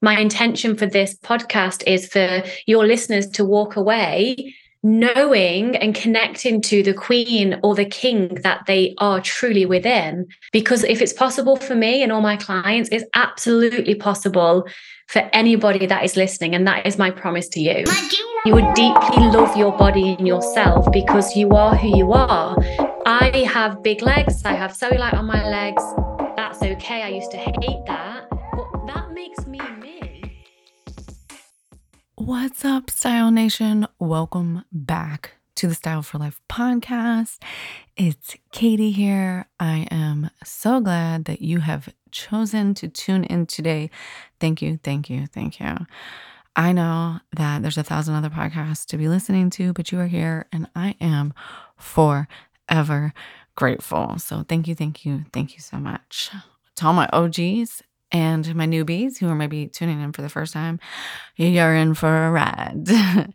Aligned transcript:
my 0.00 0.18
intention 0.18 0.76
for 0.76 0.86
this 0.86 1.16
podcast 1.18 1.82
is 1.86 2.06
for 2.08 2.42
your 2.66 2.86
listeners 2.86 3.28
to 3.30 3.44
walk 3.44 3.76
away 3.76 4.54
knowing 4.82 5.76
and 5.76 5.94
connecting 5.94 6.60
to 6.62 6.82
the 6.82 6.94
queen 6.94 7.58
or 7.62 7.74
the 7.74 7.84
king 7.84 8.34
that 8.42 8.64
they 8.66 8.94
are 8.98 9.20
truly 9.20 9.66
within. 9.66 10.26
Because 10.52 10.84
if 10.84 11.02
it's 11.02 11.12
possible 11.12 11.56
for 11.56 11.74
me 11.74 12.02
and 12.02 12.12
all 12.12 12.20
my 12.20 12.36
clients, 12.36 12.88
it's 12.92 13.04
absolutely 13.14 13.94
possible 13.96 14.68
for 15.08 15.28
anybody 15.32 15.86
that 15.86 16.04
is 16.04 16.16
listening. 16.16 16.54
And 16.54 16.66
that 16.66 16.86
is 16.86 16.98
my 16.98 17.10
promise 17.10 17.48
to 17.50 17.60
you. 17.60 17.84
You 18.44 18.54
would 18.54 18.72
deeply 18.74 19.24
love 19.28 19.56
your 19.56 19.76
body 19.76 20.14
and 20.16 20.26
yourself 20.26 20.86
because 20.92 21.34
you 21.34 21.50
are 21.50 21.74
who 21.74 21.96
you 21.96 22.12
are. 22.12 22.56
I 23.04 23.48
have 23.52 23.82
big 23.82 24.02
legs, 24.02 24.44
I 24.44 24.52
have 24.52 24.72
cellulite 24.72 25.14
on 25.14 25.26
my 25.26 25.44
legs. 25.48 25.82
That's 26.36 26.62
okay. 26.62 27.02
I 27.02 27.08
used 27.08 27.32
to 27.32 27.36
hate 27.36 27.84
that. 27.86 28.17
What's 32.28 32.62
up, 32.62 32.90
Style 32.90 33.30
Nation? 33.30 33.86
Welcome 33.98 34.62
back 34.70 35.36
to 35.54 35.66
the 35.66 35.74
Style 35.74 36.02
for 36.02 36.18
Life 36.18 36.42
podcast. 36.46 37.38
It's 37.96 38.36
Katie 38.52 38.90
here. 38.90 39.46
I 39.58 39.88
am 39.90 40.28
so 40.44 40.78
glad 40.80 41.24
that 41.24 41.40
you 41.40 41.60
have 41.60 41.88
chosen 42.10 42.74
to 42.74 42.88
tune 42.88 43.24
in 43.24 43.46
today. 43.46 43.88
Thank 44.40 44.60
you, 44.60 44.78
thank 44.84 45.08
you, 45.08 45.26
thank 45.26 45.58
you. 45.58 45.74
I 46.54 46.72
know 46.72 47.20
that 47.34 47.62
there's 47.62 47.78
a 47.78 47.82
thousand 47.82 48.14
other 48.14 48.28
podcasts 48.28 48.84
to 48.88 48.98
be 48.98 49.08
listening 49.08 49.48
to, 49.52 49.72
but 49.72 49.90
you 49.90 49.98
are 49.98 50.06
here 50.06 50.48
and 50.52 50.68
I 50.76 50.96
am 51.00 51.32
forever 51.78 53.14
grateful. 53.56 54.18
So 54.18 54.44
thank 54.46 54.68
you, 54.68 54.74
thank 54.74 55.06
you, 55.06 55.24
thank 55.32 55.54
you 55.54 55.60
so 55.60 55.78
much. 55.78 56.30
To 56.76 56.86
all 56.86 56.92
my 56.92 57.08
OGs 57.10 57.82
and 58.10 58.54
my 58.54 58.66
newbies 58.66 59.18
who 59.18 59.28
are 59.28 59.34
maybe 59.34 59.66
tuning 59.66 60.00
in 60.00 60.12
for 60.12 60.22
the 60.22 60.28
first 60.28 60.52
time, 60.52 60.80
you're 61.36 61.74
in 61.74 61.94
for 61.94 62.26
a 62.26 62.30
ride. 62.30 62.88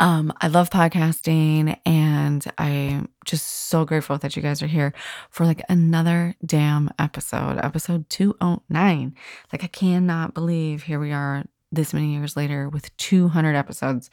um, 0.00 0.32
I 0.40 0.48
love 0.48 0.70
podcasting 0.70 1.78
and 1.86 2.44
I'm 2.58 3.08
just 3.24 3.46
so 3.46 3.84
grateful 3.84 4.18
that 4.18 4.34
you 4.34 4.42
guys 4.42 4.62
are 4.62 4.66
here 4.66 4.92
for 5.30 5.46
like 5.46 5.62
another 5.68 6.34
damn 6.44 6.90
episode, 6.98 7.58
episode 7.62 8.08
209. 8.10 9.14
Like, 9.52 9.64
I 9.64 9.68
cannot 9.68 10.34
believe 10.34 10.84
here 10.84 10.98
we 10.98 11.12
are 11.12 11.44
this 11.70 11.94
many 11.94 12.14
years 12.14 12.36
later 12.36 12.68
with 12.68 12.96
200 12.96 13.54
episodes. 13.54 14.10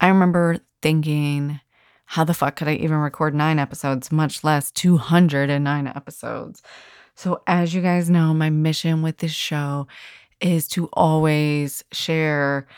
I 0.00 0.08
remember 0.08 0.58
thinking, 0.80 1.60
how 2.06 2.24
the 2.24 2.34
fuck 2.34 2.56
could 2.56 2.68
I 2.68 2.74
even 2.74 2.98
record 2.98 3.34
nine 3.34 3.58
episodes, 3.58 4.12
much 4.12 4.44
less 4.44 4.70
209 4.70 5.86
episodes? 5.88 6.62
So, 7.16 7.42
as 7.46 7.74
you 7.74 7.80
guys 7.80 8.10
know, 8.10 8.34
my 8.34 8.50
mission 8.50 9.02
with 9.02 9.18
this 9.18 9.32
show 9.32 9.86
is 10.40 10.68
to 10.68 10.88
always 10.92 11.82
share 11.90 12.68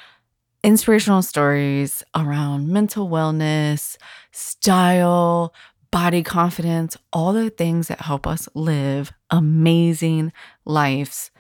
inspirational 0.63 1.23
stories 1.23 2.05
around 2.15 2.69
mental 2.69 3.09
wellness, 3.09 3.97
style, 4.31 5.53
body 5.91 6.23
confidence, 6.23 6.97
all 7.13 7.33
the 7.33 7.51
things 7.51 7.89
that 7.89 8.01
help 8.01 8.27
us 8.29 8.49
live 8.55 9.13
amazing 9.31 10.33
lives 10.65 11.33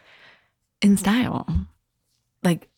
in 0.82 0.96
style. 0.96 1.46
Like, 2.42 2.68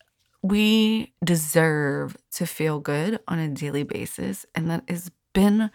we 0.43 1.13
deserve 1.23 2.15
to 2.33 2.45
feel 2.45 2.79
good 2.79 3.19
on 3.27 3.39
a 3.39 3.49
daily 3.49 3.83
basis. 3.83 4.45
And 4.53 4.69
that 4.69 4.83
has 4.87 5.11
been 5.33 5.71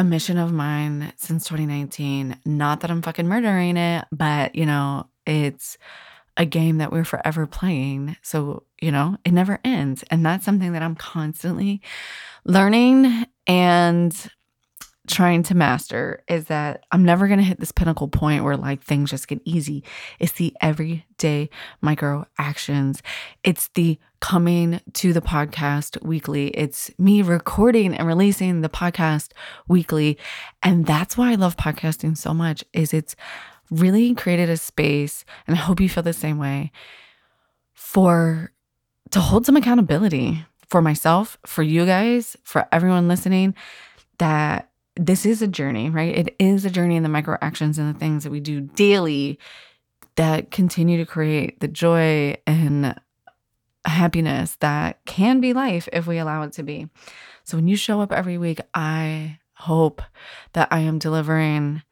a 0.00 0.04
mission 0.04 0.38
of 0.38 0.50
mine 0.50 1.12
since 1.18 1.44
2019. 1.44 2.40
Not 2.46 2.80
that 2.80 2.90
I'm 2.90 3.02
fucking 3.02 3.28
murdering 3.28 3.76
it, 3.76 4.06
but 4.10 4.54
you 4.54 4.64
know, 4.64 5.08
it's 5.26 5.76
a 6.38 6.46
game 6.46 6.78
that 6.78 6.90
we're 6.90 7.04
forever 7.04 7.46
playing. 7.46 8.16
So, 8.22 8.62
you 8.80 8.90
know, 8.90 9.18
it 9.26 9.32
never 9.32 9.60
ends. 9.62 10.02
And 10.10 10.24
that's 10.24 10.42
something 10.42 10.72
that 10.72 10.82
I'm 10.82 10.94
constantly 10.96 11.82
learning 12.46 13.26
and 13.46 14.30
trying 15.10 15.42
to 15.44 15.54
master 15.54 16.22
is 16.28 16.46
that 16.46 16.84
I'm 16.92 17.04
never 17.04 17.26
going 17.26 17.38
to 17.38 17.44
hit 17.44 17.60
this 17.60 17.72
pinnacle 17.72 18.08
point 18.08 18.44
where 18.44 18.56
like 18.56 18.82
things 18.82 19.10
just 19.10 19.28
get 19.28 19.40
easy. 19.44 19.84
It's 20.18 20.32
the 20.32 20.54
everyday 20.60 21.50
micro 21.80 22.26
actions. 22.38 23.02
It's 23.42 23.68
the 23.74 23.98
coming 24.20 24.80
to 24.94 25.12
the 25.12 25.20
podcast 25.20 26.02
weekly. 26.02 26.48
It's 26.48 26.90
me 26.98 27.22
recording 27.22 27.94
and 27.94 28.06
releasing 28.06 28.60
the 28.60 28.68
podcast 28.68 29.32
weekly. 29.68 30.18
And 30.62 30.86
that's 30.86 31.16
why 31.16 31.32
I 31.32 31.34
love 31.34 31.56
podcasting 31.56 32.16
so 32.16 32.32
much 32.32 32.64
is 32.72 32.94
it's 32.94 33.16
really 33.70 34.14
created 34.14 34.48
a 34.48 34.56
space 34.56 35.24
and 35.46 35.56
I 35.56 35.60
hope 35.60 35.80
you 35.80 35.88
feel 35.88 36.02
the 36.02 36.12
same 36.12 36.38
way 36.38 36.72
for 37.72 38.52
to 39.10 39.20
hold 39.20 39.46
some 39.46 39.56
accountability 39.56 40.44
for 40.68 40.80
myself, 40.80 41.36
for 41.44 41.62
you 41.62 41.84
guys, 41.84 42.36
for 42.44 42.68
everyone 42.72 43.08
listening 43.08 43.54
that 44.18 44.69
this 44.96 45.24
is 45.24 45.42
a 45.42 45.48
journey, 45.48 45.90
right? 45.90 46.16
It 46.16 46.36
is 46.38 46.64
a 46.64 46.70
journey 46.70 46.96
in 46.96 47.02
the 47.02 47.08
micro 47.08 47.38
actions 47.40 47.78
and 47.78 47.94
the 47.94 47.98
things 47.98 48.24
that 48.24 48.30
we 48.30 48.40
do 48.40 48.60
daily 48.60 49.38
that 50.16 50.50
continue 50.50 50.98
to 50.98 51.06
create 51.06 51.60
the 51.60 51.68
joy 51.68 52.36
and 52.46 52.94
happiness 53.84 54.56
that 54.60 55.04
can 55.06 55.40
be 55.40 55.52
life 55.52 55.88
if 55.92 56.06
we 56.06 56.18
allow 56.18 56.42
it 56.42 56.52
to 56.54 56.62
be. 56.62 56.88
So 57.44 57.56
when 57.56 57.68
you 57.68 57.76
show 57.76 58.00
up 58.00 58.12
every 58.12 58.36
week, 58.36 58.60
I 58.74 59.38
hope 59.54 60.02
that 60.52 60.68
I 60.70 60.80
am 60.80 60.98
delivering 60.98 61.82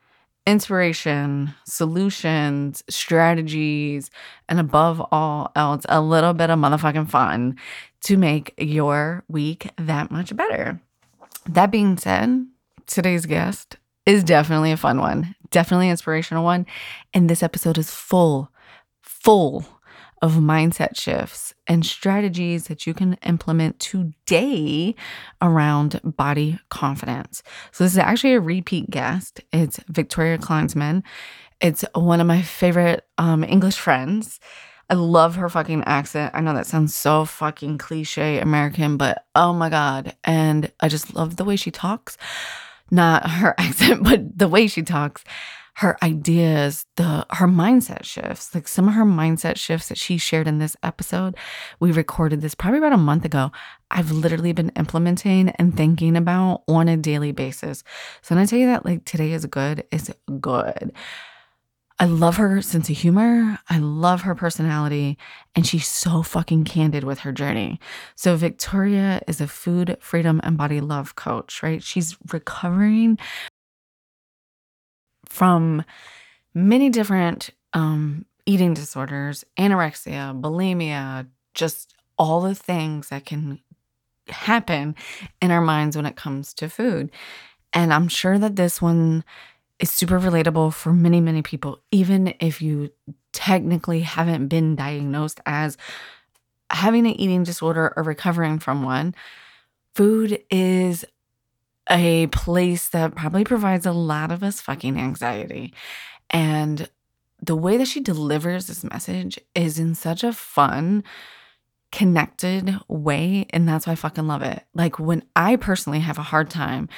inspiration, 0.46 1.54
solutions, 1.66 2.82
strategies, 2.88 4.10
and 4.48 4.58
above 4.58 5.06
all 5.12 5.52
else, 5.54 5.84
a 5.88 6.00
little 6.00 6.32
bit 6.32 6.48
of 6.48 6.58
motherfucking 6.58 7.10
fun 7.10 7.56
to 8.02 8.16
make 8.16 8.54
your 8.56 9.24
week 9.28 9.70
that 9.76 10.10
much 10.10 10.34
better. 10.34 10.80
That 11.46 11.70
being 11.70 11.98
said, 11.98 12.46
today's 12.88 13.26
guest 13.26 13.76
is 14.06 14.24
definitely 14.24 14.72
a 14.72 14.76
fun 14.76 14.98
one, 14.98 15.34
definitely 15.50 15.90
inspirational 15.90 16.42
one. 16.42 16.66
And 17.14 17.28
this 17.28 17.42
episode 17.42 17.78
is 17.78 17.90
full, 17.90 18.50
full 19.02 19.64
of 20.20 20.32
mindset 20.32 20.96
shifts 20.96 21.54
and 21.68 21.86
strategies 21.86 22.66
that 22.66 22.86
you 22.86 22.94
can 22.94 23.14
implement 23.24 23.78
today 23.78 24.94
around 25.40 26.00
body 26.02 26.58
confidence. 26.70 27.42
So, 27.70 27.84
this 27.84 27.92
is 27.92 27.98
actually 27.98 28.34
a 28.34 28.40
repeat 28.40 28.90
guest. 28.90 29.42
It's 29.52 29.78
Victoria 29.88 30.38
Kleinsman. 30.38 31.02
It's 31.60 31.84
one 31.94 32.20
of 32.20 32.26
my 32.26 32.42
favorite 32.42 33.06
um, 33.18 33.44
English 33.44 33.78
friends. 33.78 34.40
I 34.90 34.94
love 34.94 35.36
her 35.36 35.50
fucking 35.50 35.84
accent. 35.84 36.34
I 36.34 36.40
know 36.40 36.54
that 36.54 36.66
sounds 36.66 36.94
so 36.94 37.26
fucking 37.26 37.76
cliche 37.76 38.40
American, 38.40 38.96
but 38.96 39.26
oh 39.34 39.52
my 39.52 39.68
God. 39.68 40.16
And 40.24 40.72
I 40.80 40.88
just 40.88 41.14
love 41.14 41.36
the 41.36 41.44
way 41.44 41.56
she 41.56 41.70
talks 41.70 42.16
not 42.90 43.28
her 43.28 43.54
accent, 43.58 44.02
but 44.02 44.38
the 44.38 44.48
way 44.48 44.66
she 44.66 44.82
talks, 44.82 45.24
her 45.78 45.96
ideas, 46.02 46.86
the 46.96 47.24
her 47.30 47.46
mindset 47.46 48.04
shifts. 48.04 48.52
Like 48.52 48.66
some 48.66 48.88
of 48.88 48.94
her 48.94 49.04
mindset 49.04 49.56
shifts 49.56 49.88
that 49.88 49.98
she 49.98 50.18
shared 50.18 50.48
in 50.48 50.58
this 50.58 50.76
episode. 50.82 51.36
We 51.78 51.92
recorded 51.92 52.40
this 52.40 52.56
probably 52.56 52.78
about 52.78 52.92
a 52.92 52.96
month 52.96 53.24
ago. 53.24 53.52
I've 53.88 54.10
literally 54.10 54.52
been 54.52 54.70
implementing 54.70 55.50
and 55.50 55.76
thinking 55.76 56.16
about 56.16 56.64
on 56.66 56.88
a 56.88 56.96
daily 56.96 57.30
basis. 57.30 57.84
So 58.22 58.34
when 58.34 58.42
I 58.42 58.46
tell 58.46 58.58
you 58.58 58.66
that 58.66 58.84
like 58.84 59.04
today 59.04 59.32
is 59.32 59.46
good, 59.46 59.84
it's 59.92 60.10
good. 60.40 60.92
I 62.00 62.04
love 62.04 62.36
her 62.36 62.62
sense 62.62 62.88
of 62.88 62.96
humor. 62.96 63.58
I 63.68 63.78
love 63.78 64.22
her 64.22 64.34
personality. 64.34 65.18
And 65.56 65.66
she's 65.66 65.88
so 65.88 66.22
fucking 66.22 66.64
candid 66.64 67.02
with 67.02 67.20
her 67.20 67.32
journey. 67.32 67.80
So, 68.14 68.36
Victoria 68.36 69.20
is 69.26 69.40
a 69.40 69.48
food 69.48 69.96
freedom 70.00 70.40
and 70.44 70.56
body 70.56 70.80
love 70.80 71.16
coach, 71.16 71.62
right? 71.62 71.82
She's 71.82 72.16
recovering 72.30 73.18
from 75.26 75.84
many 76.54 76.88
different 76.88 77.50
um, 77.72 78.26
eating 78.46 78.74
disorders, 78.74 79.44
anorexia, 79.58 80.40
bulimia, 80.40 81.26
just 81.54 81.94
all 82.16 82.40
the 82.40 82.54
things 82.54 83.08
that 83.08 83.26
can 83.26 83.60
happen 84.28 84.94
in 85.42 85.50
our 85.50 85.60
minds 85.60 85.96
when 85.96 86.06
it 86.06 86.16
comes 86.16 86.54
to 86.54 86.68
food. 86.68 87.10
And 87.72 87.92
I'm 87.92 88.08
sure 88.08 88.38
that 88.38 88.56
this 88.56 88.80
one 88.80 89.24
is 89.78 89.90
super 89.90 90.18
relatable 90.18 90.72
for 90.72 90.92
many, 90.92 91.20
many 91.20 91.42
people, 91.42 91.80
even 91.90 92.34
if 92.40 92.60
you 92.60 92.90
technically 93.32 94.00
haven't 94.00 94.48
been 94.48 94.74
diagnosed 94.74 95.40
as 95.46 95.76
having 96.70 97.06
an 97.06 97.12
eating 97.12 97.44
disorder 97.44 97.92
or 97.96 98.02
recovering 98.02 98.58
from 98.58 98.82
one. 98.82 99.14
Food 99.94 100.42
is 100.50 101.04
a 101.90 102.26
place 102.28 102.88
that 102.90 103.14
probably 103.14 103.44
provides 103.44 103.86
a 103.86 103.92
lot 103.92 104.30
of 104.30 104.42
us 104.42 104.60
fucking 104.60 104.98
anxiety. 104.98 105.72
And 106.30 106.88
the 107.40 107.56
way 107.56 107.76
that 107.76 107.88
she 107.88 108.00
delivers 108.00 108.66
this 108.66 108.84
message 108.84 109.38
is 109.54 109.78
in 109.78 109.94
such 109.94 110.22
a 110.22 110.32
fun, 110.32 111.04
connected 111.90 112.76
way. 112.88 113.46
And 113.50 113.66
that's 113.66 113.86
why 113.86 113.92
I 113.94 113.96
fucking 113.96 114.26
love 114.26 114.42
it. 114.42 114.64
Like 114.74 114.98
when 114.98 115.22
I 115.34 115.56
personally 115.56 116.00
have 116.00 116.18
a 116.18 116.22
hard 116.22 116.50
time 116.50 116.88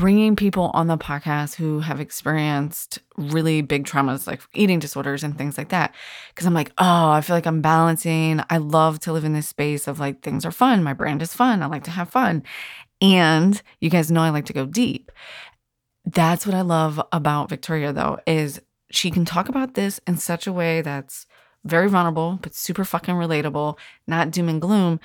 bringing 0.00 0.34
people 0.34 0.70
on 0.72 0.86
the 0.86 0.96
podcast 0.96 1.56
who 1.56 1.80
have 1.80 2.00
experienced 2.00 3.00
really 3.18 3.60
big 3.60 3.84
traumas 3.84 4.26
like 4.26 4.40
eating 4.54 4.78
disorders 4.78 5.22
and 5.22 5.36
things 5.36 5.58
like 5.58 5.68
that. 5.68 5.94
Cause 6.34 6.46
I'm 6.46 6.54
like, 6.54 6.72
oh, 6.78 7.10
I 7.10 7.20
feel 7.20 7.36
like 7.36 7.44
I'm 7.44 7.60
balancing. 7.60 8.40
I 8.48 8.56
love 8.56 8.98
to 9.00 9.12
live 9.12 9.26
in 9.26 9.34
this 9.34 9.48
space 9.48 9.86
of 9.86 10.00
like 10.00 10.22
things 10.22 10.46
are 10.46 10.50
fun. 10.50 10.82
My 10.82 10.94
brand 10.94 11.20
is 11.20 11.34
fun. 11.34 11.62
I 11.62 11.66
like 11.66 11.84
to 11.84 11.90
have 11.90 12.08
fun. 12.08 12.42
And 13.02 13.60
you 13.82 13.90
guys 13.90 14.10
know 14.10 14.22
I 14.22 14.30
like 14.30 14.46
to 14.46 14.54
go 14.54 14.64
deep. 14.64 15.12
That's 16.06 16.46
what 16.46 16.54
I 16.54 16.62
love 16.62 16.98
about 17.12 17.50
Victoria 17.50 17.92
though, 17.92 18.20
is 18.26 18.58
she 18.90 19.10
can 19.10 19.26
talk 19.26 19.50
about 19.50 19.74
this 19.74 20.00
in 20.06 20.16
such 20.16 20.46
a 20.46 20.52
way 20.52 20.80
that's 20.80 21.26
very 21.66 21.90
vulnerable, 21.90 22.38
but 22.40 22.54
super 22.54 22.86
fucking 22.86 23.16
relatable, 23.16 23.76
not 24.06 24.30
doom 24.30 24.48
and 24.48 24.62
gloom 24.62 24.98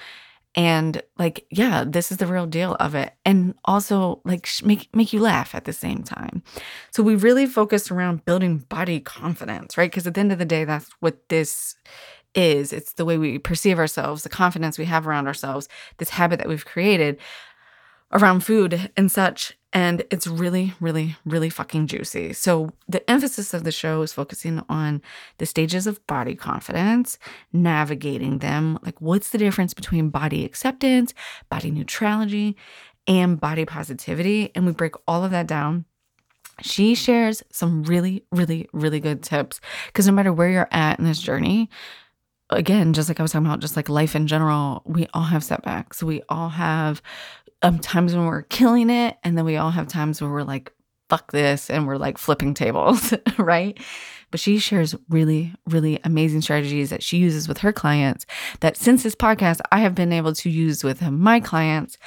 and 0.55 1.01
like 1.17 1.45
yeah 1.51 1.83
this 1.85 2.11
is 2.11 2.17
the 2.17 2.27
real 2.27 2.47
deal 2.47 2.75
of 2.79 2.95
it. 2.95 3.13
And 3.25 3.55
also 3.65 4.21
like 4.25 4.47
make 4.63 4.89
make 4.95 5.13
you 5.13 5.19
laugh 5.19 5.53
at 5.53 5.65
the 5.65 5.73
same 5.73 6.03
time. 6.03 6.43
So 6.91 7.03
we 7.03 7.15
really 7.15 7.45
focused 7.45 7.91
around 7.91 8.25
building 8.25 8.59
body 8.69 8.99
confidence 8.99 9.77
right? 9.77 9.91
Because 9.91 10.07
at 10.07 10.13
the 10.13 10.21
end 10.21 10.31
of 10.31 10.39
the 10.39 10.45
day 10.45 10.65
that's 10.65 10.89
what 10.99 11.29
this 11.29 11.75
is. 12.33 12.73
It's 12.73 12.93
the 12.93 13.05
way 13.05 13.17
we 13.17 13.39
perceive 13.39 13.79
ourselves 13.79 14.23
the 14.23 14.29
confidence 14.29 14.77
we 14.77 14.85
have 14.85 15.07
around 15.07 15.27
ourselves 15.27 15.67
this 15.97 16.09
habit 16.09 16.39
that 16.39 16.49
we've 16.49 16.65
created 16.65 17.17
around 18.15 18.39
food 18.41 18.91
and 18.97 19.11
such 19.11 19.55
and 19.75 20.05
it's 20.09 20.25
really, 20.25 20.73
really, 20.79 21.17
really 21.25 21.49
fucking 21.49 21.87
juicy. 21.87 22.31
So, 22.31 22.71
the 22.87 23.07
emphasis 23.11 23.53
of 23.53 23.65
the 23.65 23.73
show 23.73 24.03
is 24.03 24.13
focusing 24.13 24.63
on 24.69 25.01
the 25.37 25.45
stages 25.45 25.85
of 25.85 26.05
body 26.07 26.33
confidence, 26.33 27.19
navigating 27.51 28.39
them. 28.39 28.79
Like, 28.83 29.01
what's 29.01 29.31
the 29.31 29.37
difference 29.37 29.73
between 29.73 30.11
body 30.11 30.45
acceptance, 30.45 31.13
body 31.49 31.71
neutrality, 31.71 32.55
and 33.05 33.37
body 33.37 33.65
positivity? 33.65 34.49
And 34.55 34.65
we 34.65 34.71
break 34.71 34.93
all 35.09 35.25
of 35.25 35.31
that 35.31 35.45
down. 35.45 35.83
She 36.61 36.95
shares 36.95 37.43
some 37.51 37.83
really, 37.83 38.23
really, 38.31 38.69
really 38.71 39.01
good 39.01 39.23
tips 39.23 39.59
because 39.87 40.07
no 40.07 40.13
matter 40.13 40.31
where 40.31 40.49
you're 40.49 40.69
at 40.71 40.99
in 40.99 41.05
this 41.05 41.19
journey, 41.19 41.69
again, 42.49 42.93
just 42.93 43.09
like 43.09 43.19
I 43.19 43.23
was 43.23 43.33
talking 43.33 43.45
about, 43.45 43.59
just 43.59 43.75
like 43.75 43.89
life 43.89 44.15
in 44.15 44.27
general, 44.27 44.83
we 44.85 45.07
all 45.13 45.23
have 45.23 45.43
setbacks. 45.43 46.01
We 46.01 46.21
all 46.29 46.47
have 46.47 47.01
um, 47.65 47.79
times 47.79 48.15
when 48.15 48.25
we're 48.27 48.43
killing 48.43 48.91
it, 48.91 49.17
and 49.23 49.35
then 49.35 49.43
we 49.43 49.57
all 49.57 49.71
have 49.71 49.87
times 49.87 50.21
where 50.21 50.29
we're 50.29 50.43
like, 50.43 50.71
fuck 51.09 51.31
this, 51.31 51.69
and 51.69 51.87
we're 51.87 51.97
like 51.97 52.19
flipping 52.19 52.53
tables, 52.53 53.13
right? 53.37 53.79
But 54.29 54.39
she 54.39 54.59
shares 54.59 54.95
really, 55.09 55.53
really 55.65 55.99
amazing 56.03 56.41
strategies 56.41 56.91
that 56.91 57.01
she 57.01 57.17
uses 57.17 57.47
with 57.47 57.59
her 57.59 57.73
clients 57.73 58.25
that 58.59 58.77
since 58.77 59.01
this 59.01 59.15
podcast, 59.15 59.61
I 59.71 59.79
have 59.79 59.95
been 59.95 60.13
able 60.13 60.33
to 60.35 60.49
use 60.49 60.83
with 60.83 61.01
my 61.01 61.39
clients. 61.39 61.97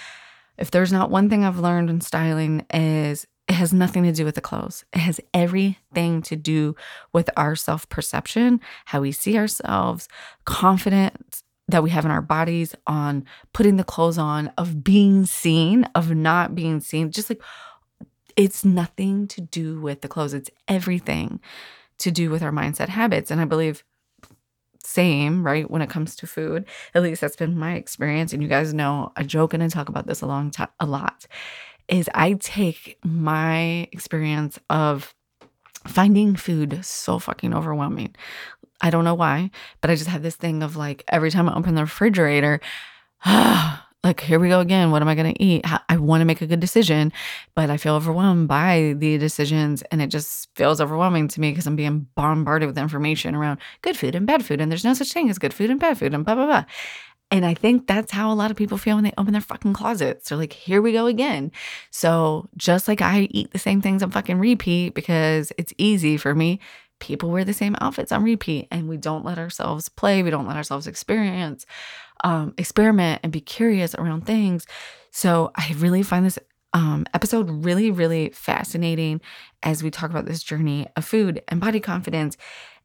If 0.59 0.71
there's 0.71 0.93
not 0.93 1.11
one 1.11 1.29
thing 1.29 1.45
I've 1.45 1.59
learned 1.59 1.91
in 1.91 2.01
styling 2.01 2.65
is 2.73 3.27
it 3.49 3.55
has 3.55 3.73
nothing 3.73 4.05
to 4.05 4.13
do 4.13 4.25
with 4.25 4.35
the 4.37 4.41
clothes. 4.41 4.85
It 4.93 4.99
has 4.99 5.21
everything 5.35 6.23
to 6.23 6.37
do 6.37 6.77
with 7.13 7.31
our 7.37 7.57
self 7.57 7.89
perception, 7.89 8.61
how 8.85 9.01
we 9.01 9.11
see 9.11 9.39
ourselves, 9.39 10.07
confidence, 10.45 11.43
that 11.69 11.83
we 11.83 11.91
have 11.91 12.05
in 12.05 12.11
our 12.11 12.23
bodies 12.23 12.75
on 12.87 13.25
putting 13.53 13.77
the 13.77 13.85
clothes 13.85 14.19
on, 14.19 14.49
of 14.57 14.83
being 14.83 15.27
seen, 15.27 15.85
of 15.95 16.15
not 16.15 16.55
being 16.55 16.81
seen. 16.81 17.11
Just 17.11 17.31
like 17.31 17.43
it's 18.37 18.65
nothing 18.65 19.27
to 19.29 19.41
do 19.41 19.81
with 19.81 20.01
the 20.01 20.09
clothes, 20.09 20.35
it's 20.35 20.51
everything 20.67 21.41
to 21.99 22.11
do 22.11 22.31
with 22.31 22.43
our 22.43 22.53
mindset 22.53 22.89
habits. 22.89 23.31
And 23.31 23.41
I 23.41 23.45
believe 23.45 23.85
same, 24.83 25.45
right, 25.45 25.71
when 25.71 25.83
it 25.83 25.91
comes 25.91 26.17
to 26.17 26.27
food. 26.27 26.65
At 26.95 27.03
least 27.03 27.21
that's 27.21 27.37
been 27.37 27.59
my 27.59 27.75
experience. 27.75 28.33
And 28.33 28.43
you 28.43 28.49
guys 28.49 28.73
know 28.73 29.13
I 29.17 29.23
joke 29.25 29.53
and 29.53 29.63
I 29.63 29.69
talk 29.69 29.89
about 29.89 30.07
this 30.07 30.23
a 30.23 30.27
long 30.27 30.51
time 30.51 30.69
a 30.81 30.87
lot. 30.87 31.27
Is 31.89 32.09
I 32.15 32.35
take 32.35 32.99
my 33.05 33.89
experience 33.93 34.59
of 34.71 35.15
finding 35.87 36.37
food 36.37 36.85
so 36.85 37.19
fucking 37.19 37.55
overwhelming. 37.55 38.15
I 38.81 38.91
don't 38.91 39.05
know 39.05 39.15
why, 39.15 39.51
but 39.81 39.91
I 39.91 39.95
just 39.95 40.09
had 40.09 40.23
this 40.23 40.37
thing 40.37 40.63
of 40.63 40.77
like 40.77 41.05
every 41.09 41.31
time 41.31 41.49
I 41.49 41.57
open 41.57 41.75
the 41.75 41.83
refrigerator, 41.83 42.61
like 44.05 44.21
here 44.21 44.39
we 44.39 44.49
go 44.49 44.61
again. 44.61 44.91
What 44.91 45.03
am 45.03 45.09
I 45.09 45.15
going 45.15 45.35
to 45.35 45.43
eat? 45.43 45.65
I 45.89 45.97
want 45.97 46.21
to 46.21 46.25
make 46.25 46.41
a 46.41 46.47
good 46.47 46.61
decision, 46.61 47.13
but 47.55 47.71
I 47.71 47.77
feel 47.77 47.95
overwhelmed 47.95 48.47
by 48.47 48.95
the 48.97 49.19
decisions 49.19 49.83
and 49.91 50.01
it 50.01 50.09
just 50.09 50.49
feels 50.55 50.81
overwhelming 50.81 51.29
to 51.29 51.41
me 51.41 51.51
because 51.51 51.67
I'm 51.67 51.77
being 51.77 52.07
bombarded 52.15 52.69
with 52.69 52.79
information 52.79 53.35
around 53.35 53.59
good 53.83 53.97
food 53.97 54.15
and 54.15 54.27
bad 54.27 54.45
food 54.45 54.61
and 54.61 54.71
there's 54.71 54.85
no 54.85 54.95
such 54.95 55.13
thing 55.13 55.29
as 55.29 55.39
good 55.39 55.53
food 55.53 55.71
and 55.71 55.81
bad 55.81 55.99
food 55.99 56.15
and 56.15 56.25
blah 56.25 56.35
blah 56.35 56.47
blah. 56.47 56.65
And 57.31 57.45
I 57.45 57.53
think 57.53 57.87
that's 57.87 58.11
how 58.11 58.33
a 58.33 58.35
lot 58.35 58.51
of 58.51 58.57
people 58.57 58.79
feel 58.79 58.97
when 58.97 59.05
they 59.05 59.13
open 59.19 59.33
their 59.33 59.43
fucking 59.43 59.75
closets. 59.75 60.29
They're 60.29 60.39
like, 60.39 60.55
here 60.55 60.81
we 60.81 60.93
go 60.93 61.07
again. 61.07 61.53
So 61.91 62.49
just 62.57 62.89
like 62.89 63.03
I 63.03 63.29
eat 63.31 63.51
the 63.51 63.59
same 63.59 63.83
things 63.83 64.03
on 64.03 64.11
fucking 64.11 64.39
repeat 64.39 64.95
because 64.95 65.53
it's 65.59 65.75
easy 65.77 66.17
for 66.17 66.35
me, 66.35 66.59
people 67.01 67.31
wear 67.31 67.45
the 67.45 67.53
same 67.53 67.77
outfits 67.81 68.13
on 68.13 68.23
repeat 68.23 68.69
and 68.71 68.89
we 68.89 68.97
don't 68.97 69.25
let 69.25 69.39
ourselves 69.39 69.89
play 69.89 70.23
we 70.23 70.31
don't 70.31 70.47
let 70.47 70.57
ourselves 70.57 70.87
experience 70.87 71.67
um, 72.25 72.55
experiment 72.59 73.21
and 73.23 73.33
be 73.33 73.41
curious 73.41 73.95
around 73.95 74.27
things. 74.27 74.67
So 75.11 75.51
i 75.57 75.75
really 75.77 76.03
find 76.03 76.25
this 76.25 76.39
um, 76.75 77.07
episode 77.15 77.65
really 77.65 77.91
really 77.91 78.31
fascinating 78.31 79.21
as 79.63 79.83
we 79.83 79.91
talk 79.91 80.11
about 80.11 80.27
this 80.27 80.43
journey 80.43 80.87
of 80.97 81.05
food 81.05 81.43
and 81.49 81.61
body 81.61 81.81
confidence. 81.81 82.37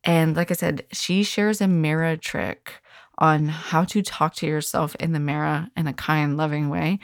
And 0.04 0.36
like 0.36 0.52
i 0.52 0.54
said 0.54 0.86
she 0.92 1.24
shares 1.24 1.62
a 1.62 1.68
mirror 1.68 2.16
trick 2.16 2.82
on 3.18 3.48
how 3.48 3.84
to 3.86 4.02
talk 4.02 4.34
to 4.36 4.48
yourself 4.48 4.96
in 4.96 5.12
the 5.12 5.20
mirror 5.20 5.68
in 5.78 5.88
a 5.88 5.94
kind 5.94 6.36
loving 6.36 6.70
way 6.70 7.00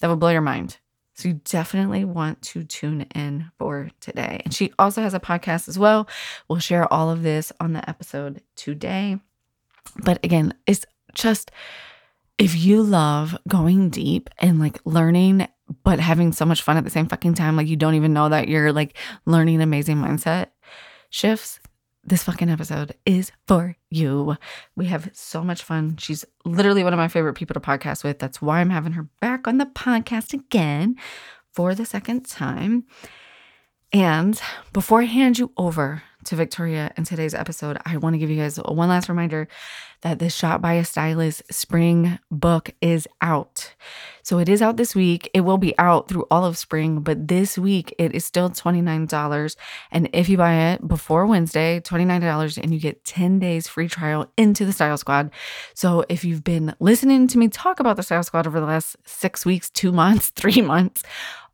that 0.00 0.08
will 0.08 0.16
blow 0.16 0.30
your 0.30 0.42
mind 0.42 0.78
so 1.14 1.28
you 1.28 1.40
definitely 1.44 2.04
want 2.04 2.42
to 2.42 2.64
tune 2.64 3.02
in 3.14 3.50
for 3.58 3.88
today. 4.00 4.42
And 4.44 4.52
she 4.52 4.72
also 4.78 5.00
has 5.00 5.14
a 5.14 5.20
podcast 5.20 5.68
as 5.68 5.78
well. 5.78 6.08
We'll 6.48 6.58
share 6.58 6.92
all 6.92 7.10
of 7.10 7.22
this 7.22 7.52
on 7.60 7.72
the 7.72 7.88
episode 7.88 8.42
today. 8.56 9.18
But 10.02 10.18
again, 10.24 10.54
it's 10.66 10.84
just 11.14 11.52
if 12.36 12.56
you 12.56 12.82
love 12.82 13.36
going 13.46 13.90
deep 13.90 14.28
and 14.38 14.58
like 14.58 14.80
learning 14.84 15.46
but 15.82 16.00
having 16.00 16.32
so 16.32 16.44
much 16.44 16.62
fun 16.62 16.76
at 16.76 16.84
the 16.84 16.90
same 16.90 17.06
fucking 17.06 17.34
time 17.34 17.56
like 17.56 17.68
you 17.68 17.76
don't 17.76 17.94
even 17.94 18.12
know 18.12 18.28
that 18.28 18.48
you're 18.48 18.72
like 18.72 18.96
learning 19.24 19.62
amazing 19.62 19.96
mindset 19.96 20.48
shifts 21.10 21.60
this 22.06 22.22
fucking 22.22 22.50
episode 22.50 22.94
is 23.06 23.32
for 23.46 23.76
you. 23.90 24.36
We 24.76 24.86
have 24.86 25.10
so 25.12 25.42
much 25.42 25.62
fun. 25.62 25.96
She's 25.96 26.24
literally 26.44 26.84
one 26.84 26.92
of 26.92 26.98
my 26.98 27.08
favorite 27.08 27.34
people 27.34 27.54
to 27.54 27.60
podcast 27.60 28.04
with. 28.04 28.18
That's 28.18 28.42
why 28.42 28.60
I'm 28.60 28.70
having 28.70 28.92
her 28.92 29.08
back 29.20 29.48
on 29.48 29.58
the 29.58 29.66
podcast 29.66 30.32
again 30.32 30.96
for 31.52 31.74
the 31.74 31.86
second 31.86 32.26
time. 32.26 32.84
And 33.92 34.40
before 34.72 35.02
I 35.02 35.06
hand 35.06 35.38
you 35.38 35.52
over 35.56 36.02
to 36.24 36.36
Victoria 36.36 36.92
in 36.96 37.04
today's 37.04 37.34
episode, 37.34 37.78
I 37.84 37.96
want 37.96 38.14
to 38.14 38.18
give 38.18 38.30
you 38.30 38.36
guys 38.36 38.56
one 38.56 38.88
last 38.88 39.08
reminder 39.08 39.48
that 40.04 40.18
the 40.18 40.28
Shop 40.28 40.60
by 40.60 40.74
a 40.74 40.84
Stylist 40.84 41.42
spring 41.50 42.18
book 42.30 42.70
is 42.82 43.08
out. 43.22 43.74
So 44.22 44.38
it 44.38 44.48
is 44.48 44.60
out 44.60 44.76
this 44.76 44.94
week. 44.94 45.30
It 45.32 45.40
will 45.40 45.56
be 45.56 45.76
out 45.78 46.08
through 46.08 46.26
all 46.30 46.44
of 46.44 46.58
spring, 46.58 47.00
but 47.00 47.28
this 47.28 47.56
week 47.56 47.94
it 47.98 48.14
is 48.14 48.24
still 48.24 48.50
$29. 48.50 49.56
And 49.90 50.08
if 50.12 50.28
you 50.28 50.36
buy 50.36 50.54
it 50.72 50.86
before 50.86 51.26
Wednesday, 51.26 51.80
$29, 51.80 52.58
and 52.62 52.72
you 52.72 52.78
get 52.78 53.04
10 53.04 53.38
days 53.38 53.66
free 53.66 53.88
trial 53.88 54.30
into 54.36 54.66
the 54.66 54.72
Style 54.72 54.98
Squad. 54.98 55.30
So 55.72 56.04
if 56.10 56.22
you've 56.22 56.44
been 56.44 56.74
listening 56.80 57.26
to 57.28 57.38
me 57.38 57.48
talk 57.48 57.80
about 57.80 57.96
the 57.96 58.02
Style 58.02 58.22
Squad 58.22 58.46
over 58.46 58.60
the 58.60 58.66
last 58.66 58.96
six 59.06 59.46
weeks, 59.46 59.70
two 59.70 59.90
months, 59.90 60.28
three 60.36 60.60
months, 60.60 61.02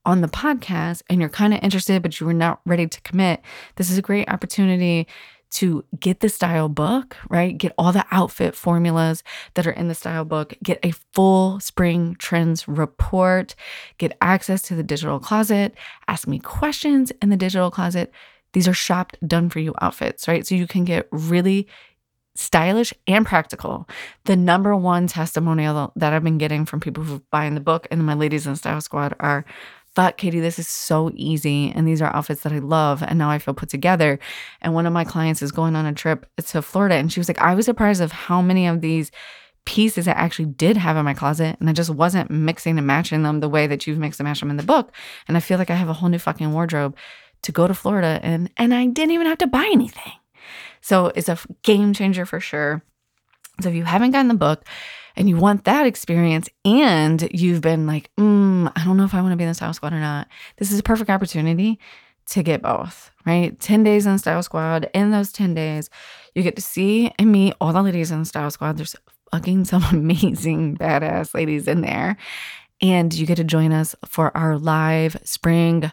on 0.05 0.21
the 0.21 0.29
podcast 0.29 1.03
and 1.09 1.21
you're 1.21 1.29
kind 1.29 1.55
of 1.55 1.61
interested, 1.63 2.03
but 2.03 2.19
you 2.21 2.27
were 2.27 2.33
not 2.33 2.61
ready 2.65 2.87
to 2.87 3.01
commit, 3.03 3.41
this 3.77 3.91
is 3.91 3.99
a 3.99 4.03
great 4.03 4.29
opportunity 4.29 5.07
to 5.51 5.85
get 5.99 6.21
the 6.21 6.29
style 6.29 6.69
book, 6.69 7.17
right? 7.29 7.59
Get 7.59 7.73
all 7.77 7.93
the 7.93 8.07
outfit 8.13 8.55
formulas 8.55 9.25
that 9.55 9.67
are 9.67 9.73
in 9.73 9.89
the 9.89 9.95
style 9.95 10.25
book, 10.25 10.55
get 10.63 10.79
a 10.85 10.93
full 11.13 11.59
spring 11.61 12.15
trends 12.19 12.69
report, 12.69 13.55
get 13.99 14.17
access 14.21 14.63
to 14.63 14.77
the 14.77 14.85
digital 14.85 15.19
closet, 15.19 15.75
ask 16.07 16.29
me 16.29 16.39
questions 16.39 17.11
in 17.21 17.31
the 17.31 17.37
digital 17.37 17.71
closet. 17.71 18.13
These 18.53 18.69
are 18.69 18.75
shopped, 18.75 19.17
done 19.27 19.51
for 19.51 19.59
you 19.59 19.75
outfits, 19.81 20.29
right? 20.29 20.47
So 20.47 20.55
you 20.55 20.67
can 20.67 20.85
get 20.85 21.09
really 21.11 21.67
stylish 22.37 22.95
and 23.07 23.27
practical. 23.27 23.89
The 24.25 24.37
number 24.37 24.75
one 24.77 25.09
testimonial 25.09 25.93
that 25.97 26.13
I've 26.13 26.25
been 26.25 26.39
getting 26.39 26.65
from 26.65 26.81
people 26.81 27.03
who 27.03 27.17
are 27.17 27.23
buying 27.31 27.55
the 27.55 27.61
book 27.61 27.89
and 27.91 28.05
my 28.07 28.15
ladies 28.15 28.47
in 28.47 28.53
the 28.53 28.57
Style 28.57 28.81
Squad 28.81 29.15
are 29.19 29.45
fuck, 29.95 30.17
Katie, 30.17 30.41
this 30.41 30.59
is 30.59 30.69
so 30.69 31.11
easy. 31.15 31.73
And 31.75 31.87
these 31.87 32.01
are 32.01 32.15
outfits 32.15 32.43
that 32.43 32.53
I 32.53 32.59
love. 32.59 33.03
And 33.03 33.19
now 33.19 33.31
I 33.31 33.39
feel 33.39 33.55
put 33.55 33.69
together. 33.69 34.19
And 34.61 34.75
one 34.75 34.87
of 34.87 34.93
my 34.93 35.05
clients 35.05 35.43
is 35.43 35.53
going 35.53 35.77
on 35.77 35.87
a 35.87 35.93
trip 35.93 36.27
to 36.37 36.63
Florida. 36.63 36.95
And 36.97 37.13
she 37.13 37.21
was 37.21 37.29
like, 37.29 37.41
I 37.41 37.55
was 37.55 37.67
surprised 37.67 38.01
of 38.01 38.13
how 38.13 38.41
many 38.41 38.67
of 38.67 38.81
these 38.81 39.11
pieces 39.67 40.09
I 40.09 40.13
actually 40.13 40.47
did 40.47 40.77
have 40.77 40.97
in 40.97 41.05
my 41.05 41.15
closet. 41.15 41.57
And 41.61 41.69
I 41.69 41.73
just 41.73 41.91
wasn't 41.91 42.31
mixing 42.31 42.79
and 42.79 42.87
matching 42.87 43.23
them 43.23 43.41
the 43.41 43.49
way 43.49 43.67
that 43.67 43.87
you've 43.87 43.99
mixed 43.99 44.21
and 44.21 44.29
matched 44.29 44.41
them 44.41 44.51
in 44.51 44.57
the 44.57 44.63
book. 44.63 44.93
And 45.29 45.37
I 45.37 45.41
feel 45.41 45.59
like 45.59 45.71
I 45.71 45.75
have 45.75 45.89
a 45.89 45.95
whole 45.95 46.09
new 46.09 46.19
fucking 46.19 46.53
wardrobe 46.53 46.97
to 47.43 47.53
go 47.53 47.67
to 47.67 47.75
Florida. 47.75 48.21
And 48.23 48.51
and 48.57 48.73
I 48.73 48.87
didn't 48.87 49.13
even 49.13 49.27
have 49.27 49.39
to 49.39 49.47
buy 49.47 49.69
anything. 49.73 50.13
So 50.81 51.07
it's 51.15 51.29
a 51.29 51.39
game 51.63 51.93
changer 51.93 52.25
for 52.25 52.41
sure. 52.41 52.83
So 53.61 53.69
if 53.69 53.75
you 53.75 53.85
haven't 53.85 54.13
gotten 54.13 54.29
the 54.29 54.35
book 54.35 54.65
and 55.17 55.29
you 55.29 55.37
want 55.37 55.65
that 55.65 55.87
experience 55.87 56.49
and 56.65 57.29
you've 57.33 57.61
been 57.61 57.87
like, 57.87 58.11
mm, 58.17 58.71
I 58.75 58.85
don't 58.85 58.97
know 58.97 59.05
if 59.05 59.15
I 59.15 59.23
want 59.23 59.33
to 59.33 59.37
be 59.37 59.45
in 59.45 59.49
the 59.49 59.55
style 59.55 59.73
squad 59.73 59.93
or 59.93 60.01
not, 60.01 60.29
this 60.57 60.73
is 60.73 60.79
a 60.79 60.83
perfect 60.83 61.11
opportunity 61.11 61.79
to 62.31 62.43
get 62.43 62.63
both, 62.63 63.11
right? 63.27 63.59
10 63.59 63.83
days 63.83 64.07
in 64.07 64.19
Style 64.19 64.43
Squad. 64.43 64.89
In 64.95 65.11
those 65.11 65.33
10 65.33 65.55
days, 65.55 65.91
you 66.35 66.43
get 66.43 66.57
to 66.57 66.63
see 66.63 67.13
and 67.19 67.33
meet 67.33 67.55
all 67.61 67.73
the 67.73 67.83
ladies 67.83 68.11
in 68.11 68.21
the 68.21 68.25
Style 68.25 68.51
Squad. 68.51 68.77
There's 68.77 68.95
fucking 69.33 69.65
some 69.65 69.85
amazing 69.91 70.77
badass 70.77 71.35
ladies 71.35 71.69
in 71.69 71.81
there. 71.81 72.17
And 72.81 73.13
you 73.13 73.27
get 73.27 73.37
to 73.37 73.45
join 73.45 73.73
us 73.73 73.95
for 74.07 74.35
our 74.37 74.59
live 74.59 75.17
spring 75.25 75.93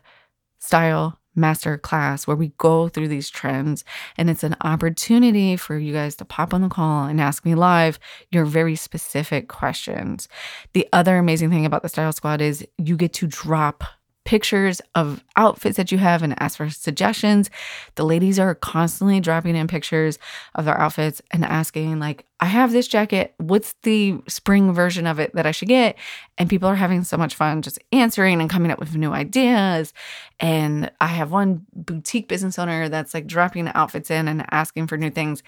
style 0.60 1.20
master 1.38 1.78
class 1.78 2.28
where 2.28 2.36
we 2.36 2.52
go 2.58 2.90
through 2.90 3.08
these 3.08 3.30
trends. 3.30 3.86
And 4.18 4.30
it's 4.30 4.44
an 4.44 4.56
opportunity 4.62 5.56
for 5.56 5.78
you 5.78 5.94
guys 5.94 6.16
to 6.18 6.26
pop 6.26 6.54
on 6.54 6.62
the 6.62 6.70
call 6.70 7.06
and 7.06 7.22
ask 7.22 7.46
me 7.46 7.56
live 7.56 8.00
your 8.32 8.46
very 8.46 8.76
specific 8.76 9.48
questions. 9.48 10.28
The 10.74 10.88
other 10.92 11.18
amazing 11.18 11.50
thing 11.50 11.66
about 11.66 11.84
the 11.84 11.90
Style 11.90 12.12
Squad 12.12 12.42
is 12.42 12.66
you 12.78 12.98
get 12.98 13.14
to 13.14 13.28
drop 13.28 13.84
pictures 14.28 14.82
of 14.94 15.24
outfits 15.38 15.78
that 15.78 15.90
you 15.90 15.98
have 15.98 16.22
and 16.22 16.36
ask 16.42 16.58
for 16.58 16.70
suggestions. 16.70 17.50
The 17.96 18.04
ladies 18.04 18.38
are 18.38 18.54
constantly 18.56 19.22
dropping 19.22 19.56
in 19.56 19.70
pictures 19.70 20.20
of 20.54 20.66
their 20.66 20.78
outfits 20.78 21.22
and 21.32 21.46
asking, 21.46 22.00
like, 22.00 22.26
I 22.42 22.48
have 22.48 22.74
this 22.74 22.90
jacket. 22.90 23.34
What's 23.38 23.74
the 23.84 24.20
spring 24.28 24.74
version 24.74 25.08
of 25.08 25.18
it 25.18 25.34
that 25.34 25.46
I 25.46 25.52
should 25.52 25.70
get? 25.70 25.96
And 26.38 26.50
people 26.50 26.68
are 26.68 26.76
having 26.76 27.06
so 27.06 27.16
much 27.16 27.36
fun 27.36 27.62
just 27.62 27.80
answering 27.94 28.42
and 28.42 28.50
coming 28.50 28.70
up 28.70 28.80
with 28.80 28.94
new 28.98 29.14
ideas. 29.14 29.94
And 30.42 30.92
I 31.00 31.08
have 31.08 31.32
one 31.32 31.66
boutique 31.74 32.28
business 32.28 32.60
owner 32.60 32.90
that's 32.90 33.14
like 33.14 33.28
dropping 33.28 33.70
outfits 33.70 34.12
in 34.12 34.28
and 34.28 34.46
asking 34.52 34.88
for 34.88 34.98
new 34.98 35.10
things. 35.10 35.42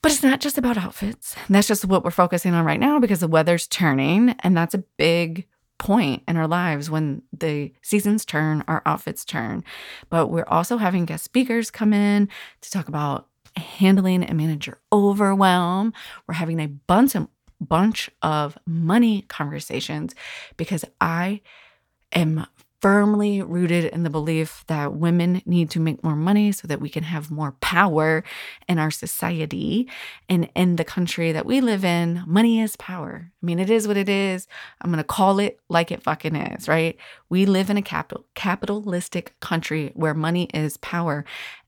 But 0.00 0.12
it's 0.12 0.22
not 0.22 0.40
just 0.40 0.58
about 0.58 0.78
outfits. 0.78 1.34
That's 1.50 1.66
just 1.66 1.84
what 1.86 2.04
we're 2.04 2.12
focusing 2.12 2.54
on 2.54 2.64
right 2.64 2.78
now 2.78 3.00
because 3.00 3.18
the 3.18 3.26
weather's 3.26 3.66
turning. 3.66 4.36
And 4.44 4.56
that's 4.56 4.74
a 4.74 4.84
big 4.96 5.48
point 5.78 6.22
in 6.28 6.36
our 6.36 6.48
lives 6.48 6.90
when 6.90 7.22
the 7.32 7.72
seasons 7.82 8.24
turn, 8.24 8.64
our 8.68 8.82
outfits 8.86 9.24
turn. 9.24 9.64
But 10.08 10.28
we're 10.28 10.48
also 10.48 10.76
having 10.76 11.04
guest 11.04 11.24
speakers 11.24 11.70
come 11.70 11.92
in 11.92 12.28
to 12.60 12.70
talk 12.70 12.88
about 12.88 13.28
handling 13.56 14.24
and 14.24 14.38
manage 14.38 14.66
your 14.66 14.80
overwhelm. 14.92 15.92
We're 16.26 16.34
having 16.34 16.60
a 16.60 16.66
bunch 16.68 17.14
of 17.14 17.28
bunch 17.60 18.10
of 18.22 18.58
money 18.66 19.22
conversations 19.22 20.14
because 20.56 20.84
I 21.00 21.40
am 22.12 22.46
firmly 22.84 23.40
rooted 23.40 23.86
in 23.86 24.02
the 24.02 24.10
belief 24.10 24.62
that 24.66 24.92
women 24.92 25.40
need 25.46 25.70
to 25.70 25.80
make 25.80 26.04
more 26.04 26.14
money 26.14 26.52
so 26.52 26.68
that 26.68 26.82
we 26.82 26.90
can 26.90 27.02
have 27.02 27.30
more 27.30 27.52
power 27.62 28.22
in 28.68 28.78
our 28.78 28.90
society 28.90 29.88
and 30.28 30.50
in 30.54 30.76
the 30.76 30.84
country 30.84 31.32
that 31.32 31.46
we 31.46 31.62
live 31.62 31.82
in. 31.82 32.22
Money 32.26 32.60
is 32.60 32.76
power. 32.76 33.32
I 33.42 33.46
mean, 33.46 33.58
it 33.58 33.70
is 33.70 33.88
what 33.88 33.96
it 33.96 34.10
is. 34.10 34.46
I'm 34.82 34.90
going 34.90 34.98
to 34.98 35.04
call 35.04 35.38
it 35.38 35.58
like 35.70 35.90
it 35.90 36.02
fucking 36.02 36.36
is, 36.36 36.68
right? 36.68 36.98
We 37.30 37.46
live 37.46 37.70
in 37.70 37.78
a 37.78 37.82
capital 37.82 38.26
capitalistic 38.34 39.34
country 39.40 39.90
where 39.94 40.12
money 40.12 40.50
is 40.52 40.76
power. 40.76 41.24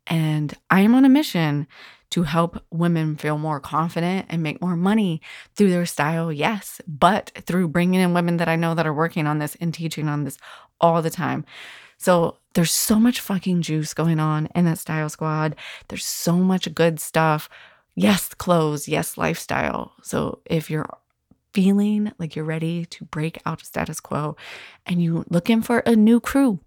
And 0.06 0.52
I 0.68 0.82
am 0.82 0.94
on 0.94 1.06
a 1.06 1.08
mission 1.08 1.66
to 2.10 2.22
help 2.22 2.62
women 2.70 3.16
feel 3.16 3.38
more 3.38 3.60
confident 3.60 4.26
and 4.28 4.42
make 4.42 4.60
more 4.60 4.76
money 4.76 5.20
through 5.54 5.70
their 5.70 5.86
style, 5.86 6.32
yes, 6.32 6.80
but 6.86 7.32
through 7.46 7.68
bringing 7.68 8.00
in 8.00 8.14
women 8.14 8.36
that 8.36 8.48
I 8.48 8.56
know 8.56 8.74
that 8.74 8.86
are 8.86 8.94
working 8.94 9.26
on 9.26 9.38
this 9.38 9.56
and 9.60 9.74
teaching 9.74 10.08
on 10.08 10.24
this 10.24 10.38
all 10.80 11.02
the 11.02 11.10
time. 11.10 11.44
So 11.98 12.38
there's 12.54 12.72
so 12.72 12.98
much 12.98 13.20
fucking 13.20 13.62
juice 13.62 13.94
going 13.94 14.20
on 14.20 14.48
in 14.54 14.64
that 14.64 14.78
style 14.78 15.08
squad. 15.08 15.56
There's 15.88 16.04
so 16.04 16.36
much 16.36 16.72
good 16.74 17.00
stuff. 17.00 17.48
Yes, 17.94 18.28
clothes, 18.34 18.88
yes, 18.88 19.16
lifestyle. 19.16 19.92
So 20.02 20.40
if 20.46 20.70
you're 20.70 20.88
feeling 21.54 22.12
like 22.18 22.36
you're 22.36 22.44
ready 22.44 22.84
to 22.84 23.04
break 23.06 23.40
out 23.46 23.62
of 23.62 23.66
status 23.66 24.00
quo 24.00 24.36
and 24.84 25.02
you're 25.02 25.24
looking 25.30 25.62
for 25.62 25.78
a 25.80 25.96
new 25.96 26.20
crew, 26.20 26.60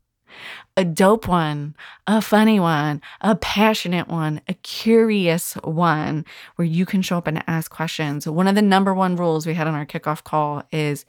a 0.76 0.84
dope 0.84 1.28
one, 1.28 1.76
a 2.08 2.22
funny 2.22 2.60
one, 2.60 3.02
a 3.22 3.36
passionate 3.36 4.08
one, 4.08 4.42
a 4.48 4.54
curious 4.56 5.54
one 5.64 6.26
where 6.56 6.68
you 6.68 6.86
can 6.86 7.02
show 7.02 7.18
up 7.18 7.28
and 7.28 7.44
ask 7.48 7.72
questions. 7.72 8.28
One 8.28 8.48
of 8.48 8.56
the 8.56 8.62
number 8.62 8.94
one 8.94 9.16
rules 9.16 9.46
we 9.46 9.54
had 9.54 9.68
on 9.68 9.76
our 9.76 9.86
kickoff 9.86 10.24
call 10.24 10.64
is 10.72 11.06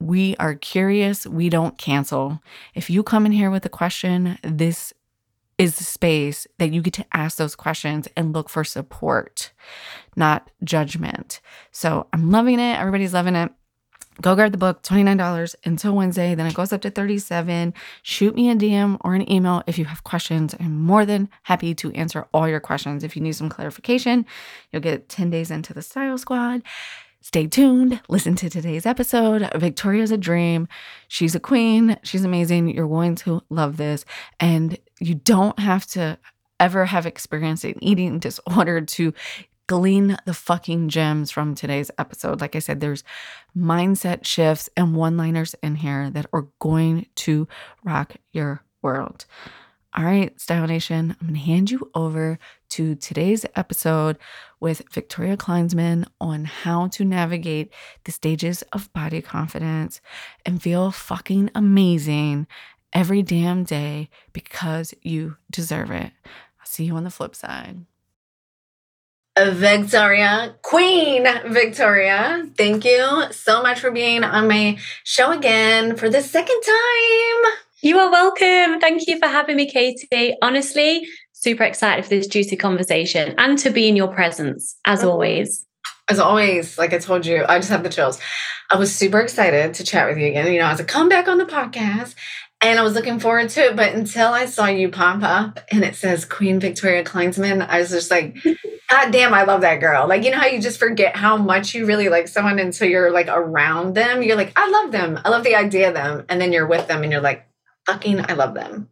we 0.00 0.36
are 0.36 0.54
curious, 0.54 1.26
we 1.26 1.48
don't 1.48 1.78
cancel. 1.78 2.40
If 2.74 2.90
you 2.90 3.02
come 3.02 3.26
in 3.26 3.32
here 3.32 3.50
with 3.50 3.64
a 3.64 3.70
question, 3.70 4.38
this 4.42 4.92
is 5.58 5.76
the 5.76 5.84
space 5.84 6.46
that 6.58 6.72
you 6.72 6.80
get 6.80 6.94
to 6.94 7.06
ask 7.12 7.36
those 7.36 7.56
questions 7.56 8.08
and 8.16 8.32
look 8.32 8.48
for 8.48 8.62
support, 8.62 9.52
not 10.14 10.50
judgment. 10.62 11.40
So 11.72 12.06
I'm 12.12 12.30
loving 12.30 12.60
it. 12.60 12.78
Everybody's 12.78 13.12
loving 13.12 13.34
it. 13.34 13.50
Go 14.20 14.34
grab 14.34 14.50
the 14.50 14.58
book, 14.58 14.82
$29 14.82 15.54
until 15.64 15.94
Wednesday. 15.94 16.34
Then 16.34 16.46
it 16.46 16.54
goes 16.54 16.72
up 16.72 16.80
to 16.80 16.90
37. 16.90 17.72
Shoot 18.02 18.34
me 18.34 18.50
a 18.50 18.56
DM 18.56 18.98
or 19.02 19.14
an 19.14 19.30
email 19.30 19.62
if 19.68 19.78
you 19.78 19.84
have 19.84 20.02
questions. 20.02 20.56
I'm 20.58 20.82
more 20.82 21.06
than 21.06 21.28
happy 21.44 21.72
to 21.76 21.92
answer 21.92 22.26
all 22.34 22.48
your 22.48 22.58
questions. 22.58 23.04
If 23.04 23.14
you 23.14 23.22
need 23.22 23.36
some 23.36 23.48
clarification, 23.48 24.26
you'll 24.72 24.82
get 24.82 25.08
10 25.08 25.30
days 25.30 25.52
into 25.52 25.72
the 25.72 25.82
Style 25.82 26.18
Squad. 26.18 26.62
Stay 27.20 27.46
tuned. 27.46 28.00
Listen 28.08 28.36
to 28.36 28.48
today's 28.48 28.86
episode. 28.86 29.48
Victoria's 29.56 30.12
a 30.12 30.16
dream. 30.16 30.68
She's 31.08 31.34
a 31.34 31.40
queen. 31.40 31.98
She's 32.02 32.24
amazing. 32.24 32.68
You're 32.68 32.88
going 32.88 33.16
to 33.16 33.42
love 33.50 33.76
this. 33.76 34.04
And 34.38 34.78
you 35.00 35.16
don't 35.16 35.58
have 35.58 35.86
to 35.88 36.18
ever 36.60 36.86
have 36.86 37.06
experienced 37.06 37.64
an 37.64 37.82
eating 37.82 38.18
disorder 38.18 38.80
to 38.80 39.12
glean 39.66 40.16
the 40.24 40.34
fucking 40.34 40.88
gems 40.88 41.30
from 41.30 41.54
today's 41.54 41.90
episode. 41.98 42.40
Like 42.40 42.56
I 42.56 42.60
said, 42.60 42.80
there's 42.80 43.04
mindset 43.56 44.24
shifts 44.24 44.68
and 44.76 44.96
one 44.96 45.16
liners 45.16 45.54
in 45.62 45.76
here 45.76 46.10
that 46.10 46.26
are 46.32 46.48
going 46.58 47.06
to 47.16 47.46
rock 47.84 48.14
your 48.32 48.62
world. 48.80 49.26
All 49.96 50.04
right, 50.04 50.38
Style 50.38 50.66
Nation, 50.66 51.16
I'm 51.18 51.28
going 51.28 51.40
to 51.40 51.46
hand 51.46 51.70
you 51.70 51.90
over 51.94 52.38
to 52.70 52.94
today's 52.94 53.46
episode 53.56 54.18
with 54.60 54.82
Victoria 54.92 55.36
Kleinsman 55.36 56.06
on 56.20 56.44
how 56.44 56.88
to 56.88 57.06
navigate 57.06 57.72
the 58.04 58.12
stages 58.12 58.62
of 58.72 58.92
body 58.92 59.22
confidence 59.22 60.02
and 60.44 60.62
feel 60.62 60.90
fucking 60.90 61.50
amazing 61.54 62.46
every 62.92 63.22
damn 63.22 63.64
day 63.64 64.10
because 64.34 64.92
you 65.00 65.36
deserve 65.50 65.90
it. 65.90 66.12
I'll 66.60 66.66
see 66.66 66.84
you 66.84 66.94
on 66.94 67.04
the 67.04 67.10
flip 67.10 67.34
side. 67.34 67.86
Victoria, 69.38 70.56
Queen 70.62 71.26
Victoria, 71.46 72.46
thank 72.56 72.84
you 72.84 73.22
so 73.30 73.62
much 73.62 73.80
for 73.80 73.90
being 73.90 74.22
on 74.22 74.48
my 74.48 74.76
show 75.04 75.30
again 75.30 75.96
for 75.96 76.10
the 76.10 76.20
second 76.20 76.60
time. 76.60 77.52
You 77.80 77.96
are 78.00 78.10
welcome. 78.10 78.80
Thank 78.80 79.06
you 79.06 79.20
for 79.20 79.28
having 79.28 79.54
me, 79.54 79.70
Katie. 79.70 80.36
Honestly, 80.42 81.06
super 81.32 81.62
excited 81.62 82.04
for 82.04 82.08
this 82.08 82.26
juicy 82.26 82.56
conversation 82.56 83.36
and 83.38 83.56
to 83.58 83.70
be 83.70 83.88
in 83.88 83.94
your 83.94 84.08
presence, 84.08 84.76
as 84.84 85.04
oh. 85.04 85.10
always. 85.10 85.64
As 86.10 86.18
always, 86.18 86.76
like 86.76 86.92
I 86.92 86.98
told 86.98 87.24
you, 87.24 87.44
I 87.48 87.58
just 87.58 87.70
have 87.70 87.84
the 87.84 87.88
chills. 87.88 88.18
I 88.70 88.76
was 88.76 88.92
super 88.92 89.20
excited 89.20 89.74
to 89.74 89.84
chat 89.84 90.08
with 90.08 90.18
you 90.18 90.26
again. 90.26 90.52
You 90.52 90.58
know, 90.58 90.66
as 90.66 90.80
a 90.80 90.84
come 90.84 91.08
back 91.08 91.28
on 91.28 91.38
the 91.38 91.44
podcast, 91.44 92.16
and 92.60 92.80
I 92.80 92.82
was 92.82 92.94
looking 92.94 93.20
forward 93.20 93.50
to 93.50 93.66
it. 93.66 93.76
But 93.76 93.94
until 93.94 94.32
I 94.32 94.46
saw 94.46 94.66
you 94.66 94.88
pop 94.88 95.22
up 95.22 95.60
and 95.70 95.84
it 95.84 95.94
says 95.94 96.24
Queen 96.24 96.58
Victoria 96.58 97.04
Kleinsman, 97.04 97.64
I 97.64 97.78
was 97.78 97.90
just 97.90 98.10
like, 98.10 98.36
God 98.90 99.12
damn, 99.12 99.34
I 99.34 99.44
love 99.44 99.60
that 99.60 99.80
girl. 99.80 100.08
Like, 100.08 100.24
you 100.24 100.32
know 100.32 100.38
how 100.38 100.46
you 100.46 100.60
just 100.60 100.80
forget 100.80 101.14
how 101.14 101.36
much 101.36 101.74
you 101.74 101.86
really 101.86 102.08
like 102.08 102.26
someone 102.26 102.58
until 102.58 102.88
you're 102.88 103.12
like 103.12 103.28
around 103.28 103.94
them? 103.94 104.22
You're 104.22 104.36
like, 104.36 104.52
I 104.56 104.68
love 104.68 104.90
them. 104.90 105.20
I 105.24 105.28
love 105.28 105.44
the 105.44 105.54
idea 105.54 105.88
of 105.88 105.94
them. 105.94 106.24
And 106.28 106.40
then 106.40 106.52
you're 106.52 106.66
with 106.66 106.88
them 106.88 107.04
and 107.04 107.12
you're 107.12 107.20
like, 107.20 107.47
fucking 107.88 108.24
I 108.28 108.34
love 108.34 108.54
them. 108.54 108.88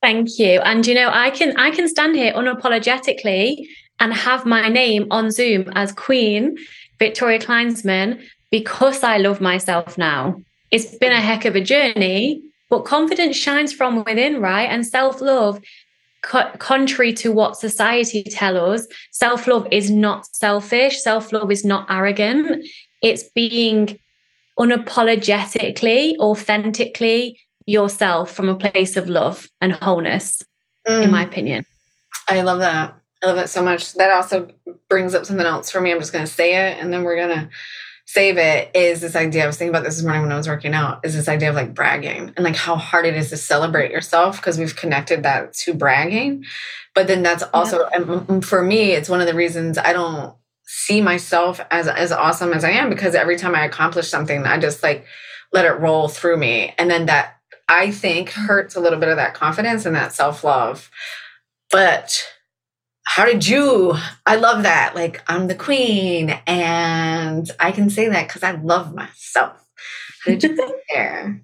Thank 0.00 0.38
you. 0.38 0.60
And 0.60 0.86
you 0.86 0.94
know, 0.94 1.10
I 1.12 1.30
can 1.30 1.56
I 1.56 1.70
can 1.70 1.88
stand 1.88 2.16
here 2.16 2.32
unapologetically 2.32 3.66
and 4.00 4.12
have 4.12 4.44
my 4.44 4.68
name 4.68 5.06
on 5.10 5.30
Zoom 5.30 5.70
as 5.74 5.92
Queen 5.92 6.56
Victoria 6.98 7.38
Kleinsman 7.38 8.22
because 8.50 9.02
I 9.02 9.18
love 9.18 9.40
myself 9.40 9.98
now. 9.98 10.40
It's 10.70 10.96
been 10.96 11.12
a 11.12 11.20
heck 11.20 11.44
of 11.44 11.54
a 11.54 11.60
journey, 11.60 12.42
but 12.70 12.84
confidence 12.84 13.36
shines 13.36 13.72
from 13.72 14.04
within, 14.04 14.40
right? 14.40 14.68
And 14.68 14.86
self-love 14.86 15.60
contrary 16.22 17.12
to 17.12 17.30
what 17.30 17.56
society 17.56 18.22
tell 18.24 18.56
us, 18.72 18.86
self-love 19.12 19.68
is 19.70 19.90
not 19.90 20.26
selfish, 20.34 21.02
self-love 21.02 21.50
is 21.50 21.64
not 21.64 21.86
arrogant. 21.90 22.64
It's 23.02 23.24
being 23.34 23.98
unapologetically, 24.58 26.16
authentically 26.18 27.38
yourself 27.66 28.32
from 28.32 28.48
a 28.48 28.54
place 28.54 28.96
of 28.96 29.08
love 29.08 29.48
and 29.60 29.72
wholeness, 29.72 30.42
mm. 30.86 31.04
in 31.04 31.10
my 31.10 31.24
mm. 31.24 31.28
opinion. 31.28 31.66
I 32.28 32.42
love 32.42 32.60
that. 32.60 32.94
I 33.22 33.26
love 33.26 33.36
that 33.36 33.48
so 33.48 33.62
much. 33.62 33.94
That 33.94 34.12
also 34.12 34.48
brings 34.88 35.14
up 35.14 35.24
something 35.24 35.46
else 35.46 35.70
for 35.70 35.80
me. 35.80 35.92
I'm 35.92 35.98
just 35.98 36.12
going 36.12 36.26
to 36.26 36.30
say 36.30 36.54
it 36.54 36.78
and 36.78 36.92
then 36.92 37.04
we're 37.04 37.16
going 37.16 37.36
to 37.36 37.48
save 38.06 38.36
it. 38.36 38.70
Is 38.74 39.00
this 39.00 39.16
idea 39.16 39.44
I 39.44 39.46
was 39.46 39.56
thinking 39.56 39.74
about 39.74 39.84
this 39.84 39.96
this 39.96 40.04
morning 40.04 40.22
when 40.22 40.32
I 40.32 40.36
was 40.36 40.48
working 40.48 40.74
out? 40.74 41.00
Is 41.04 41.14
this 41.14 41.28
idea 41.28 41.48
of 41.48 41.54
like 41.54 41.74
bragging 41.74 42.32
and 42.36 42.44
like 42.44 42.56
how 42.56 42.76
hard 42.76 43.06
it 43.06 43.16
is 43.16 43.30
to 43.30 43.36
celebrate 43.36 43.90
yourself 43.90 44.36
because 44.36 44.58
we've 44.58 44.76
connected 44.76 45.22
that 45.22 45.54
to 45.54 45.74
bragging. 45.74 46.44
But 46.94 47.06
then 47.06 47.22
that's 47.22 47.42
also, 47.54 47.88
yeah. 47.92 48.40
for 48.40 48.62
me, 48.62 48.92
it's 48.92 49.08
one 49.08 49.20
of 49.20 49.26
the 49.26 49.34
reasons 49.34 49.78
I 49.78 49.92
don't 49.92 50.34
see 50.66 51.00
myself 51.00 51.60
as 51.70 51.88
as 51.88 52.10
awesome 52.10 52.52
as 52.52 52.64
I 52.64 52.70
am 52.70 52.88
because 52.88 53.14
every 53.14 53.36
time 53.36 53.54
I 53.54 53.64
accomplish 53.64 54.08
something, 54.08 54.44
I 54.44 54.58
just 54.58 54.82
like 54.82 55.06
let 55.52 55.64
it 55.64 55.80
roll 55.80 56.08
through 56.08 56.36
me. 56.36 56.74
And 56.78 56.90
then 56.90 57.06
that 57.06 57.33
I 57.68 57.90
think 57.90 58.30
hurts 58.30 58.76
a 58.76 58.80
little 58.80 58.98
bit 58.98 59.08
of 59.08 59.16
that 59.16 59.34
confidence 59.34 59.86
and 59.86 59.96
that 59.96 60.12
self-love. 60.12 60.90
But 61.70 62.22
how 63.06 63.24
did 63.24 63.46
you 63.46 63.94
I 64.26 64.36
love 64.36 64.62
that. 64.62 64.94
Like 64.94 65.22
I'm 65.28 65.46
the 65.46 65.54
queen 65.54 66.30
and 66.46 67.50
I 67.60 67.72
can 67.72 67.90
say 67.90 68.08
that 68.08 68.28
cuz 68.28 68.42
I 68.42 68.52
love 68.52 68.94
myself. 68.94 69.64
How 70.24 70.32
did 70.32 70.42
you 70.42 70.56
get 70.56 70.72
there? 70.92 71.42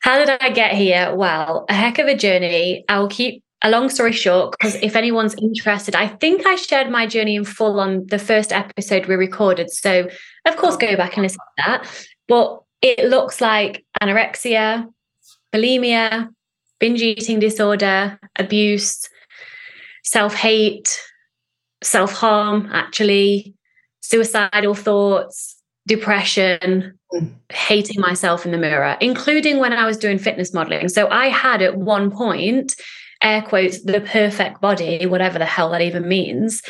How 0.00 0.18
did 0.18 0.30
I 0.40 0.50
get 0.50 0.72
here? 0.72 1.14
Well, 1.14 1.66
a 1.68 1.74
heck 1.74 1.98
of 1.98 2.06
a 2.06 2.16
journey. 2.16 2.84
I'll 2.88 3.08
keep 3.08 3.42
a 3.62 3.70
long 3.70 3.88
story 3.88 4.12
short, 4.12 4.52
because 4.52 4.76
if 4.76 4.94
anyone's 4.96 5.34
interested, 5.40 5.94
I 5.94 6.08
think 6.08 6.46
I 6.46 6.56
shared 6.56 6.90
my 6.90 7.06
journey 7.06 7.36
in 7.36 7.44
full 7.44 7.80
on 7.80 8.06
the 8.06 8.18
first 8.18 8.52
episode 8.52 9.06
we 9.06 9.14
recorded. 9.16 9.70
So, 9.70 10.08
of 10.46 10.56
course, 10.56 10.76
go 10.76 10.96
back 10.96 11.16
and 11.16 11.22
listen 11.22 11.38
to 11.38 11.64
that. 11.66 12.06
But 12.28 12.62
it 12.82 13.06
looks 13.08 13.40
like 13.40 13.84
anorexia, 14.00 14.86
bulimia, 15.56 16.28
binge 16.78 17.02
eating 17.02 17.38
disorder, 17.38 18.18
abuse, 18.36 19.08
self 20.04 20.34
hate, 20.34 21.00
self 21.82 22.12
harm, 22.12 22.68
actually, 22.72 23.54
suicidal 24.00 24.74
thoughts, 24.74 25.56
depression, 25.86 26.98
mm. 27.14 27.34
hating 27.50 28.00
myself 28.00 28.44
in 28.44 28.52
the 28.52 28.58
mirror, 28.58 28.96
including 29.00 29.58
when 29.58 29.72
I 29.72 29.86
was 29.86 29.96
doing 29.96 30.18
fitness 30.18 30.52
modeling. 30.52 30.88
So 30.88 31.08
I 31.08 31.28
had 31.28 31.62
at 31.62 31.76
one 31.76 32.10
point 32.10 32.74
air 33.22 33.42
quotes, 33.42 33.82
the 33.82 34.00
perfect 34.00 34.60
body, 34.60 35.06
whatever 35.06 35.38
the 35.38 35.46
hell 35.46 35.70
that 35.70 35.80
even 35.80 36.06
means. 36.06 36.62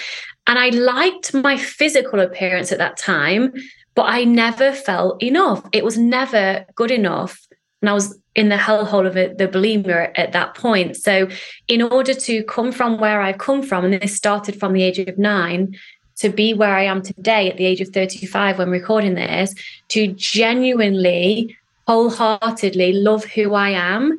And 0.46 0.58
I 0.58 0.68
liked 0.68 1.34
my 1.34 1.56
physical 1.56 2.20
appearance 2.20 2.70
at 2.70 2.78
that 2.78 2.96
time, 2.96 3.52
but 3.96 4.04
I 4.04 4.24
never 4.24 4.72
felt 4.72 5.20
enough. 5.22 5.66
It 5.72 5.84
was 5.84 5.98
never 5.98 6.64
good 6.76 6.90
enough. 6.90 7.45
And 7.86 7.90
I 7.92 7.94
was 7.94 8.18
in 8.34 8.48
the 8.48 8.56
hellhole 8.56 9.06
of 9.06 9.14
the 9.14 9.46
bulimia 9.46 10.10
at 10.16 10.32
that 10.32 10.56
point. 10.56 10.96
So, 10.96 11.28
in 11.68 11.82
order 11.82 12.14
to 12.14 12.42
come 12.42 12.72
from 12.72 12.98
where 12.98 13.20
I've 13.20 13.38
come 13.38 13.62
from, 13.62 13.84
and 13.84 13.94
this 13.94 14.16
started 14.16 14.58
from 14.58 14.72
the 14.72 14.82
age 14.82 14.98
of 14.98 15.16
nine, 15.16 15.76
to 16.16 16.28
be 16.28 16.52
where 16.52 16.74
I 16.74 16.82
am 16.82 17.00
today 17.00 17.48
at 17.48 17.58
the 17.58 17.64
age 17.64 17.80
of 17.80 17.90
35 17.90 18.58
when 18.58 18.70
recording 18.70 19.14
this, 19.14 19.54
to 19.90 20.08
genuinely, 20.08 21.56
wholeheartedly 21.86 22.92
love 22.94 23.24
who 23.24 23.54
I 23.54 23.70
am 23.70 24.18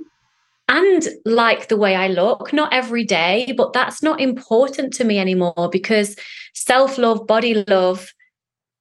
and 0.70 1.06
like 1.26 1.68
the 1.68 1.76
way 1.76 1.94
I 1.94 2.08
look, 2.08 2.54
not 2.54 2.72
every 2.72 3.04
day, 3.04 3.54
but 3.58 3.74
that's 3.74 4.02
not 4.02 4.22
important 4.22 4.94
to 4.94 5.04
me 5.04 5.20
anymore 5.20 5.68
because 5.74 6.16
self 6.54 6.98
love, 6.98 7.28
body 7.28 7.66
love 7.68 8.14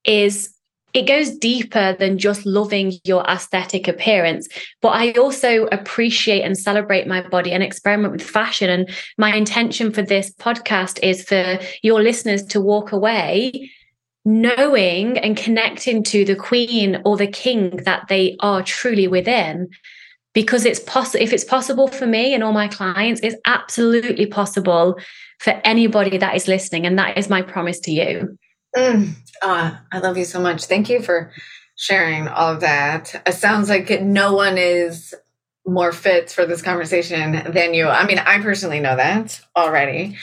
is 0.05 0.56
it 0.97 1.07
goes 1.07 1.37
deeper 1.37 1.95
than 1.99 2.17
just 2.17 2.47
loving 2.47 2.95
your 3.05 3.23
aesthetic 3.29 3.87
appearance. 3.87 4.49
But 4.81 4.95
I 4.95 5.13
also 5.13 5.67
appreciate 5.67 6.41
and 6.41 6.57
celebrate 6.57 7.07
my 7.07 7.21
body 7.21 7.53
and 7.53 7.63
experiment 7.63 8.13
with 8.13 8.23
fashion. 8.23 8.71
And 8.71 8.89
my 9.19 9.35
intention 9.35 9.93
for 9.93 10.01
this 10.01 10.33
podcast 10.33 10.99
is 11.03 11.23
for 11.23 11.59
your 11.83 12.03
listeners 12.03 12.43
to 12.47 12.63
walk 12.63 12.93
away 12.93 13.71
knowing 14.25 15.19
and 15.19 15.37
connecting 15.37 16.03
to 16.03 16.25
the 16.25 16.35
queen 16.35 17.01
or 17.05 17.17
the 17.17 17.29
king 17.29 17.77
that 17.85 18.09
they 18.09 18.37
are 18.41 18.63
truly 18.63 19.07
within 19.07 19.69
because 20.33 20.65
it's 20.65 20.81
possible 20.81 21.23
if 21.23 21.33
it's 21.33 21.45
possible 21.45 21.87
for 21.87 22.07
me 22.07 22.35
and 22.35 22.43
all 22.43 22.53
my 22.53 22.67
clients 22.67 23.21
it's 23.23 23.37
absolutely 23.47 24.27
possible 24.27 24.99
for 25.39 25.51
anybody 25.63 26.19
that 26.19 26.35
is 26.35 26.49
listening 26.49 26.85
and 26.85 26.99
that 26.99 27.17
is 27.17 27.31
my 27.31 27.41
promise 27.41 27.79
to 27.79 27.93
you 27.93 28.37
mm. 28.77 29.13
oh, 29.43 29.79
i 29.93 29.99
love 29.99 30.17
you 30.17 30.25
so 30.25 30.41
much 30.41 30.65
thank 30.65 30.89
you 30.89 31.01
for 31.01 31.33
sharing 31.77 32.29
all 32.29 32.53
of 32.53 32.61
that 32.61 33.23
it 33.27 33.35
sounds 33.35 33.69
like 33.69 34.01
no 34.03 34.35
one 34.35 34.59
is 34.59 35.15
more 35.67 35.93
fit 35.93 36.31
for 36.31 36.47
this 36.47 36.63
conversation 36.63 37.53
than 37.53 37.75
you 37.75 37.89
i 37.89 38.07
mean 38.07 38.19
i 38.19 38.41
personally 38.41 38.81
know 38.81 38.97
that 38.97 39.41
already 39.57 40.17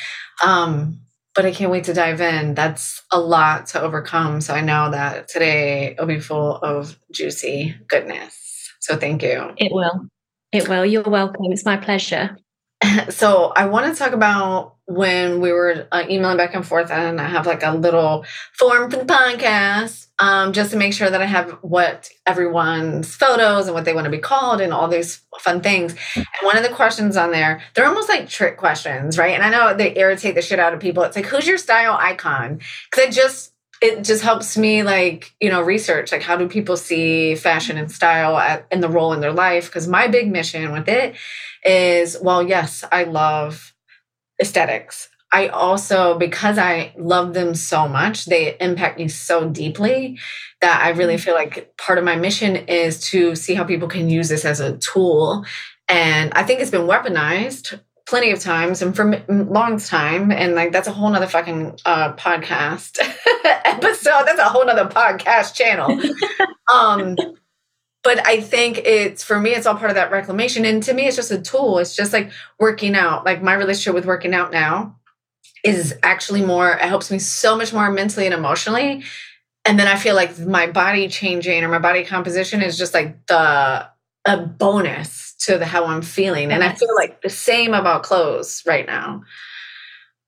um, 0.43 0.99
but 1.35 1.45
i 1.45 1.51
can't 1.51 1.71
wait 1.71 1.83
to 1.83 1.93
dive 1.93 2.21
in 2.21 2.53
that's 2.53 3.01
a 3.11 3.19
lot 3.19 3.67
to 3.67 3.81
overcome 3.81 4.39
so 4.39 4.53
i 4.53 4.61
know 4.61 4.89
that 4.91 5.27
today 5.27 5.95
will 5.99 6.05
be 6.05 6.19
full 6.19 6.55
of 6.57 6.97
juicy 7.11 7.75
goodness 7.87 8.43
so 8.83 8.97
thank 8.97 9.23
you. 9.23 9.53
It 9.55 9.71
will. 9.71 10.07
It 10.51 10.67
will. 10.67 10.85
You're 10.85 11.03
welcome. 11.03 11.45
It's 11.51 11.65
my 11.65 11.77
pleasure. 11.77 12.37
So 13.09 13.53
I 13.55 13.65
want 13.67 13.91
to 13.91 13.97
talk 13.97 14.11
about 14.11 14.72
when 14.85 15.39
we 15.39 15.51
were 15.51 15.87
uh, 15.91 16.03
emailing 16.09 16.37
back 16.37 16.53
and 16.53 16.65
forth, 16.65 16.91
and 16.91 17.19
I 17.19 17.27
have 17.27 17.45
like 17.45 17.63
a 17.63 17.71
little 17.71 18.25
form 18.53 18.91
for 18.91 18.97
the 18.97 19.05
podcast, 19.05 20.07
um, 20.19 20.53
just 20.53 20.71
to 20.71 20.77
make 20.77 20.93
sure 20.93 21.09
that 21.09 21.21
I 21.21 21.25
have 21.25 21.51
what 21.61 22.09
everyone's 22.25 23.15
photos 23.15 23.67
and 23.67 23.73
what 23.73 23.85
they 23.85 23.93
want 23.93 24.05
to 24.05 24.11
be 24.11 24.17
called 24.17 24.61
and 24.61 24.73
all 24.73 24.87
these 24.87 25.21
fun 25.39 25.61
things. 25.61 25.95
And 26.15 26.25
one 26.41 26.57
of 26.57 26.63
the 26.63 26.69
questions 26.69 27.17
on 27.17 27.31
there, 27.31 27.61
they're 27.73 27.87
almost 27.87 28.09
like 28.09 28.27
trick 28.27 28.57
questions, 28.57 29.17
right? 29.17 29.33
And 29.33 29.43
I 29.43 29.49
know 29.49 29.75
they 29.75 29.95
irritate 29.97 30.35
the 30.35 30.41
shit 30.41 30.59
out 30.59 30.73
of 30.73 30.79
people. 30.79 31.03
It's 31.03 31.15
like, 31.15 31.25
who's 31.25 31.47
your 31.47 31.57
style 31.57 31.97
icon? 31.99 32.59
Because 32.89 33.07
I 33.07 33.09
just 33.09 33.53
it 33.81 34.01
just 34.03 34.23
helps 34.23 34.57
me 34.57 34.81
like 34.81 35.33
you 35.41 35.49
know 35.49 35.61
research 35.61 36.13
like 36.13 36.21
how 36.21 36.37
do 36.37 36.47
people 36.47 36.77
see 36.77 37.35
fashion 37.35 37.77
and 37.77 37.91
style 37.91 38.37
at, 38.37 38.65
and 38.71 38.81
the 38.81 38.87
role 38.87 39.11
in 39.11 39.19
their 39.19 39.33
life 39.33 39.65
because 39.65 39.89
my 39.89 40.07
big 40.07 40.31
mission 40.31 40.71
with 40.71 40.87
it 40.87 41.15
is 41.65 42.17
well 42.21 42.41
yes 42.41 42.85
i 42.93 43.03
love 43.03 43.72
aesthetics. 44.43 45.09
I 45.31 45.47
also 45.47 46.15
because 46.19 46.59
i 46.59 46.93
love 46.95 47.33
them 47.33 47.55
so 47.55 47.87
much 47.87 48.25
they 48.25 48.55
impact 48.59 48.99
me 48.99 49.07
so 49.07 49.49
deeply 49.49 50.19
that 50.61 50.79
i 50.83 50.89
really 50.89 51.15
mm-hmm. 51.15 51.23
feel 51.23 51.33
like 51.33 51.75
part 51.75 51.97
of 51.97 52.05
my 52.05 52.15
mission 52.15 52.55
is 52.55 53.09
to 53.09 53.35
see 53.35 53.55
how 53.55 53.63
people 53.63 53.87
can 53.87 54.09
use 54.09 54.29
this 54.29 54.45
as 54.45 54.59
a 54.59 54.77
tool. 54.77 55.43
And 55.89 56.31
i 56.35 56.43
think 56.43 56.61
it's 56.61 56.69
been 56.69 56.87
weaponized 56.87 57.79
plenty 58.05 58.31
of 58.31 58.39
times 58.39 58.81
and 58.81 58.95
for 58.95 59.09
a 59.11 59.23
long 59.29 59.79
time. 59.79 60.31
And 60.31 60.55
like 60.55 60.71
that's 60.71 60.87
a 60.87 60.91
whole 60.91 61.09
nother 61.09 61.27
fucking 61.27 61.79
uh 61.85 62.13
podcast 62.13 62.99
episode. 63.65 64.25
That's 64.25 64.39
a 64.39 64.49
whole 64.49 64.65
nother 64.65 64.85
podcast 64.85 65.55
channel. 65.55 65.99
Um 66.73 67.17
but 68.03 68.25
i 68.27 68.39
think 68.39 68.79
it's 68.79 69.23
for 69.23 69.39
me 69.39 69.51
it's 69.51 69.65
all 69.65 69.75
part 69.75 69.91
of 69.91 69.95
that 69.95 70.11
reclamation. 70.11 70.65
And 70.65 70.83
to 70.83 70.93
me 70.93 71.07
it's 71.07 71.15
just 71.15 71.31
a 71.31 71.41
tool. 71.41 71.79
It's 71.79 71.95
just 71.95 72.13
like 72.13 72.31
working 72.59 72.95
out. 72.95 73.25
Like 73.25 73.41
my 73.41 73.53
relationship 73.53 73.95
with 73.95 74.05
working 74.05 74.33
out 74.33 74.51
now 74.51 74.97
is 75.63 75.95
actually 76.03 76.45
more 76.45 76.71
it 76.71 76.81
helps 76.81 77.09
me 77.09 77.19
so 77.19 77.57
much 77.57 77.73
more 77.73 77.89
mentally 77.91 78.25
and 78.25 78.35
emotionally. 78.35 79.03
And 79.65 79.79
then 79.79 79.87
i 79.87 79.95
feel 79.95 80.15
like 80.15 80.37
my 80.39 80.67
body 80.67 81.07
changing 81.07 81.63
or 81.63 81.69
my 81.69 81.79
body 81.79 82.03
composition 82.03 82.61
is 82.61 82.77
just 82.77 82.93
like 82.93 83.25
the 83.27 83.87
a 84.25 84.37
bonus 84.37 85.33
to 85.39 85.57
the 85.57 85.65
how 85.65 85.85
I'm 85.85 86.01
feeling. 86.01 86.51
And 86.51 86.63
I 86.63 86.73
feel 86.73 86.95
like 86.95 87.21
the 87.21 87.29
same 87.29 87.73
about 87.73 88.03
clothes 88.03 88.63
right 88.65 88.85
now. 88.85 89.23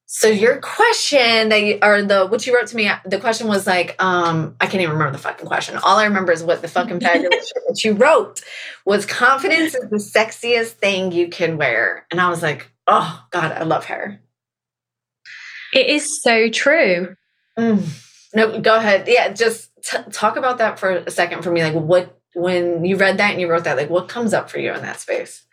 So 0.08 0.28
your 0.28 0.58
question 0.58 1.50
that 1.50 1.64
you, 1.64 1.80
or 1.82 2.04
the 2.04 2.28
what 2.28 2.46
you 2.46 2.56
wrote 2.56 2.68
to 2.68 2.76
me, 2.76 2.90
the 3.06 3.20
question 3.20 3.48
was 3.48 3.66
like, 3.66 4.02
um, 4.02 4.56
I 4.62 4.68
can't 4.68 4.82
even 4.82 4.94
remember 4.94 5.14
the 5.14 5.24
fucking 5.24 5.48
question. 5.48 5.78
All 5.78 5.98
I 5.98 6.06
remember 6.06 6.32
is 6.32 6.44
what 6.44 6.62
the 6.62 6.68
fucking 6.68 7.00
fabulous 7.02 7.52
that 7.68 7.84
you 7.84 7.94
wrote 7.94 8.42
was 8.86 9.06
confidence 9.06 9.74
is 9.74 9.90
the 9.90 9.98
sexiest 9.98 10.74
thing 10.74 11.12
you 11.12 11.28
can 11.30 11.58
wear. 11.58 12.06
And 12.12 12.22
I 12.22 12.30
was 12.30 12.44
like, 12.44 12.72
oh 12.86 13.24
God, 13.32 13.52
I 13.52 13.64
love 13.64 13.86
her. 13.86 14.20
It 15.74 15.88
is 15.88 16.22
so 16.22 16.50
true. 16.50 17.16
Mm. 17.58 17.84
No, 18.36 18.60
go 18.62 18.76
ahead. 18.76 19.08
Yeah, 19.08 19.34
just 19.34 19.72
t- 19.84 19.98
talk 20.12 20.38
about 20.38 20.60
that 20.60 20.78
for 20.78 20.92
a 20.92 21.12
second 21.12 21.42
for 21.42 21.52
me. 21.52 21.64
Like, 21.64 21.74
what 21.74 22.16
when 22.36 22.84
you 22.86 22.98
read 22.98 23.18
that 23.18 23.32
and 23.32 23.42
you 23.42 23.50
wrote 23.50 23.64
that 23.64 23.78
like 23.78 23.90
what 23.90 24.10
comes 24.10 24.34
up 24.34 24.50
for 24.50 24.60
you 24.60 24.74
in 24.74 24.82
that 24.82 25.00
space 25.00 25.46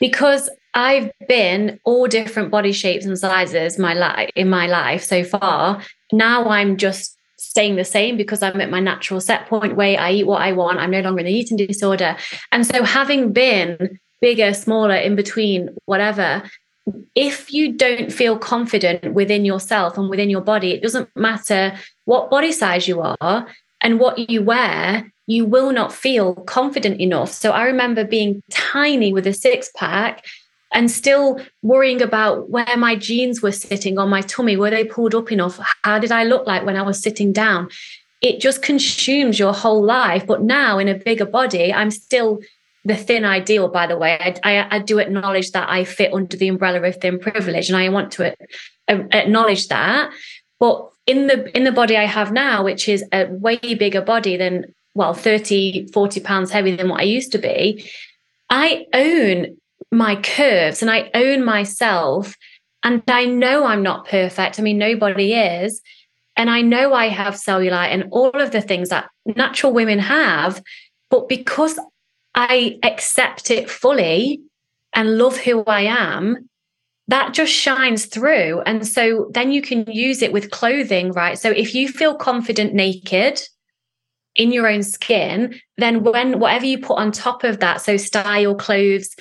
because 0.00 0.50
i've 0.74 1.10
been 1.28 1.78
all 1.84 2.06
different 2.06 2.50
body 2.50 2.72
shapes 2.72 3.04
and 3.04 3.18
sizes 3.18 3.78
my 3.78 3.94
life 3.94 4.30
in 4.34 4.48
my 4.48 4.66
life 4.66 5.02
so 5.02 5.24
far. 5.24 5.82
Now 6.12 6.48
i'm 6.48 6.76
just 6.76 7.16
staying 7.36 7.76
the 7.76 7.84
same 7.84 8.16
because 8.16 8.42
i'm 8.42 8.60
at 8.60 8.70
my 8.70 8.80
natural 8.80 9.20
set 9.20 9.46
point 9.46 9.76
weight 9.76 9.96
i 9.96 10.12
eat 10.12 10.26
what 10.26 10.42
i 10.42 10.52
want. 10.52 10.78
I'm 10.78 10.90
no 10.90 11.00
longer 11.00 11.20
in 11.20 11.26
the 11.26 11.32
eating 11.32 11.56
disorder. 11.56 12.16
And 12.52 12.66
so 12.66 12.82
having 12.82 13.32
been 13.32 13.98
bigger 14.20 14.54
smaller 14.54 14.96
in 14.96 15.16
between 15.16 15.70
whatever 15.86 16.42
if 17.14 17.52
you 17.52 17.72
don't 17.72 18.12
feel 18.12 18.38
confident 18.38 19.14
within 19.14 19.44
yourself 19.44 19.96
and 19.96 20.10
within 20.10 20.28
your 20.28 20.40
body 20.40 20.72
it 20.72 20.82
doesn't 20.82 21.08
matter 21.16 21.72
what 22.04 22.30
body 22.30 22.52
size 22.52 22.86
you 22.86 23.00
are 23.00 23.46
and 23.80 23.98
what 24.00 24.30
you 24.30 24.42
wear 24.42 25.10
you 25.26 25.46
will 25.46 25.72
not 25.72 25.92
feel 25.92 26.34
confident 26.34 27.00
enough. 27.00 27.32
So 27.32 27.50
I 27.50 27.64
remember 27.64 28.04
being 28.04 28.42
tiny 28.50 29.12
with 29.12 29.26
a 29.26 29.32
six 29.32 29.70
pack 29.74 30.24
and 30.74 30.90
still 30.90 31.40
worrying 31.62 32.02
about 32.02 32.50
where 32.50 32.76
my 32.76 32.96
jeans 32.96 33.40
were 33.40 33.52
sitting 33.52 33.96
on 33.96 34.10
my 34.10 34.20
tummy. 34.20 34.56
Were 34.56 34.70
they 34.70 34.84
pulled 34.84 35.14
up 35.14 35.30
enough? 35.30 35.58
How 35.84 35.98
did 35.98 36.12
I 36.12 36.24
look 36.24 36.46
like 36.46 36.66
when 36.66 36.76
I 36.76 36.82
was 36.82 37.00
sitting 37.00 37.32
down? 37.32 37.70
It 38.20 38.40
just 38.40 38.60
consumes 38.60 39.38
your 39.38 39.54
whole 39.54 39.82
life. 39.82 40.26
But 40.26 40.42
now 40.42 40.78
in 40.78 40.88
a 40.88 40.94
bigger 40.94 41.26
body, 41.26 41.72
I'm 41.72 41.92
still 41.92 42.40
the 42.84 42.96
thin 42.96 43.24
ideal, 43.24 43.68
by 43.68 43.86
the 43.86 43.96
way. 43.96 44.18
I, 44.20 44.34
I, 44.42 44.76
I 44.76 44.78
do 44.80 44.98
acknowledge 44.98 45.52
that 45.52 45.70
I 45.70 45.84
fit 45.84 46.12
under 46.12 46.36
the 46.36 46.48
umbrella 46.48 46.82
of 46.82 46.96
thin 47.00 47.18
privilege 47.18 47.68
and 47.68 47.76
I 47.78 47.88
want 47.88 48.10
to 48.12 48.32
uh, 48.32 48.34
acknowledge 49.12 49.68
that. 49.68 50.10
But 50.58 50.90
in 51.06 51.28
the 51.28 51.56
in 51.56 51.64
the 51.64 51.72
body 51.72 51.96
I 51.96 52.04
have 52.04 52.32
now, 52.32 52.64
which 52.64 52.88
is 52.88 53.04
a 53.12 53.26
way 53.26 53.58
bigger 53.58 54.00
body 54.00 54.36
than 54.36 54.74
well 54.94 55.14
30 55.14 55.88
40 55.92 56.20
pounds 56.20 56.50
heavier 56.50 56.76
than 56.76 56.88
what 56.88 57.00
I 57.00 57.04
used 57.04 57.32
to 57.32 57.38
be, 57.38 57.88
I 58.50 58.86
own 58.92 59.56
my 59.96 60.16
curves 60.16 60.82
and 60.82 60.90
I 60.90 61.10
own 61.14 61.44
myself 61.44 62.36
and 62.82 63.02
I 63.08 63.24
know 63.24 63.64
I'm 63.64 63.82
not 63.82 64.08
perfect. 64.08 64.58
I 64.58 64.62
mean 64.62 64.78
nobody 64.78 65.34
is. 65.34 65.80
And 66.36 66.50
I 66.50 66.62
know 66.62 66.92
I 66.92 67.08
have 67.08 67.34
cellulite 67.34 67.92
and 67.92 68.06
all 68.10 68.30
of 68.30 68.50
the 68.50 68.60
things 68.60 68.88
that 68.88 69.08
natural 69.24 69.72
women 69.72 70.00
have, 70.00 70.60
but 71.08 71.28
because 71.28 71.78
I 72.34 72.78
accept 72.82 73.50
it 73.50 73.70
fully 73.70 74.40
and 74.92 75.16
love 75.16 75.36
who 75.36 75.62
I 75.64 75.82
am, 75.82 76.48
that 77.08 77.34
just 77.34 77.52
shines 77.52 78.06
through. 78.06 78.62
And 78.62 78.86
so 78.86 79.30
then 79.32 79.52
you 79.52 79.62
can 79.62 79.84
use 79.90 80.22
it 80.22 80.32
with 80.32 80.50
clothing, 80.50 81.12
right? 81.12 81.38
So 81.38 81.50
if 81.50 81.74
you 81.74 81.88
feel 81.88 82.16
confident 82.16 82.74
naked 82.74 83.40
in 84.34 84.52
your 84.52 84.66
own 84.66 84.82
skin, 84.82 85.60
then 85.76 86.02
when 86.02 86.40
whatever 86.40 86.66
you 86.66 86.78
put 86.78 86.98
on 86.98 87.12
top 87.12 87.44
of 87.44 87.60
that, 87.60 87.80
so 87.80 87.96
style, 87.96 88.54
clothes, 88.54 89.14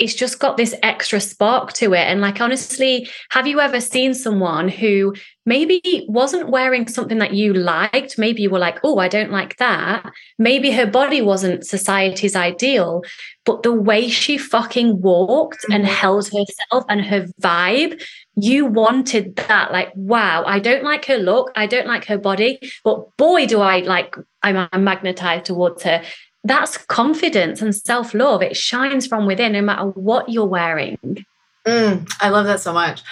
it's 0.00 0.14
just 0.14 0.38
got 0.38 0.56
this 0.56 0.74
extra 0.82 1.20
spark 1.20 1.74
to 1.74 1.92
it. 1.92 2.00
And 2.00 2.22
like, 2.22 2.40
honestly, 2.40 3.08
have 3.30 3.46
you 3.46 3.60
ever 3.60 3.80
seen 3.80 4.14
someone 4.14 4.68
who 4.68 5.14
maybe 5.44 6.06
wasn't 6.08 6.48
wearing 6.48 6.88
something 6.88 7.18
that 7.18 7.34
you 7.34 7.52
liked? 7.52 8.18
Maybe 8.18 8.40
you 8.40 8.48
were 8.48 8.58
like, 8.58 8.78
oh, 8.82 8.98
I 8.98 9.08
don't 9.08 9.30
like 9.30 9.56
that. 9.58 10.10
Maybe 10.38 10.70
her 10.70 10.86
body 10.86 11.20
wasn't 11.20 11.66
society's 11.66 12.34
ideal, 12.34 13.02
but 13.44 13.62
the 13.62 13.72
way 13.72 14.08
she 14.08 14.38
fucking 14.38 15.02
walked 15.02 15.64
and 15.70 15.84
mm-hmm. 15.84 15.92
held 15.92 16.24
herself 16.24 16.84
and 16.88 17.04
her 17.04 17.26
vibe, 17.42 18.02
you 18.36 18.64
wanted 18.64 19.36
that. 19.36 19.70
Like, 19.70 19.92
wow, 19.94 20.44
I 20.46 20.60
don't 20.60 20.82
like 20.82 21.04
her 21.04 21.18
look. 21.18 21.52
I 21.56 21.66
don't 21.66 21.86
like 21.86 22.06
her 22.06 22.18
body, 22.18 22.58
but 22.84 23.14
boy, 23.18 23.46
do 23.46 23.60
I 23.60 23.80
like, 23.80 24.16
I'm, 24.42 24.66
I'm 24.72 24.84
magnetized 24.84 25.44
towards 25.44 25.82
her 25.82 26.02
that's 26.44 26.78
confidence 26.78 27.60
and 27.60 27.74
self 27.74 28.14
love. 28.14 28.42
It 28.42 28.56
shines 28.56 29.06
from 29.06 29.26
within 29.26 29.52
no 29.52 29.62
matter 29.62 29.84
what 29.84 30.28
you're 30.28 30.46
wearing. 30.46 31.24
Mm, 31.66 32.10
I 32.20 32.30
love 32.30 32.46
that 32.46 32.60
so 32.60 32.72
much. 32.72 33.02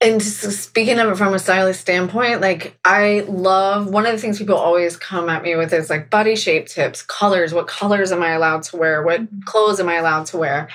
And 0.00 0.22
speaking 0.22 1.00
of 1.00 1.08
it 1.08 1.16
from 1.16 1.34
a 1.34 1.40
stylist 1.40 1.80
standpoint, 1.80 2.40
like 2.40 2.78
I 2.84 3.24
love 3.28 3.88
one 3.88 4.06
of 4.06 4.12
the 4.12 4.18
things 4.18 4.38
people 4.38 4.56
always 4.56 4.96
come 4.96 5.28
at 5.28 5.42
me 5.42 5.56
with 5.56 5.72
is 5.72 5.90
like 5.90 6.08
body 6.08 6.36
shape 6.36 6.68
tips, 6.68 7.02
colors. 7.02 7.52
What 7.52 7.66
colors 7.66 8.12
am 8.12 8.22
I 8.22 8.30
allowed 8.30 8.62
to 8.64 8.76
wear? 8.76 9.02
What 9.02 9.22
mm-hmm. 9.22 9.40
clothes 9.44 9.80
am 9.80 9.88
I 9.88 9.94
allowed 9.94 10.26
to 10.26 10.38
wear? 10.38 10.68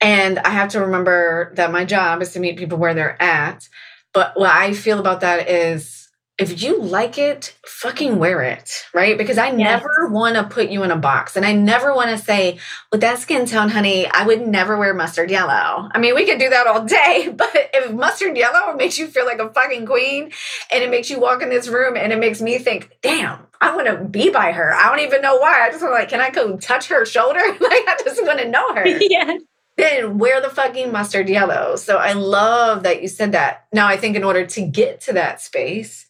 And 0.00 0.38
I 0.40 0.50
have 0.50 0.68
to 0.70 0.80
remember 0.80 1.52
that 1.56 1.72
my 1.72 1.84
job 1.84 2.22
is 2.22 2.32
to 2.32 2.40
meet 2.40 2.56
people 2.56 2.78
where 2.78 2.94
they're 2.94 3.20
at. 3.20 3.68
But 4.12 4.38
what 4.38 4.50
I 4.50 4.74
feel 4.74 5.00
about 5.00 5.22
that 5.22 5.48
is 5.48 6.01
if 6.38 6.62
you 6.62 6.80
like 6.80 7.18
it, 7.18 7.56
fucking 7.66 8.18
wear 8.18 8.42
it, 8.42 8.84
right? 8.94 9.18
Because 9.18 9.36
I 9.36 9.48
yes. 9.48 9.58
never 9.58 10.08
want 10.08 10.36
to 10.36 10.44
put 10.44 10.70
you 10.70 10.82
in 10.82 10.90
a 10.90 10.96
box. 10.96 11.36
And 11.36 11.44
I 11.44 11.52
never 11.52 11.94
want 11.94 12.10
to 12.10 12.18
say, 12.18 12.58
with 12.90 13.02
that 13.02 13.18
skin 13.18 13.44
tone, 13.44 13.68
honey, 13.68 14.06
I 14.06 14.26
would 14.26 14.46
never 14.46 14.78
wear 14.78 14.94
mustard 14.94 15.30
yellow. 15.30 15.88
I 15.92 15.98
mean, 15.98 16.14
we 16.14 16.24
could 16.24 16.38
do 16.38 16.48
that 16.48 16.66
all 16.66 16.84
day, 16.84 17.32
but 17.36 17.50
if 17.54 17.92
mustard 17.92 18.36
yellow 18.36 18.74
makes 18.74 18.98
you 18.98 19.08
feel 19.08 19.26
like 19.26 19.40
a 19.40 19.52
fucking 19.52 19.84
queen 19.84 20.32
and 20.72 20.82
it 20.82 20.90
makes 20.90 21.10
you 21.10 21.20
walk 21.20 21.42
in 21.42 21.50
this 21.50 21.68
room 21.68 21.96
and 21.96 22.12
it 22.12 22.18
makes 22.18 22.40
me 22.40 22.58
think, 22.58 22.96
damn, 23.02 23.46
I 23.60 23.76
want 23.76 23.86
to 23.88 24.04
be 24.04 24.30
by 24.30 24.52
her. 24.52 24.72
I 24.72 24.88
don't 24.88 25.06
even 25.06 25.20
know 25.20 25.36
why. 25.36 25.66
I 25.66 25.70
just 25.70 25.82
want 25.82 25.92
to 25.92 25.98
like, 25.98 26.08
can 26.08 26.20
I 26.20 26.30
go 26.30 26.56
touch 26.56 26.88
her 26.88 27.04
shoulder? 27.04 27.40
like, 27.60 27.60
I 27.60 27.96
just 28.04 28.22
want 28.24 28.38
to 28.38 28.48
know 28.48 28.74
her. 28.74 28.86
yeah 29.00 29.36
then 29.78 30.18
wear 30.18 30.40
the 30.42 30.50
fucking 30.50 30.92
mustard 30.92 31.30
yellow. 31.30 31.76
So 31.76 31.96
I 31.96 32.12
love 32.12 32.82
that 32.82 33.00
you 33.00 33.08
said 33.08 33.32
that. 33.32 33.66
Now 33.72 33.86
I 33.86 33.96
think 33.96 34.16
in 34.16 34.22
order 34.22 34.46
to 34.46 34.66
get 34.66 35.00
to 35.02 35.14
that 35.14 35.40
space, 35.40 36.06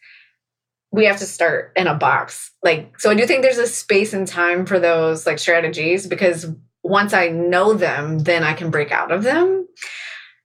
we 0.93 1.07
have 1.07 1.19
to 1.19 1.27
start 1.27 1.73
in 1.75 1.87
a 1.87 1.95
box. 1.95 2.51
Like, 2.63 3.01
so 3.01 3.11
I 3.11 3.15
do 3.15 3.27
think 3.27 3.43
there's 3.43 3.59
a 3.59 3.67
space 3.67 4.13
and 4.13 4.27
time 4.27 4.67
for 4.67 4.79
those 4.79 5.27
like 5.27 5.39
strategies 5.39 6.07
because 6.07 6.47
once 6.85 7.15
I 7.15 7.29
know 7.29 7.75
them, 7.75 8.21
then 8.21 8.45
I 8.45 8.53
can 8.53 8.71
break 8.71 8.93
out 8.93 9.11
of 9.11 9.23
them. 9.23 9.67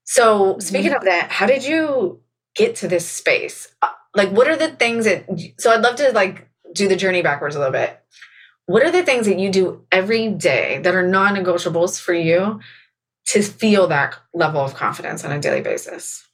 So, 0.06 0.58
speaking 0.60 0.92
mm-hmm. 0.92 0.98
of 0.98 1.04
that, 1.04 1.32
how 1.32 1.48
did 1.48 1.66
you 1.66 2.22
get 2.56 2.78
to 2.78 2.88
this 2.88 3.08
space? 3.08 3.68
Uh, 3.82 3.90
like, 4.16 4.30
what 4.30 4.48
are 4.48 4.56
the 4.56 4.70
things 4.70 5.06
that, 5.06 5.26
so 5.60 5.72
I'd 5.72 5.82
love 5.82 5.98
to 5.98 6.12
like 6.14 6.48
do 6.74 6.88
the 6.88 6.96
journey 6.96 7.22
backwards 7.22 7.56
a 7.56 7.60
little 7.60 7.74
bit. 7.74 8.00
What 8.66 8.84
are 8.84 8.92
the 8.92 9.04
things 9.04 9.26
that 9.26 9.40
you 9.40 9.52
do 9.52 9.86
every 9.92 10.30
day 10.30 10.80
that 10.84 10.96
are 10.96 11.08
non 11.08 11.36
negotiables 11.36 12.00
for 12.00 12.14
you 12.14 12.60
to 13.28 13.42
feel 13.42 13.88
that 13.88 14.16
level 14.34 14.62
of 14.62 14.76
confidence 14.76 15.24
on 15.24 15.32
a 15.32 15.40
daily 15.40 15.62
basis? 15.62 16.26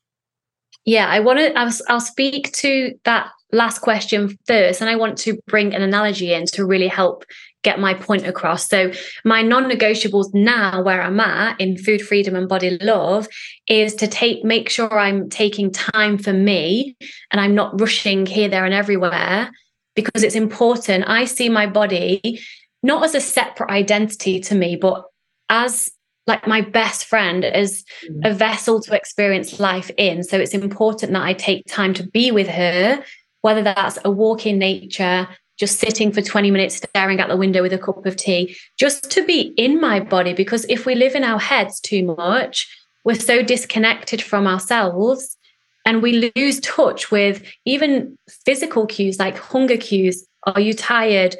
Yeah, 0.85 1.07
I 1.07 1.21
want 1.21 1.39
to, 1.39 1.57
I'll, 1.57 1.71
I'll 1.87 2.01
speak 2.01 2.51
to 2.53 2.97
that 3.05 3.31
last 3.53 3.79
question 3.79 4.37
first. 4.45 4.81
And 4.81 4.89
I 4.89 4.95
want 4.95 5.17
to 5.19 5.39
bring 5.47 5.73
an 5.73 5.81
analogy 5.81 6.33
in 6.33 6.45
to 6.47 6.65
really 6.65 6.87
help 6.87 7.23
get 7.63 7.79
my 7.79 7.93
point 7.93 8.27
across. 8.27 8.67
So, 8.67 8.91
my 9.23 9.41
non 9.41 9.69
negotiables 9.69 10.33
now, 10.33 10.81
where 10.83 11.01
I'm 11.01 11.19
at 11.19 11.59
in 11.61 11.77
food 11.77 12.01
freedom 12.01 12.35
and 12.35 12.49
body 12.49 12.77
love, 12.81 13.27
is 13.67 13.95
to 13.95 14.07
take, 14.07 14.43
make 14.43 14.69
sure 14.69 14.99
I'm 14.99 15.29
taking 15.29 15.71
time 15.71 16.17
for 16.17 16.33
me 16.33 16.97
and 17.31 17.39
I'm 17.39 17.55
not 17.55 17.79
rushing 17.79 18.25
here, 18.25 18.49
there, 18.49 18.65
and 18.65 18.73
everywhere 18.73 19.49
because 19.95 20.23
it's 20.23 20.35
important. 20.35 21.05
I 21.07 21.25
see 21.25 21.49
my 21.49 21.67
body 21.67 22.41
not 22.81 23.03
as 23.03 23.15
a 23.15 23.21
separate 23.21 23.69
identity 23.69 24.41
to 24.41 24.55
me, 24.55 24.75
but 24.75 25.05
as 25.49 25.91
like 26.25 26.47
my 26.47 26.61
best 26.61 27.05
friend 27.05 27.43
as 27.43 27.83
a 28.23 28.29
mm. 28.29 28.35
vessel 28.35 28.81
to 28.81 28.95
experience 28.95 29.59
life 29.59 29.91
in. 29.97 30.23
So 30.23 30.37
it's 30.39 30.53
important 30.53 31.11
that 31.13 31.21
I 31.21 31.33
take 31.33 31.65
time 31.67 31.93
to 31.95 32.07
be 32.07 32.31
with 32.31 32.47
her 32.47 33.03
whether 33.43 33.61
that's 33.61 33.99
a 34.03 34.09
walk 34.09 34.45
in 34.45 34.57
nature, 34.57 35.27
just 35.57 35.77
sitting 35.77 36.11
for 36.11 36.21
20 36.21 36.49
minutes 36.49 36.77
staring 36.77 37.19
out 37.19 37.27
the 37.27 37.37
window 37.37 37.61
with 37.61 37.73
a 37.73 37.77
cup 37.77 38.05
of 38.05 38.15
tea, 38.15 38.55
just 38.79 39.11
to 39.11 39.25
be 39.25 39.53
in 39.57 39.79
my 39.79 39.99
body. 39.99 40.33
Because 40.33 40.65
if 40.69 40.85
we 40.85 40.95
live 40.95 41.13
in 41.13 41.23
our 41.23 41.39
heads 41.39 41.79
too 41.81 42.03
much, 42.03 42.67
we're 43.03 43.15
so 43.15 43.43
disconnected 43.43 44.21
from 44.21 44.47
ourselves 44.47 45.37
and 45.85 46.01
we 46.01 46.31
lose 46.35 46.61
touch 46.61 47.11
with 47.11 47.43
even 47.65 48.17
physical 48.45 48.87
cues 48.87 49.19
like 49.19 49.37
hunger 49.37 49.77
cues. 49.77 50.25
Are 50.43 50.61
you 50.61 50.73
tired? 50.73 51.35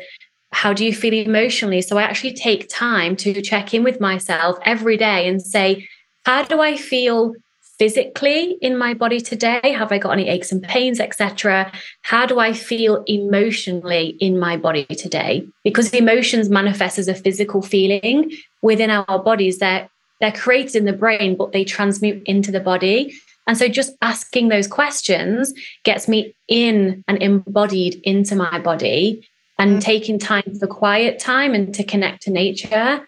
How 0.51 0.73
do 0.73 0.85
you 0.85 0.93
feel 0.93 1.13
emotionally? 1.13 1.81
So 1.81 1.97
I 1.97 2.03
actually 2.03 2.33
take 2.33 2.67
time 2.67 3.15
to 3.17 3.41
check 3.41 3.73
in 3.73 3.81
with 3.81 4.01
myself 4.01 4.57
every 4.63 4.97
day 4.97 5.25
and 5.27 5.41
say, 5.41 5.87
how 6.25 6.43
do 6.43 6.59
I 6.59 6.75
feel 6.75 7.33
physically 7.79 8.57
in 8.61 8.77
my 8.77 8.93
body 8.93 9.19
today? 9.19 9.73
Have 9.77 9.91
I 9.91 9.97
got 9.97 10.11
any 10.11 10.29
aches 10.29 10.51
and 10.51 10.63
pains, 10.63 10.99
etc.? 10.99 11.71
How 12.01 12.25
do 12.25 12.39
I 12.39 12.53
feel 12.53 13.03
emotionally 13.07 14.15
in 14.19 14.39
my 14.39 14.57
body 14.57 14.85
today? 14.85 15.45
Because 15.63 15.93
emotions 15.93 16.49
manifest 16.49 16.99
as 16.99 17.07
a 17.07 17.15
physical 17.15 17.61
feeling 17.61 18.31
within 18.61 18.89
our 18.89 19.23
bodies. 19.23 19.59
They're 19.59 19.89
they're 20.21 20.31
created 20.31 20.75
in 20.77 20.85
the 20.85 20.93
brain, 20.93 21.35
but 21.35 21.51
they 21.51 21.65
transmute 21.65 22.23
into 22.25 22.51
the 22.51 22.61
body. 22.61 23.13
And 23.45 23.57
so 23.57 23.67
just 23.67 23.93
asking 24.01 24.47
those 24.47 24.67
questions 24.67 25.53
gets 25.83 26.07
me 26.07 26.33
in 26.47 27.03
and 27.07 27.21
embodied 27.21 27.99
into 28.03 28.35
my 28.35 28.59
body 28.59 29.27
and 29.59 29.77
mm. 29.77 29.81
taking 29.81 30.17
time 30.17 30.55
for 30.59 30.67
quiet 30.67 31.19
time 31.19 31.53
and 31.53 31.73
to 31.75 31.83
connect 31.83 32.23
to 32.23 32.31
nature 32.31 33.05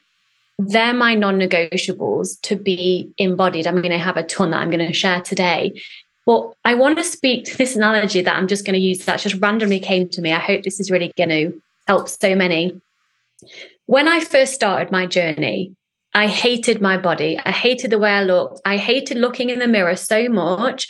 they're 0.57 0.93
my 0.93 1.15
non 1.15 1.39
negotiables 1.39 2.39
to 2.41 2.55
be 2.55 3.11
embodied. 3.17 3.67
I 3.67 3.71
mean, 3.71 3.91
I 3.91 3.97
have 3.97 4.17
a 4.17 4.23
ton 4.23 4.51
that 4.51 4.61
I'm 4.61 4.69
going 4.69 4.85
to 4.85 4.93
share 4.93 5.21
today. 5.21 5.81
But 6.25 6.53
I 6.63 6.73
want 6.73 6.97
to 6.97 7.03
speak 7.03 7.45
to 7.45 7.57
this 7.57 7.75
analogy 7.75 8.21
that 8.21 8.35
I'm 8.35 8.47
just 8.47 8.65
going 8.65 8.73
to 8.73 8.79
use 8.79 9.05
that 9.05 9.19
just 9.19 9.39
randomly 9.41 9.79
came 9.79 10.09
to 10.09 10.21
me. 10.21 10.31
I 10.31 10.39
hope 10.39 10.63
this 10.63 10.79
is 10.79 10.89
really 10.89 11.11
going 11.15 11.29
to 11.29 11.61
help 11.87 12.09
so 12.09 12.35
many. 12.35 12.81
When 13.85 14.07
I 14.07 14.21
first 14.21 14.53
started 14.53 14.91
my 14.91 15.05
journey, 15.05 15.75
I 16.15 16.27
hated 16.27 16.81
my 16.81 16.97
body. 16.97 17.39
I 17.45 17.51
hated 17.51 17.91
the 17.91 17.99
way 17.99 18.09
I 18.09 18.23
looked. 18.23 18.61
I 18.65 18.77
hated 18.77 19.17
looking 19.17 19.49
in 19.49 19.59
the 19.59 19.67
mirror 19.67 19.95
so 19.95 20.27
much. 20.29 20.87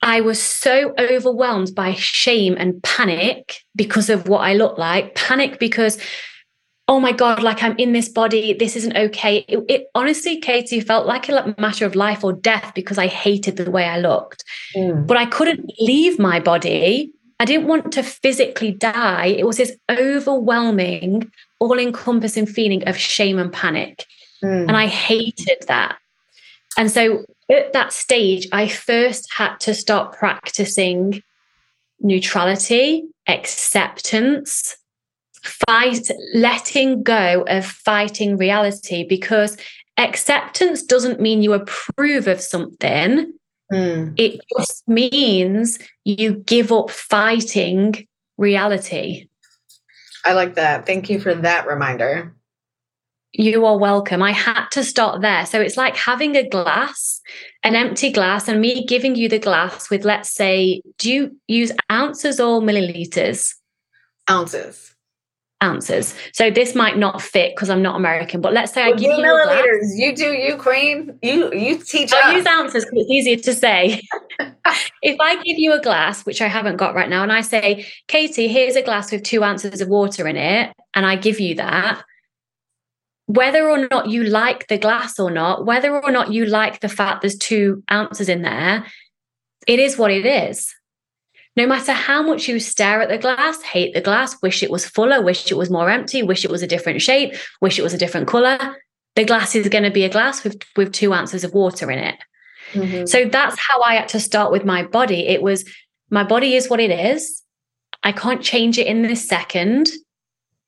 I 0.00 0.20
was 0.20 0.40
so 0.40 0.94
overwhelmed 0.98 1.74
by 1.74 1.94
shame 1.94 2.56
and 2.58 2.82
panic 2.82 3.60
because 3.74 4.08
of 4.08 4.28
what 4.28 4.40
I 4.40 4.54
looked 4.54 4.78
like. 4.78 5.14
Panic 5.14 5.58
because 5.58 5.98
oh 6.88 7.00
my 7.00 7.12
god 7.12 7.42
like 7.42 7.62
i'm 7.62 7.76
in 7.78 7.92
this 7.92 8.08
body 8.08 8.52
this 8.52 8.76
isn't 8.76 8.96
okay. 8.96 9.38
It, 9.48 9.64
it, 9.68 9.86
honestly 9.94 10.40
katie 10.40 10.80
felt 10.80 11.06
like 11.06 11.28
a 11.28 11.54
matter 11.58 11.86
of 11.86 11.94
life 11.94 12.22
or 12.24 12.32
death 12.32 12.72
because 12.74 12.98
i 12.98 13.06
hated 13.06 13.56
the 13.56 13.70
way 13.70 13.84
i 13.84 13.98
looked. 13.98 14.44
Mm. 14.76 15.06
but 15.06 15.16
i 15.16 15.26
couldn't 15.26 15.72
leave 15.80 16.18
my 16.18 16.40
body. 16.40 17.12
I 17.40 17.44
didn't 17.46 17.66
want 17.66 17.92
to 17.94 18.04
physically 18.04 18.70
die. 18.70 19.26
It 19.26 19.44
was 19.44 19.56
this 19.56 19.76
overwhelming 19.90 21.30
all-encompassing 21.58 22.46
feeling 22.46 22.86
of 22.86 22.96
shame 22.96 23.38
and 23.38 23.52
panic. 23.52 24.06
Mm. 24.42 24.68
and 24.68 24.76
i 24.76 24.86
hated 24.86 25.64
that. 25.68 25.98
And 26.76 26.90
so 26.90 27.24
at 27.50 27.72
that 27.72 27.92
stage 27.92 28.48
i 28.52 28.68
first 28.68 29.32
had 29.32 29.56
to 29.60 29.74
start 29.74 30.12
practicing 30.12 31.22
neutrality 32.00 33.04
acceptance 33.26 34.76
fight, 35.44 36.08
letting 36.34 37.02
go 37.02 37.44
of 37.48 37.64
fighting 37.64 38.36
reality 38.36 39.06
because 39.06 39.56
acceptance 39.96 40.82
doesn't 40.82 41.20
mean 41.20 41.42
you 41.42 41.52
approve 41.52 42.26
of 42.26 42.40
something. 42.40 43.32
Mm. 43.72 44.14
It 44.18 44.40
just 44.56 44.86
means 44.88 45.78
you 46.04 46.34
give 46.34 46.72
up 46.72 46.90
fighting 46.90 48.06
reality. 48.36 49.28
I 50.24 50.32
like 50.32 50.54
that. 50.54 50.86
Thank 50.86 51.10
you 51.10 51.20
for 51.20 51.34
that 51.34 51.66
reminder. 51.66 52.34
You 53.32 53.66
are 53.66 53.76
welcome. 53.76 54.22
I 54.22 54.30
had 54.30 54.68
to 54.72 54.84
start 54.84 55.20
there. 55.20 55.44
So 55.44 55.60
it's 55.60 55.76
like 55.76 55.96
having 55.96 56.36
a 56.36 56.48
glass, 56.48 57.20
an 57.64 57.74
empty 57.74 58.12
glass, 58.12 58.46
and 58.46 58.60
me 58.60 58.86
giving 58.86 59.16
you 59.16 59.28
the 59.28 59.40
glass 59.40 59.90
with, 59.90 60.04
let's 60.04 60.30
say, 60.30 60.80
do 60.98 61.12
you 61.12 61.36
use 61.48 61.72
ounces 61.90 62.38
or 62.38 62.60
milliliters? 62.60 63.54
Ounces. 64.30 64.93
Ounces. 65.64 66.14
So 66.34 66.50
this 66.50 66.74
might 66.74 66.98
not 66.98 67.22
fit 67.22 67.56
because 67.56 67.70
I'm 67.70 67.80
not 67.80 67.96
American, 67.96 68.42
but 68.42 68.52
let's 68.52 68.72
say 68.72 68.82
I 68.82 68.92
give 68.92 69.00
you 69.00 69.24
milliliters. 69.24 69.86
You 69.94 70.14
do 70.14 70.32
you, 70.32 70.56
Queen. 70.56 71.18
You 71.22 71.50
you 71.54 71.78
teach 71.78 72.12
I'll 72.12 72.32
us. 72.32 72.36
use 72.36 72.46
ounces 72.46 72.84
because 72.84 73.06
it's 73.06 73.10
easier 73.10 73.36
to 73.36 73.54
say. 73.54 74.02
if 75.02 75.18
I 75.18 75.36
give 75.42 75.58
you 75.58 75.72
a 75.72 75.80
glass, 75.80 76.26
which 76.26 76.42
I 76.42 76.48
haven't 76.48 76.76
got 76.76 76.94
right 76.94 77.08
now, 77.08 77.22
and 77.22 77.32
I 77.32 77.40
say, 77.40 77.86
Katie, 78.08 78.46
here's 78.46 78.76
a 78.76 78.82
glass 78.82 79.10
with 79.10 79.22
two 79.22 79.42
ounces 79.42 79.80
of 79.80 79.88
water 79.88 80.28
in 80.28 80.36
it, 80.36 80.70
and 80.92 81.06
I 81.06 81.16
give 81.16 81.40
you 81.40 81.54
that, 81.54 82.02
whether 83.26 83.68
or 83.68 83.88
not 83.90 84.08
you 84.08 84.24
like 84.24 84.68
the 84.68 84.76
glass 84.76 85.18
or 85.18 85.30
not, 85.30 85.64
whether 85.64 85.98
or 85.98 86.10
not 86.10 86.30
you 86.30 86.44
like 86.44 86.80
the 86.80 86.90
fact 86.90 87.22
there's 87.22 87.38
two 87.38 87.82
ounces 87.90 88.28
in 88.28 88.42
there, 88.42 88.84
it 89.66 89.78
is 89.78 89.96
what 89.96 90.10
it 90.10 90.26
is. 90.26 90.74
No 91.56 91.66
matter 91.66 91.92
how 91.92 92.22
much 92.22 92.48
you 92.48 92.58
stare 92.58 93.00
at 93.00 93.08
the 93.08 93.18
glass, 93.18 93.62
hate 93.62 93.94
the 93.94 94.00
glass, 94.00 94.40
wish 94.42 94.62
it 94.62 94.70
was 94.70 94.86
fuller, 94.86 95.22
wish 95.22 95.50
it 95.50 95.56
was 95.56 95.70
more 95.70 95.88
empty, 95.88 96.22
wish 96.22 96.44
it 96.44 96.50
was 96.50 96.62
a 96.62 96.66
different 96.66 97.00
shape, 97.00 97.34
wish 97.60 97.78
it 97.78 97.82
was 97.82 97.94
a 97.94 97.98
different 97.98 98.26
color, 98.26 98.76
the 99.14 99.24
glass 99.24 99.54
is 99.54 99.68
going 99.68 99.84
to 99.84 99.90
be 99.90 100.04
a 100.04 100.08
glass 100.08 100.42
with, 100.42 100.62
with 100.76 100.92
two 100.92 101.12
ounces 101.12 101.44
of 101.44 101.54
water 101.54 101.90
in 101.90 101.98
it. 101.98 102.16
Mhm. 102.72 103.08
So 103.08 103.26
that's 103.26 103.56
how 103.58 103.82
I 103.82 103.94
had 103.94 104.08
to 104.08 104.20
start 104.20 104.50
with 104.50 104.64
my 104.64 104.82
body. 104.82 105.28
It 105.28 105.42
was 105.42 105.64
my 106.10 106.24
body 106.24 106.54
is 106.54 106.68
what 106.68 106.80
it 106.80 106.90
is. 106.90 107.42
I 108.02 108.12
can't 108.12 108.42
change 108.42 108.78
it 108.78 108.86
in 108.86 109.02
this 109.02 109.26
second. 109.26 109.90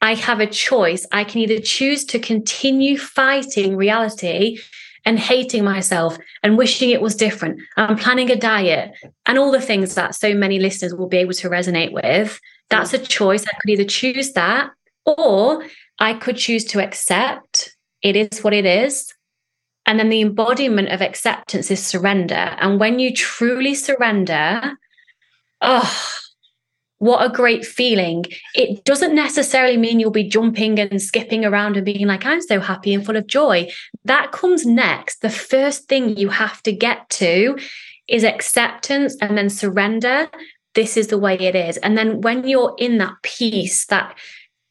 I 0.00 0.14
have 0.14 0.40
a 0.40 0.46
choice. 0.46 1.06
I 1.10 1.24
can 1.24 1.40
either 1.40 1.58
choose 1.58 2.04
to 2.06 2.18
continue 2.18 2.96
fighting 2.96 3.76
reality 3.76 4.58
and 5.06 5.18
hating 5.18 5.64
myself 5.64 6.18
and 6.42 6.58
wishing 6.58 6.90
it 6.90 7.00
was 7.00 7.14
different. 7.14 7.60
I'm 7.76 7.96
planning 7.96 8.30
a 8.30 8.36
diet 8.36 8.92
and 9.24 9.38
all 9.38 9.52
the 9.52 9.60
things 9.60 9.94
that 9.94 10.16
so 10.16 10.34
many 10.34 10.58
listeners 10.58 10.94
will 10.94 11.08
be 11.08 11.18
able 11.18 11.32
to 11.34 11.48
resonate 11.48 11.92
with. 11.92 12.38
That's 12.68 12.92
a 12.92 12.98
choice. 12.98 13.44
I 13.46 13.56
could 13.60 13.70
either 13.70 13.84
choose 13.84 14.32
that 14.32 14.70
or 15.06 15.64
I 16.00 16.14
could 16.14 16.36
choose 16.36 16.64
to 16.66 16.84
accept 16.84 17.76
it 18.02 18.16
is 18.16 18.40
what 18.40 18.52
it 18.52 18.66
is. 18.66 19.14
And 19.86 20.00
then 20.00 20.08
the 20.08 20.20
embodiment 20.20 20.88
of 20.88 21.00
acceptance 21.00 21.70
is 21.70 21.84
surrender. 21.84 22.34
And 22.34 22.80
when 22.80 22.98
you 22.98 23.14
truly 23.14 23.74
surrender, 23.74 24.72
oh, 25.60 26.12
what 26.98 27.24
a 27.24 27.32
great 27.32 27.64
feeling. 27.64 28.24
It 28.54 28.84
doesn't 28.84 29.14
necessarily 29.14 29.76
mean 29.76 30.00
you'll 30.00 30.10
be 30.10 30.28
jumping 30.28 30.78
and 30.78 31.00
skipping 31.00 31.44
around 31.44 31.76
and 31.76 31.84
being 31.84 32.06
like, 32.06 32.24
I'm 32.24 32.40
so 32.40 32.58
happy 32.58 32.94
and 32.94 33.04
full 33.04 33.16
of 33.16 33.26
joy. 33.26 33.70
That 34.04 34.32
comes 34.32 34.64
next. 34.64 35.20
The 35.20 35.30
first 35.30 35.88
thing 35.88 36.16
you 36.16 36.30
have 36.30 36.62
to 36.62 36.72
get 36.72 37.08
to 37.10 37.58
is 38.08 38.24
acceptance 38.24 39.16
and 39.20 39.36
then 39.36 39.50
surrender. 39.50 40.28
This 40.74 40.96
is 40.96 41.08
the 41.08 41.18
way 41.18 41.38
it 41.38 41.54
is. 41.54 41.76
And 41.78 41.98
then 41.98 42.22
when 42.22 42.48
you're 42.48 42.74
in 42.78 42.98
that 42.98 43.14
peace, 43.22 43.86
that 43.86 44.16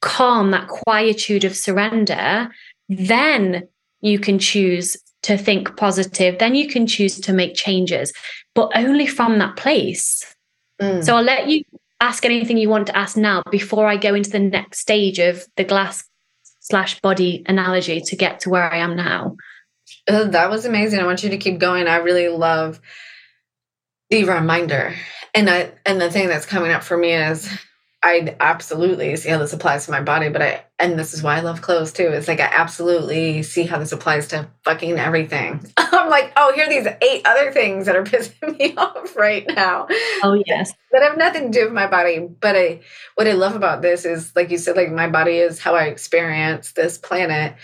calm, 0.01 0.51
that 0.51 0.67
quietude 0.67 1.43
of 1.43 1.55
surrender, 1.55 2.49
then 2.89 3.67
you 4.01 4.19
can 4.19 4.39
choose 4.39 4.97
to 5.23 5.37
think 5.37 5.75
positive. 5.77 6.37
Then 6.37 6.55
you 6.55 6.67
can 6.67 6.87
choose 6.87 7.19
to 7.19 7.33
make 7.33 7.55
changes, 7.55 8.13
but 8.53 8.71
only 8.75 9.07
from 9.07 9.39
that 9.39 9.55
place. 9.57 10.35
Mm. 10.81 11.03
So 11.03 11.15
I'll 11.15 11.23
let 11.23 11.47
you 11.47 11.63
ask 12.05 12.23
anything 12.23 12.57
you 12.57 12.69
want 12.69 12.87
to 12.87 12.97
ask 12.97 13.17
now 13.17 13.41
before 13.49 13.87
I 13.87 13.97
go 13.97 14.13
into 14.13 14.29
the 14.29 14.39
next 14.39 14.79
stage 14.79 15.17
of 15.17 15.43
the 15.57 15.63
glass 15.63 16.03
slash 16.59 16.99
body 17.01 17.43
analogy 17.47 17.99
to 18.01 18.15
get 18.15 18.41
to 18.41 18.49
where 18.49 18.71
I 18.71 18.77
am 18.77 18.95
now. 18.95 19.35
That 20.07 20.49
was 20.51 20.65
amazing. 20.65 20.99
I 20.99 21.05
want 21.05 21.23
you 21.23 21.29
to 21.31 21.37
keep 21.37 21.59
going. 21.59 21.87
I 21.87 21.97
really 21.97 22.29
love 22.29 22.79
the 24.09 24.23
reminder. 24.23 24.93
And 25.33 25.49
I 25.49 25.71
and 25.85 25.99
the 25.99 26.11
thing 26.11 26.27
that's 26.27 26.45
coming 26.45 26.71
up 26.71 26.83
for 26.83 26.95
me 26.95 27.13
is 27.13 27.49
I 28.05 28.35
absolutely 28.39 29.15
see 29.15 29.29
how 29.29 29.39
this 29.39 29.51
applies 29.51 29.85
to 29.85 29.91
my 29.91 29.99
body, 29.99 30.29
but 30.29 30.39
I 30.39 30.63
and 30.77 30.99
this 30.99 31.15
is 31.15 31.23
why 31.23 31.37
I 31.37 31.39
love 31.39 31.63
clothes 31.63 31.91
too. 31.91 32.09
It's 32.09 32.27
like 32.27 32.39
I 32.39 32.43
absolutely 32.43 33.41
see 33.41 33.63
how 33.63 33.79
this 33.79 33.91
applies 33.91 34.27
to 34.27 34.47
fucking 34.63 34.99
everything. 34.99 35.65
I'm 35.77 36.07
like, 36.11 36.31
oh, 36.37 36.53
here 36.53 36.67
are 36.67 36.69
these 36.69 36.85
eight 37.01 37.25
other 37.25 37.51
things 37.51 37.87
that 37.87 37.95
are 37.95 38.03
pissing 38.05 38.59
me 38.59 38.75
off 38.77 39.15
right 39.15 39.43
now 39.55 39.87
Oh, 40.21 40.39
yes. 40.45 40.71
that 40.91 41.01
have 41.01 41.17
nothing 41.17 41.51
to 41.51 41.59
do 41.59 41.65
with 41.65 41.73
my 41.73 41.87
body. 41.87 42.19
But 42.19 42.55
I, 42.55 42.81
what 43.15 43.27
I 43.27 43.31
love 43.31 43.55
about 43.55 43.81
this 43.81 44.05
is, 44.05 44.35
like 44.35 44.51
you 44.51 44.59
said, 44.59 44.75
like 44.75 44.91
my 44.91 45.09
body 45.09 45.37
is 45.37 45.59
how 45.59 45.73
I 45.73 45.85
experience 45.85 46.73
this 46.73 46.99
planet. 46.99 47.55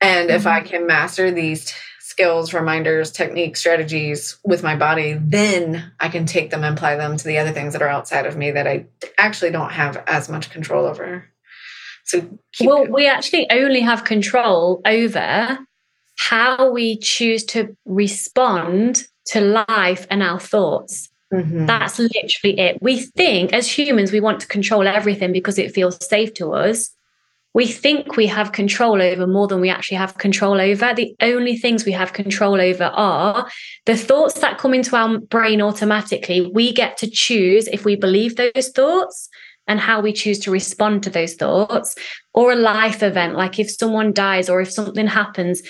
And 0.00 0.30
if 0.30 0.42
mm-hmm. 0.42 0.48
I 0.48 0.60
can 0.60 0.86
master 0.86 1.32
these 1.32 1.64
t- 1.64 1.74
skills, 2.14 2.54
reminders, 2.54 3.10
techniques, 3.10 3.58
strategies 3.58 4.38
with 4.44 4.62
my 4.62 4.76
body, 4.76 5.16
then 5.20 5.90
I 5.98 6.08
can 6.08 6.26
take 6.26 6.50
them 6.50 6.62
and 6.62 6.76
apply 6.76 6.94
them 6.94 7.16
to 7.16 7.24
the 7.24 7.38
other 7.38 7.50
things 7.50 7.72
that 7.72 7.82
are 7.82 7.88
outside 7.88 8.24
of 8.24 8.36
me 8.36 8.52
that 8.52 8.68
I 8.68 8.86
actually 9.18 9.50
don't 9.50 9.72
have 9.72 9.96
as 10.06 10.28
much 10.28 10.50
control 10.50 10.86
over. 10.86 11.28
So, 12.04 12.20
keep 12.52 12.68
Well, 12.68 12.86
we 12.86 13.08
actually 13.08 13.50
only 13.50 13.80
have 13.80 14.04
control 14.04 14.80
over 14.86 15.58
how 16.16 16.70
we 16.70 16.98
choose 16.98 17.42
to 17.46 17.76
respond 17.84 19.08
to 19.32 19.40
life 19.40 20.06
and 20.08 20.22
our 20.22 20.38
thoughts. 20.38 21.08
Mhm. 21.32 21.66
That's 21.66 21.98
literally 21.98 22.60
it. 22.60 22.78
We 22.80 23.00
think 23.16 23.52
as 23.52 23.68
humans, 23.68 24.12
we 24.12 24.20
want 24.20 24.38
to 24.38 24.46
control 24.46 24.86
everything 24.86 25.32
because 25.32 25.58
it 25.58 25.74
feels 25.74 25.98
safe 26.06 26.32
to 26.34 26.52
us. 26.52 26.93
We 27.54 27.68
think 27.68 28.16
we 28.16 28.26
have 28.26 28.50
control 28.50 29.00
over 29.00 29.26
more 29.26 29.46
than 29.46 29.60
we 29.60 29.70
actually 29.70 29.96
have 29.98 30.18
control 30.18 30.60
over. 30.60 30.92
The 30.92 31.14
only 31.20 31.56
things 31.56 31.84
we 31.84 31.92
have 31.92 32.12
control 32.12 32.60
over 32.60 32.84
are 32.84 33.48
the 33.86 33.96
thoughts 33.96 34.40
that 34.40 34.58
come 34.58 34.74
into 34.74 34.96
our 34.96 35.18
brain 35.18 35.62
automatically. 35.62 36.50
We 36.52 36.72
get 36.72 36.96
to 36.98 37.08
choose 37.08 37.68
if 37.68 37.84
we 37.84 37.94
believe 37.94 38.36
those 38.36 38.70
thoughts 38.74 39.28
and 39.66 39.80
how 39.80 40.00
we 40.00 40.12
choose 40.12 40.40
to 40.40 40.50
respond 40.50 41.02
to 41.04 41.10
those 41.10 41.34
thoughts, 41.34 41.94
or 42.34 42.52
a 42.52 42.56
life 42.56 43.02
event, 43.02 43.34
like 43.34 43.58
if 43.58 43.70
someone 43.70 44.12
dies 44.12 44.50
or 44.50 44.60
if 44.60 44.70
something 44.70 45.06
happens, 45.06 45.62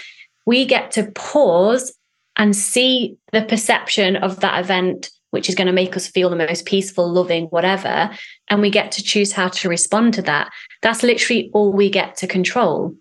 we 0.46 0.64
get 0.64 0.90
to 0.92 1.12
pause 1.12 1.94
and 2.36 2.56
see 2.56 3.16
the 3.32 3.42
perception 3.42 4.16
of 4.16 4.40
that 4.40 4.58
event, 4.58 5.10
which 5.30 5.48
is 5.48 5.54
going 5.54 5.68
to 5.68 5.72
make 5.72 5.96
us 5.96 6.08
feel 6.08 6.28
the 6.28 6.36
most 6.36 6.66
peaceful, 6.66 7.08
loving, 7.08 7.44
whatever. 7.46 8.10
And 8.50 8.60
we 8.60 8.70
get 8.70 8.92
to 8.92 9.02
choose 9.02 9.32
how 9.32 9.48
to 9.48 9.68
respond 9.68 10.14
to 10.14 10.22
that. 10.22 10.50
That's 10.82 11.02
literally 11.02 11.50
all 11.54 11.72
we 11.72 11.88
get 11.90 12.16
to 12.18 12.26
control. 12.26 12.94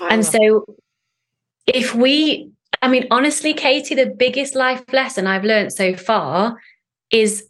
And 0.00 0.26
so, 0.26 0.66
if 1.66 1.94
we, 1.94 2.50
I 2.82 2.88
mean, 2.88 3.06
honestly, 3.10 3.54
Katie, 3.54 3.94
the 3.94 4.06
biggest 4.06 4.54
life 4.54 4.84
lesson 4.92 5.26
I've 5.26 5.44
learned 5.44 5.72
so 5.72 5.94
far 5.94 6.60
is 7.10 7.48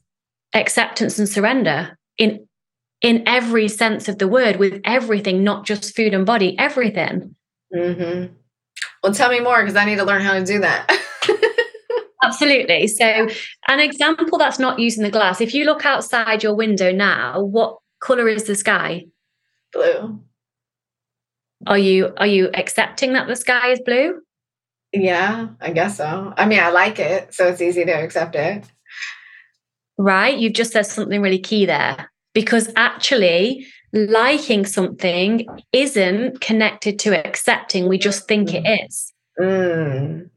acceptance 0.55 1.19
and 1.19 1.29
surrender 1.29 1.99
in 2.19 2.47
in 3.03 3.23
every 3.27 3.69
sense 3.69 4.09
of 4.09 4.19
the 4.19 4.29
word 4.29 4.57
with 4.57 4.81
everything 4.85 5.45
not 5.45 5.67
just 5.67 5.95
food 5.95 6.15
and 6.15 6.25
body 6.25 6.59
everything 6.59 7.35
Mhm. 7.75 8.31
Well, 9.03 9.15
tell 9.15 9.31
me 9.31 9.41
more 9.41 9.63
because 9.63 9.77
I 9.77 9.85
need 9.85 9.97
to 9.97 10.05
learn 10.05 10.23
how 10.23 10.35
to 10.35 10.45
do 10.45 10.61
that. 10.61 10.91
absolutely 12.27 12.87
so 12.87 13.29
an 13.69 13.81
example 13.81 14.39
that's 14.39 14.59
not 14.59 14.79
using 14.79 15.03
the 15.03 15.11
glass 15.11 15.41
if 15.41 15.55
you 15.55 15.65
look 15.65 15.85
outside 15.85 16.43
your 16.43 16.55
window 16.55 16.93
now 16.93 17.41
what 17.43 17.79
color 18.01 18.29
is 18.29 18.45
the 18.45 18.55
sky 18.55 19.05
Blue. 19.73 20.21
are 21.67 21.79
you 21.79 22.13
are 22.17 22.27
you 22.27 22.51
accepting 22.55 23.13
that 23.15 23.27
the 23.29 23.37
sky 23.37 23.71
is 23.73 23.81
blue 23.81 24.21
Yeah, 24.93 25.49
I 25.61 25.73
guess 25.73 25.97
so. 25.99 26.33
I 26.37 26.47
mean, 26.47 26.61
I 26.61 26.71
like 26.71 26.99
it, 26.99 27.35
so 27.35 27.49
it's 27.49 27.61
easy 27.61 27.85
to 27.85 27.93
accept 27.93 28.35
it. 28.37 28.65
right? 29.99 30.39
You've 30.39 30.55
just 30.55 30.73
said 30.73 30.87
something 30.87 31.21
really 31.21 31.41
key 31.41 31.67
there 31.67 32.11
because 32.33 32.71
actually 32.77 33.67
liking 33.93 34.65
something 34.65 35.47
isn't 35.73 36.41
connected 36.41 36.99
to 37.01 37.27
accepting. 37.27 37.89
We 37.89 37.99
just 37.99 38.29
think 38.29 38.55
it 38.55 38.65
is. 38.87 39.13
Mm. 39.39 40.31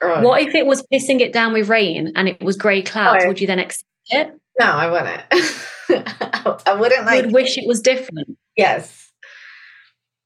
What 0.00 0.42
if 0.42 0.54
it 0.54 0.66
was 0.66 0.82
pissing 0.92 1.20
it 1.20 1.32
down 1.32 1.52
with 1.52 1.68
rain 1.68 2.12
and 2.14 2.28
it 2.28 2.42
was 2.42 2.56
grey 2.56 2.82
clouds? 2.82 3.24
Oh, 3.24 3.28
Would 3.28 3.40
you 3.40 3.46
then 3.46 3.58
accept 3.58 3.84
it? 4.10 4.32
No, 4.60 4.66
I 4.66 4.90
wouldn't. 4.90 5.22
I 6.66 6.74
wouldn't 6.78 7.06
like. 7.06 7.24
would 7.24 7.32
wish 7.34 7.56
it 7.58 7.66
was 7.66 7.80
different, 7.80 8.36
Yes. 8.56 9.10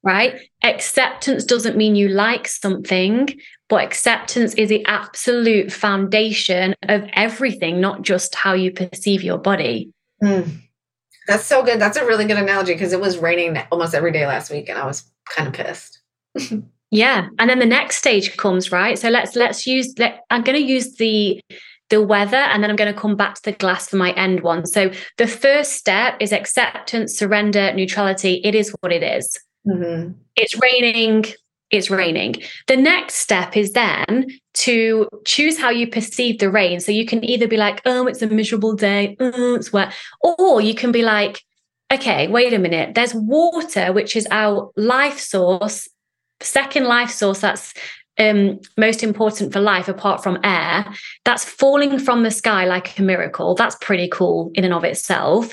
right? 0.03 0.41
Acceptance 0.63 1.45
doesn't 1.45 1.77
mean 1.77 1.95
you 1.97 2.09
like 2.09 2.49
something, 2.49 3.29
but 3.69 3.85
acceptance 3.85 4.55
is 4.55 4.69
the 4.69 4.85
absolute 4.87 5.71
foundation 5.73 6.75
of 6.89 7.05
everything, 7.13 7.81
not 7.81 8.03
just 8.03 8.35
how 8.35 8.53
you 8.55 8.73
perceive 8.73 9.23
your 9.23 9.39
body. 9.39 9.91
Mm. 10.23 10.61
That's 11.27 11.45
so 11.45 11.63
good. 11.63 11.79
That's 11.81 11.99
a 11.99 12.07
really 12.07 12.25
good 12.25 12.39
analogy 12.39 12.73
because 12.73 12.93
it 12.93 13.01
was 13.01 13.19
raining 13.19 13.59
almost 13.71 13.95
every 13.95 14.13
day 14.13 14.27
last 14.27 14.51
week, 14.51 14.69
and 14.69 14.79
I 14.79 14.87
was 14.87 15.05
kind 15.29 15.49
of 15.49 15.55
pissed. 15.55 16.01
Yeah. 16.91 17.29
And 17.39 17.51
then 17.51 17.59
the 17.59 17.67
next 17.67 17.97
stage 17.97 18.37
comes, 18.37 18.73
right? 18.73 18.99
So 18.99 19.11
let's 19.11 19.37
let's 19.37 19.67
use 19.67 19.95
let, 19.99 20.21
I'm 20.31 20.43
going 20.43 20.59
to 20.59 20.65
use 20.65 20.97
the 20.97 21.41
the 21.91 22.03
weather 22.03 22.37
and 22.37 22.63
then 22.63 22.71
I'm 22.71 22.77
going 22.77 22.93
to 22.93 22.99
come 22.99 23.17
back 23.17 23.35
to 23.37 23.43
the 23.43 23.53
glass 23.53 23.89
for 23.89 23.97
my 23.97 24.13
end 24.13 24.43
one. 24.43 24.67
So 24.67 24.91
the 25.17 25.27
first 25.27 25.73
step 25.73 26.17
is 26.21 26.33
acceptance, 26.33 27.17
surrender, 27.17 27.73
neutrality. 27.73 28.41
It 28.45 28.55
is 28.55 28.75
what 28.81 28.93
it 28.93 29.03
is. 29.03 29.39
Mm-hmm. 29.67 30.13
It's 30.37 30.55
raining, 30.61 31.27
it's 31.71 31.91
raining. 31.91 32.37
The 32.67 32.77
next 32.77 33.17
step 33.17 33.57
is 33.57 33.73
then 33.73 34.27
to 34.55 35.09
choose 35.25 35.59
how 35.59 35.71
you 35.71 35.87
perceive 35.89 36.39
the 36.39 36.51
rain. 36.51 36.81
So 36.81 36.93
you 36.93 37.07
can 37.07 37.25
either 37.25 37.49
be 37.49 37.57
like, 37.57 37.81
oh, 37.85 38.07
it's 38.07 38.23
a 38.23 38.27
miserable 38.27 38.75
day, 38.75 39.17
oh, 39.21 39.55
it's 39.55 39.73
wet, 39.73 39.95
or 40.21 40.61
you 40.61 40.75
can 40.75 40.93
be 40.93 41.03
like, 41.03 41.43
okay, 41.93 42.29
wait 42.29 42.53
a 42.53 42.59
minute, 42.59 42.95
there's 42.95 43.15
water, 43.15 43.93
which 43.93 44.15
is 44.15 44.27
our 44.31 44.71
life 44.77 45.19
source, 45.19 45.89
second 46.41 46.85
life 46.85 47.11
source 47.11 47.41
that's 47.41 47.75
um, 48.19 48.61
most 48.77 49.03
important 49.03 49.53
for 49.53 49.61
life 49.61 49.89
apart 49.89 50.23
from 50.23 50.39
air, 50.43 50.87
that's 51.25 51.45
falling 51.45 51.99
from 51.99 52.23
the 52.23 52.31
sky 52.31 52.65
like 52.65 52.99
a 52.99 53.03
miracle. 53.03 53.55
That's 53.55 53.77
pretty 53.81 54.09
cool 54.09 54.51
in 54.55 54.65
and 54.65 54.75
of 54.75 54.85
itself. 54.85 55.53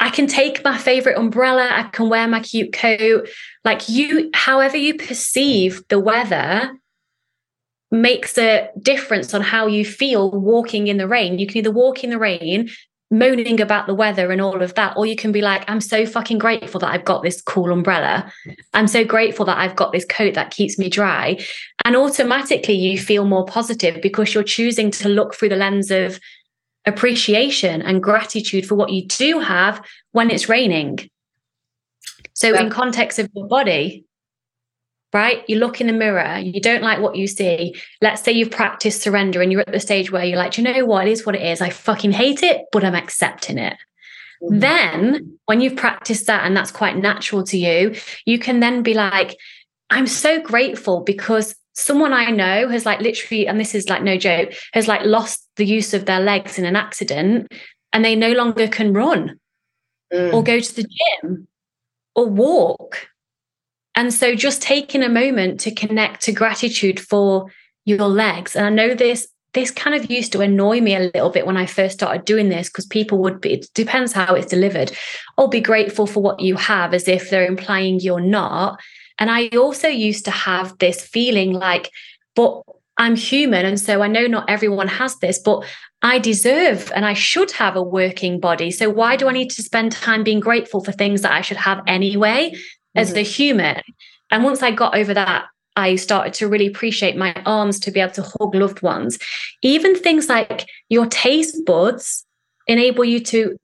I 0.00 0.10
can 0.10 0.26
take 0.26 0.64
my 0.64 0.76
favorite 0.76 1.16
umbrella, 1.16 1.68
I 1.70 1.84
can 1.84 2.08
wear 2.08 2.26
my 2.26 2.40
cute 2.40 2.72
coat. 2.72 3.28
Like 3.64 3.88
you, 3.88 4.30
however 4.34 4.76
you 4.76 4.94
perceive 4.96 5.82
the 5.88 6.00
weather 6.00 6.72
makes 7.92 8.38
a 8.38 8.68
difference 8.80 9.34
on 9.34 9.42
how 9.42 9.66
you 9.66 9.84
feel 9.84 10.30
walking 10.30 10.88
in 10.88 10.96
the 10.96 11.06
rain. 11.06 11.38
You 11.38 11.46
can 11.46 11.58
either 11.58 11.70
walk 11.70 12.02
in 12.02 12.10
the 12.10 12.18
rain 12.18 12.70
moaning 13.12 13.60
about 13.60 13.86
the 13.86 13.94
weather 13.94 14.32
and 14.32 14.40
all 14.40 14.62
of 14.62 14.74
that 14.74 14.96
or 14.96 15.04
you 15.04 15.14
can 15.14 15.32
be 15.32 15.42
like 15.42 15.68
i'm 15.68 15.82
so 15.82 16.06
fucking 16.06 16.38
grateful 16.38 16.80
that 16.80 16.90
i've 16.90 17.04
got 17.04 17.22
this 17.22 17.42
cool 17.42 17.70
umbrella 17.70 18.32
i'm 18.72 18.88
so 18.88 19.04
grateful 19.04 19.44
that 19.44 19.58
i've 19.58 19.76
got 19.76 19.92
this 19.92 20.06
coat 20.06 20.32
that 20.32 20.50
keeps 20.50 20.78
me 20.78 20.88
dry 20.88 21.38
and 21.84 21.94
automatically 21.94 22.74
you 22.74 22.98
feel 22.98 23.26
more 23.26 23.44
positive 23.44 24.00
because 24.00 24.32
you're 24.32 24.42
choosing 24.42 24.90
to 24.90 25.10
look 25.10 25.34
through 25.34 25.50
the 25.50 25.56
lens 25.56 25.90
of 25.90 26.18
appreciation 26.86 27.82
and 27.82 28.02
gratitude 28.02 28.66
for 28.66 28.76
what 28.76 28.90
you 28.90 29.06
do 29.06 29.38
have 29.38 29.84
when 30.12 30.30
it's 30.30 30.48
raining 30.48 30.98
so 32.32 32.54
yeah. 32.54 32.62
in 32.62 32.70
context 32.70 33.18
of 33.18 33.28
your 33.34 33.46
body 33.46 34.06
right? 35.12 35.44
You 35.48 35.58
look 35.58 35.80
in 35.80 35.86
the 35.86 35.92
mirror, 35.92 36.38
you 36.38 36.60
don't 36.60 36.82
like 36.82 37.00
what 37.00 37.16
you 37.16 37.26
see. 37.26 37.74
Let's 38.00 38.22
say 38.22 38.32
you've 38.32 38.50
practiced 38.50 39.02
surrender 39.02 39.42
and 39.42 39.52
you're 39.52 39.60
at 39.60 39.72
the 39.72 39.80
stage 39.80 40.10
where 40.10 40.24
you're 40.24 40.38
like, 40.38 40.56
you 40.56 40.64
know 40.64 40.84
what? 40.84 41.06
It 41.06 41.12
is 41.12 41.26
what 41.26 41.34
it 41.34 41.42
is. 41.42 41.60
I 41.60 41.70
fucking 41.70 42.12
hate 42.12 42.42
it, 42.42 42.62
but 42.72 42.84
I'm 42.84 42.94
accepting 42.94 43.58
it. 43.58 43.76
Mm-hmm. 44.42 44.58
Then, 44.58 45.38
when 45.46 45.60
you've 45.60 45.76
practiced 45.76 46.26
that 46.26 46.44
and 46.44 46.56
that's 46.56 46.70
quite 46.70 46.96
natural 46.96 47.44
to 47.44 47.58
you, 47.58 47.94
you 48.24 48.38
can 48.38 48.60
then 48.60 48.82
be 48.82 48.94
like, 48.94 49.36
I'm 49.90 50.06
so 50.06 50.40
grateful 50.40 51.00
because 51.00 51.54
someone 51.74 52.12
I 52.12 52.30
know 52.30 52.68
has 52.68 52.86
like 52.86 53.00
literally, 53.00 53.46
and 53.46 53.60
this 53.60 53.74
is 53.74 53.88
like 53.88 54.02
no 54.02 54.16
joke, 54.16 54.52
has 54.72 54.88
like 54.88 55.04
lost 55.04 55.46
the 55.56 55.66
use 55.66 55.94
of 55.94 56.06
their 56.06 56.20
legs 56.20 56.58
in 56.58 56.64
an 56.64 56.76
accident 56.76 57.52
and 57.92 58.04
they 58.04 58.16
no 58.16 58.32
longer 58.32 58.68
can 58.68 58.92
run 58.92 59.38
mm. 60.12 60.32
or 60.32 60.42
go 60.42 60.60
to 60.60 60.74
the 60.74 60.86
gym 61.22 61.46
or 62.14 62.26
walk 62.26 63.08
and 63.94 64.12
so 64.12 64.34
just 64.34 64.62
taking 64.62 65.02
a 65.02 65.08
moment 65.08 65.60
to 65.60 65.74
connect 65.74 66.22
to 66.22 66.32
gratitude 66.32 66.98
for 66.98 67.46
your 67.84 68.08
legs. 68.08 68.56
And 68.56 68.66
I 68.66 68.70
know 68.70 68.94
this 68.94 69.28
this 69.54 69.70
kind 69.70 69.94
of 69.94 70.10
used 70.10 70.32
to 70.32 70.40
annoy 70.40 70.80
me 70.80 70.94
a 70.94 71.10
little 71.14 71.28
bit 71.28 71.46
when 71.46 71.58
I 71.58 71.66
first 71.66 71.94
started 71.94 72.24
doing 72.24 72.48
this 72.48 72.68
because 72.68 72.86
people 72.86 73.18
would 73.18 73.40
be, 73.40 73.54
it 73.54 73.66
depends 73.74 74.12
how 74.12 74.34
it's 74.34 74.46
delivered. 74.46 74.92
I'll 75.36 75.48
be 75.48 75.60
grateful 75.60 76.06
for 76.06 76.22
what 76.22 76.40
you 76.40 76.56
have 76.56 76.94
as 76.94 77.06
if 77.06 77.28
they're 77.28 77.46
implying 77.46 78.00
you're 78.00 78.20
not. 78.20 78.80
And 79.18 79.30
I 79.30 79.48
also 79.48 79.88
used 79.88 80.24
to 80.24 80.30
have 80.30 80.78
this 80.78 81.02
feeling 81.02 81.52
like, 81.52 81.90
but 82.34 82.62
I'm 82.96 83.14
human. 83.14 83.66
And 83.66 83.78
so 83.78 84.00
I 84.00 84.08
know 84.08 84.26
not 84.26 84.48
everyone 84.48 84.88
has 84.88 85.16
this, 85.18 85.38
but 85.38 85.64
I 86.00 86.18
deserve 86.18 86.90
and 86.94 87.04
I 87.04 87.12
should 87.12 87.50
have 87.52 87.76
a 87.76 87.82
working 87.82 88.40
body. 88.40 88.70
So 88.70 88.88
why 88.88 89.16
do 89.16 89.28
I 89.28 89.32
need 89.32 89.50
to 89.50 89.62
spend 89.62 89.92
time 89.92 90.24
being 90.24 90.40
grateful 90.40 90.82
for 90.82 90.92
things 90.92 91.20
that 91.22 91.32
I 91.32 91.42
should 91.42 91.58
have 91.58 91.82
anyway? 91.86 92.54
As 92.94 93.08
mm-hmm. 93.08 93.14
the 93.16 93.22
human. 93.22 93.82
And 94.30 94.44
once 94.44 94.62
I 94.62 94.70
got 94.70 94.96
over 94.96 95.14
that, 95.14 95.46
I 95.76 95.96
started 95.96 96.34
to 96.34 96.48
really 96.48 96.66
appreciate 96.66 97.16
my 97.16 97.34
arms 97.46 97.80
to 97.80 97.90
be 97.90 98.00
able 98.00 98.12
to 98.14 98.22
hug 98.22 98.54
loved 98.54 98.82
ones. 98.82 99.18
Even 99.62 99.96
things 99.96 100.28
like 100.28 100.66
your 100.88 101.06
taste 101.06 101.64
buds 101.64 102.24
enable 102.66 103.04
you 103.04 103.20
to 103.20 103.56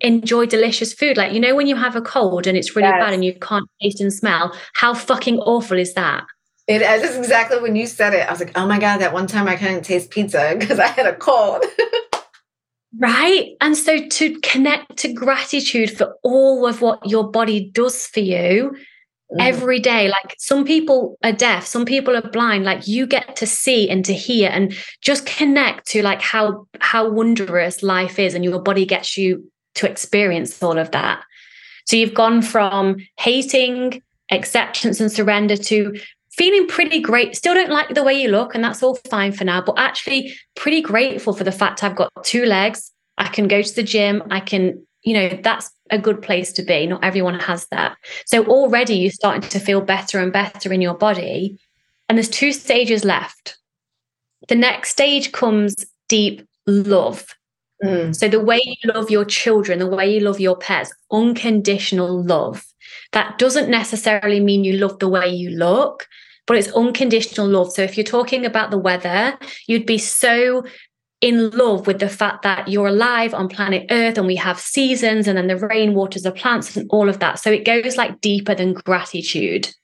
enjoy 0.00 0.46
delicious 0.46 0.92
food. 0.92 1.16
Like, 1.16 1.32
you 1.32 1.40
know, 1.40 1.54
when 1.54 1.66
you 1.66 1.76
have 1.76 1.96
a 1.96 2.02
cold 2.02 2.46
and 2.46 2.56
it's 2.56 2.76
really 2.76 2.88
yes. 2.88 3.00
bad 3.00 3.14
and 3.14 3.24
you 3.24 3.34
can't 3.34 3.68
taste 3.80 4.00
and 4.00 4.12
smell, 4.12 4.54
how 4.74 4.94
fucking 4.94 5.38
awful 5.38 5.78
is 5.78 5.94
that? 5.94 6.24
It 6.66 6.82
is 6.82 7.16
exactly 7.16 7.60
when 7.60 7.76
you 7.76 7.86
said 7.86 8.14
it. 8.14 8.26
I 8.26 8.30
was 8.30 8.40
like, 8.40 8.56
oh 8.56 8.66
my 8.66 8.78
God, 8.78 8.98
that 8.98 9.12
one 9.12 9.26
time 9.26 9.48
I 9.48 9.56
couldn't 9.56 9.82
taste 9.82 10.10
pizza 10.10 10.56
because 10.58 10.78
I 10.78 10.86
had 10.86 11.06
a 11.06 11.14
cold. 11.14 11.64
Right. 12.98 13.56
And 13.60 13.76
so 13.76 14.06
to 14.06 14.38
connect 14.40 14.98
to 14.98 15.12
gratitude 15.12 15.96
for 15.96 16.16
all 16.22 16.66
of 16.66 16.80
what 16.80 17.08
your 17.08 17.30
body 17.30 17.70
does 17.72 18.06
for 18.06 18.20
you 18.20 18.76
mm. 19.32 19.40
every 19.40 19.80
day. 19.80 20.08
Like 20.08 20.34
some 20.38 20.64
people 20.64 21.18
are 21.24 21.32
deaf, 21.32 21.66
some 21.66 21.84
people 21.84 22.16
are 22.16 22.30
blind. 22.30 22.64
Like 22.64 22.86
you 22.86 23.06
get 23.06 23.36
to 23.36 23.46
see 23.46 23.88
and 23.90 24.04
to 24.04 24.14
hear 24.14 24.50
and 24.52 24.76
just 25.00 25.26
connect 25.26 25.88
to 25.88 26.02
like 26.02 26.22
how 26.22 26.66
how 26.80 27.08
wondrous 27.08 27.82
life 27.82 28.18
is 28.18 28.34
and 28.34 28.44
your 28.44 28.60
body 28.60 28.86
gets 28.86 29.18
you 29.18 29.50
to 29.76 29.90
experience 29.90 30.62
all 30.62 30.78
of 30.78 30.90
that. 30.92 31.24
So 31.86 31.96
you've 31.96 32.14
gone 32.14 32.42
from 32.42 32.96
hating 33.18 34.02
acceptance 34.30 35.00
and 35.00 35.12
surrender 35.12 35.56
to 35.56 35.98
feeling 36.36 36.66
pretty 36.66 37.00
great. 37.00 37.36
Still 37.36 37.54
don't 37.54 37.70
like 37.70 37.94
the 37.94 38.02
way 38.02 38.20
you 38.20 38.28
look, 38.28 38.54
and 38.54 38.62
that's 38.62 38.82
all 38.82 38.98
fine 39.08 39.32
for 39.32 39.44
now, 39.44 39.62
but 39.62 39.78
actually 39.78 40.34
pretty 40.56 40.80
grateful 40.80 41.32
for 41.32 41.44
the 41.44 41.52
fact 41.52 41.82
I've 41.82 41.96
got 41.96 42.12
two 42.24 42.44
legs. 42.44 42.92
I 43.18 43.28
can 43.28 43.46
go 43.46 43.62
to 43.62 43.74
the 43.74 43.82
gym. 43.82 44.22
I 44.30 44.40
can, 44.40 44.84
you 45.02 45.14
know, 45.14 45.28
that's 45.42 45.70
a 45.90 45.98
good 45.98 46.20
place 46.22 46.52
to 46.54 46.62
be. 46.62 46.86
Not 46.86 47.04
everyone 47.04 47.38
has 47.38 47.66
that. 47.68 47.96
So 48.26 48.44
already 48.46 48.96
you're 48.96 49.12
starting 49.12 49.48
to 49.48 49.60
feel 49.60 49.80
better 49.80 50.18
and 50.18 50.32
better 50.32 50.72
in 50.72 50.80
your 50.80 50.94
body. 50.94 51.58
And 52.08 52.18
there's 52.18 52.28
two 52.28 52.52
stages 52.52 53.04
left. 53.04 53.56
The 54.48 54.56
next 54.56 54.90
stage 54.90 55.32
comes 55.32 55.74
deep 56.08 56.46
love. 56.66 57.26
Mm. 57.84 58.14
So 58.14 58.28
the 58.28 58.40
way 58.40 58.60
you 58.64 58.92
love 58.92 59.10
your 59.10 59.24
children, 59.24 59.78
the 59.78 59.86
way 59.86 60.12
you 60.12 60.20
love 60.20 60.40
your 60.40 60.56
pets, 60.56 60.92
unconditional 61.12 62.24
love. 62.24 62.64
That 63.12 63.38
doesn't 63.38 63.70
necessarily 63.70 64.40
mean 64.40 64.64
you 64.64 64.74
love 64.74 64.98
the 64.98 65.08
way 65.08 65.28
you 65.28 65.50
look, 65.50 66.06
but 66.46 66.56
it's 66.56 66.72
unconditional 66.72 67.48
love. 67.48 67.72
So 67.72 67.82
if 67.82 67.96
you're 67.96 68.04
talking 68.04 68.44
about 68.44 68.70
the 68.70 68.78
weather, 68.78 69.38
you'd 69.66 69.86
be 69.86 69.98
so 69.98 70.64
in 71.20 71.50
love 71.50 71.86
with 71.86 72.00
the 72.00 72.08
fact 72.08 72.42
that 72.42 72.68
you're 72.68 72.88
alive 72.88 73.32
on 73.32 73.48
planet 73.48 73.86
Earth 73.90 74.18
and 74.18 74.26
we 74.26 74.36
have 74.36 74.60
seasons 74.60 75.26
and 75.26 75.38
then 75.38 75.46
the 75.46 75.56
rain 75.56 75.94
waters 75.94 76.22
the 76.22 76.32
plants 76.32 76.76
and 76.76 76.86
all 76.90 77.08
of 77.08 77.18
that. 77.20 77.38
So 77.38 77.50
it 77.50 77.64
goes 77.64 77.96
like 77.96 78.20
deeper 78.20 78.54
than 78.54 78.74
gratitude. 78.74 79.74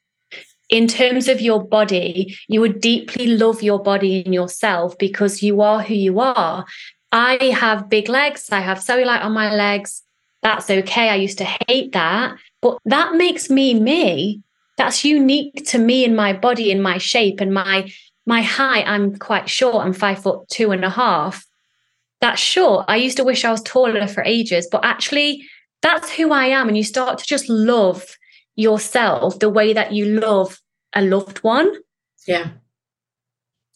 In 0.68 0.86
terms 0.86 1.28
of 1.28 1.40
your 1.40 1.64
body, 1.64 2.36
you 2.46 2.60
would 2.60 2.80
deeply 2.80 3.26
love 3.26 3.62
your 3.62 3.82
body 3.82 4.22
and 4.22 4.34
yourself 4.34 4.98
because 4.98 5.42
you 5.42 5.62
are 5.62 5.82
who 5.82 5.94
you 5.94 6.20
are. 6.20 6.66
I 7.10 7.36
have 7.58 7.88
big 7.88 8.08
legs, 8.08 8.50
I 8.52 8.60
have 8.60 8.78
cellulite 8.78 9.24
on 9.24 9.32
my 9.32 9.52
legs. 9.52 10.02
That's 10.42 10.70
okay. 10.70 11.08
I 11.08 11.16
used 11.16 11.38
to 11.38 11.46
hate 11.66 11.92
that. 11.92 12.36
But 12.62 12.78
that 12.84 13.14
makes 13.14 13.50
me 13.50 13.74
me. 13.74 14.42
That's 14.80 15.04
unique 15.04 15.66
to 15.66 15.78
me 15.78 16.06
and 16.06 16.16
my 16.16 16.32
body 16.32 16.72
and 16.72 16.82
my 16.82 16.96
shape 16.96 17.38
and 17.40 17.52
my 17.52 17.92
my 18.24 18.40
height. 18.40 18.88
I'm 18.88 19.14
quite 19.14 19.50
short. 19.50 19.84
I'm 19.84 19.92
five 19.92 20.22
foot 20.22 20.48
two 20.48 20.70
and 20.70 20.82
a 20.86 20.88
half. 20.88 21.46
That's 22.22 22.40
short. 22.40 22.86
I 22.88 22.96
used 22.96 23.18
to 23.18 23.24
wish 23.24 23.44
I 23.44 23.50
was 23.50 23.62
taller 23.62 24.06
for 24.06 24.22
ages, 24.24 24.66
but 24.72 24.82
actually, 24.82 25.46
that's 25.82 26.10
who 26.10 26.32
I 26.32 26.46
am. 26.46 26.66
And 26.66 26.78
you 26.78 26.84
start 26.84 27.18
to 27.18 27.26
just 27.26 27.46
love 27.50 28.06
yourself 28.56 29.38
the 29.38 29.50
way 29.50 29.74
that 29.74 29.92
you 29.92 30.06
love 30.06 30.58
a 30.94 31.02
loved 31.02 31.44
one. 31.44 31.70
Yeah. 32.26 32.48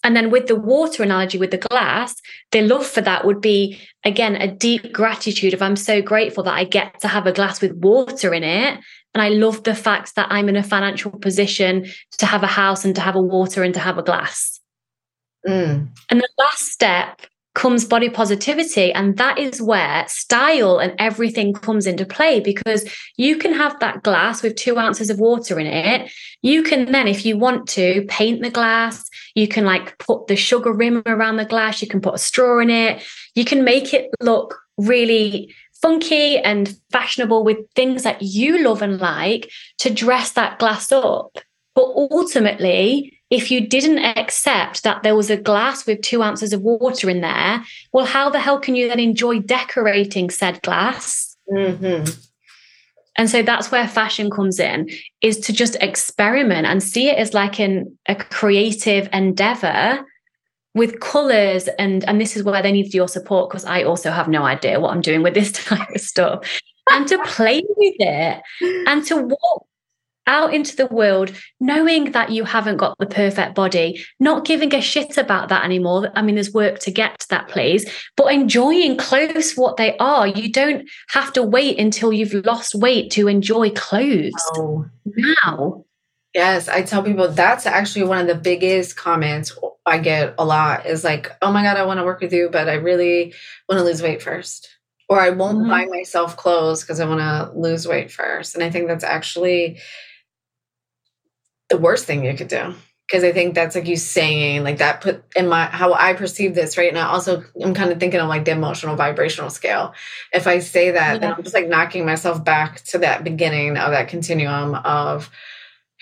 And 0.05 0.17
then 0.17 0.31
with 0.31 0.47
the 0.47 0.57
water 0.57 1.03
analogy 1.03 1.37
with 1.37 1.51
the 1.51 1.59
glass, 1.59 2.15
the 2.51 2.63
love 2.63 2.87
for 2.87 3.03
that 3.03 3.27
would 3.27 3.43
be, 3.43 3.79
again, 4.05 4.37
a 4.37 4.49
deep 4.49 4.91
gratitude 4.91 5.53
of 5.53 5.61
I'm 5.61 5.77
so 5.77 6.01
grateful 6.01 6.45
that 6.45 6.55
I 6.55 6.65
get 6.65 7.01
to 7.01 7.09
have 7.09 7.27
a 7.27 7.33
glass 7.33 7.61
with 7.61 7.73
water 7.73 8.33
in 8.33 8.43
it. 8.43 8.81
And 9.15 9.23
I 9.23 9.29
love 9.29 9.63
the 9.63 9.75
fact 9.75 10.17
that 10.17 10.29
I'm 10.31 10.49
in 10.49 10.57
a 10.57 10.63
financial 10.63 11.13
position 11.13 11.87
to 12.19 12.27
have 12.27 12.43
a 12.43 12.49
house 12.49 12.85
and 12.85 12.95
to 12.97 13.01
have 13.01 13.15
a 13.15 13.23
water 13.23 13.63
and 13.63 13.73
to 13.75 13.81
have 13.81 13.97
a 13.97 14.03
glass. 14.03 14.61
Mm. 15.47 15.89
And 16.11 16.21
the 16.21 16.29
last 16.39 16.67
step 16.67 17.21
comes 17.55 17.85
body 17.85 18.11
positivity. 18.11 18.93
And 18.93 19.17
that 19.17 19.39
is 19.39 19.63
where 19.63 20.05
style 20.09 20.79
and 20.79 20.93
everything 20.99 21.53
comes 21.53 21.87
into 21.87 22.05
play 22.05 22.41
because 22.41 22.85
you 23.17 23.39
can 23.39 23.53
have 23.53 23.79
that 23.79 24.03
glass 24.03 24.43
with 24.43 24.57
two 24.57 24.77
ounces 24.77 25.09
of 25.09 25.21
water 25.21 25.61
in 25.61 25.67
it. 25.67 26.11
You 26.43 26.65
can 26.65 26.91
then, 26.91 27.07
if 27.07 27.25
you 27.25 27.39
want 27.39 27.69
to, 27.71 28.05
paint 28.09 28.43
the 28.43 28.51
glass. 28.51 29.09
You 29.37 29.47
can 29.47 29.65
like 29.65 29.97
put 29.99 30.27
the 30.27 30.37
sugar 30.37 30.73
rim 30.73 31.03
around 31.07 31.37
the 31.37 31.45
glass. 31.45 31.81
You 31.81 31.89
can 31.89 32.01
put 32.01 32.15
a 32.15 32.19
straw 32.19 32.59
in 32.59 32.71
it. 32.71 33.05
You 33.37 33.45
can 33.45 33.63
make 33.63 33.95
it 33.95 34.11
look 34.21 34.59
really 34.77 35.55
funky 35.85 36.39
and 36.39 36.79
fashionable 36.91 37.45
with 37.45 37.59
things 37.75 38.05
that 38.05 38.23
you 38.23 38.65
love 38.65 38.81
and 38.81 38.99
like 38.99 39.51
to 39.77 39.93
dress 39.93 40.33
that 40.33 40.59
glass 40.59 40.91
up. 40.91 41.37
But 41.75 41.93
ultimately, 41.95 43.21
if 43.29 43.51
you 43.51 43.67
didn't 43.69 43.99
accept 43.99 44.83
that 44.85 45.03
there 45.03 45.15
was 45.15 45.29
a 45.29 45.37
glass 45.37 45.87
with 45.87 46.01
two 46.01 46.23
ounces 46.23 46.55
of 46.55 46.63
water 46.63 47.11
in 47.11 47.21
there, 47.21 47.63
well, 47.93 48.07
how 48.07 48.31
the 48.31 48.41
hell 48.41 48.59
can 48.59 48.75
you 48.77 48.89
then 48.89 48.99
enjoy 48.99 49.41
decorating 49.41 50.31
said 50.31 50.63
glass? 50.63 51.37
Mm-hmm. 51.53 52.11
And 53.19 53.29
so 53.29 53.43
that's 53.43 53.71
where 53.71 53.87
fashion 53.87 54.31
comes 54.31 54.59
in, 54.59 54.89
is 55.21 55.39
to 55.41 55.53
just 55.53 55.77
experiment 55.83 56.67
and 56.67 56.83
see 56.83 57.11
it 57.11 57.19
as 57.19 57.35
like 57.35 57.61
an, 57.61 57.99
a 58.07 58.15
creative 58.15 59.07
endeavor 59.13 60.07
with 60.75 61.01
colors 61.01 61.69
and 61.79 62.05
and 62.05 62.21
this 62.21 62.37
is 62.37 62.43
where 62.43 62.63
they 62.63 62.73
need 62.73 62.93
your 62.93 63.09
support 63.09 63.49
because 63.49 63.65
I 63.65 63.85
also 63.85 64.11
have 64.11 64.29
no 64.29 64.43
idea 64.43 64.81
what 64.81 64.93
I'm 64.93 65.01
doing 65.01 65.23
with 65.23 65.35
this 65.35 65.53
type 65.65 65.91
of 65.91 66.01
stuff. 66.01 66.61
And 66.91 67.09
to 67.09 67.19
play 67.25 67.63
with 67.77 67.95
it 67.99 68.43
and 68.87 69.05
to 69.07 69.17
walk 69.17 69.67
out 70.27 70.55
into 70.55 70.75
the 70.75 70.87
world 70.87 71.33
knowing 71.61 72.13
that 72.13 72.31
you 72.31 72.45
haven't 72.45 72.79
got 72.79 72.97
the 72.99 73.07
perfect 73.07 73.55
body 73.55 74.03
not 74.19 74.47
giving 74.47 74.75
a 74.75 74.81
shit 74.81 75.17
about 75.17 75.49
that 75.51 75.65
anymore. 75.65 76.11
I 76.15 76.23
mean 76.23 76.35
there's 76.35 76.53
work 76.53 76.79
to 76.81 76.91
get 76.91 77.19
to 77.21 77.29
that 77.29 77.49
place 77.49 77.85
but 78.17 78.33
enjoying 78.33 78.97
clothes 78.97 79.53
what 79.55 79.77
they 79.77 79.97
are. 79.99 80.27
You 80.27 80.51
don't 80.51 80.89
have 81.09 81.33
to 81.35 81.43
wait 81.43 81.79
until 81.79 82.13
you've 82.13 82.35
lost 82.47 82.75
weight 82.75 83.11
to 83.13 83.29
enjoy 83.29 83.71
clothes. 83.71 84.33
Oh. 84.57 84.87
now 85.07 85.85
yes 86.35 86.69
i 86.69 86.83
tell 86.83 87.03
people 87.03 87.29
that's 87.29 87.67
actually 87.67 88.05
one 88.05 88.19
of 88.19 88.27
the 88.27 88.35
biggest 88.35 88.97
comments 88.97 89.57
i 89.87 89.99
get 89.99 90.35
a 90.39 90.45
lot 90.45 90.87
is 90.87 91.05
like 91.05 91.31
oh 91.43 91.53
my 91.53 91.63
god 91.63 91.77
i 91.77 91.85
want 91.85 91.99
to 91.99 92.05
work 92.05 92.21
with 92.21 92.33
you 92.33 92.49
but 92.51 92.69
i 92.69 92.75
really 92.75 93.33
want 93.69 93.79
to 93.79 93.85
lose 93.85 94.03
weight 94.03 94.23
first 94.23 94.75
or 95.09 95.21
I 95.21 95.31
won't 95.31 95.59
mm-hmm. 95.59 95.71
buy 95.71 95.85
myself 95.87 96.37
clothes 96.37 96.83
because 96.83 97.01
I 97.01 97.07
want 97.07 97.21
to 97.21 97.59
lose 97.59 97.87
weight 97.87 98.11
first. 98.11 98.55
And 98.55 98.65
I 98.65 98.71
think 98.71 98.89
that's 98.89 99.05
actually 99.05 99.79
the 101.69 101.79
worst 101.79 102.07
thing 102.07 102.25
you 102.25 102.35
could 102.35 102.49
do. 102.49 102.75
Because 103.07 103.23
I 103.23 103.33
think 103.33 103.55
that's 103.55 103.75
like 103.75 103.87
you 103.87 103.99
saying 103.99 104.65
like 104.65 104.79
that 104.79 105.03
put 105.03 105.23
in 105.37 105.47
my 105.47 105.67
how 105.67 105.93
I 105.93 106.15
perceive 106.15 106.55
this 106.55 106.79
right 106.79 106.95
now. 106.95 107.11
Also, 107.11 107.45
I'm 107.63 107.75
kind 107.75 107.93
of 107.93 108.01
thinking 108.01 108.19
of 108.19 108.29
like 108.29 108.47
the 108.47 108.53
emotional 108.53 108.97
vibrational 108.97 109.51
scale. 109.51 109.93
If 110.33 110.47
I 110.47 110.61
say 110.61 110.93
that, 110.93 111.13
yeah. 111.13 111.19
then 111.19 111.35
I'm 111.35 111.43
just 111.43 111.55
like 111.55 111.69
knocking 111.69 112.07
myself 112.07 112.43
back 112.43 112.81
to 112.85 112.99
that 112.99 113.23
beginning 113.23 113.77
of 113.77 113.91
that 113.91 114.09
continuum 114.09 114.75
of 114.75 115.31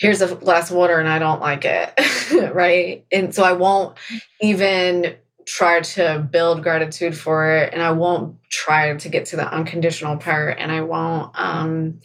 here's 0.02 0.20
a 0.20 0.34
glass 0.34 0.68
of 0.68 0.76
water 0.76 0.98
and 0.98 1.08
I 1.08 1.20
don't 1.20 1.40
like 1.40 1.64
it. 1.64 2.52
right. 2.54 3.06
And 3.12 3.32
so 3.32 3.44
I 3.44 3.52
won't 3.52 3.96
even 4.40 5.14
try 5.46 5.80
to 5.80 6.26
build 6.28 6.64
gratitude 6.64 7.16
for 7.16 7.52
it 7.52 7.72
and 7.72 7.80
I 7.80 7.92
won't 7.92 8.36
try 8.50 8.96
to 8.96 9.08
get 9.08 9.26
to 9.26 9.36
the 9.36 9.46
unconditional 9.46 10.16
part 10.16 10.58
and 10.58 10.72
I 10.72 10.80
won't 10.80 11.30
um 11.38 12.00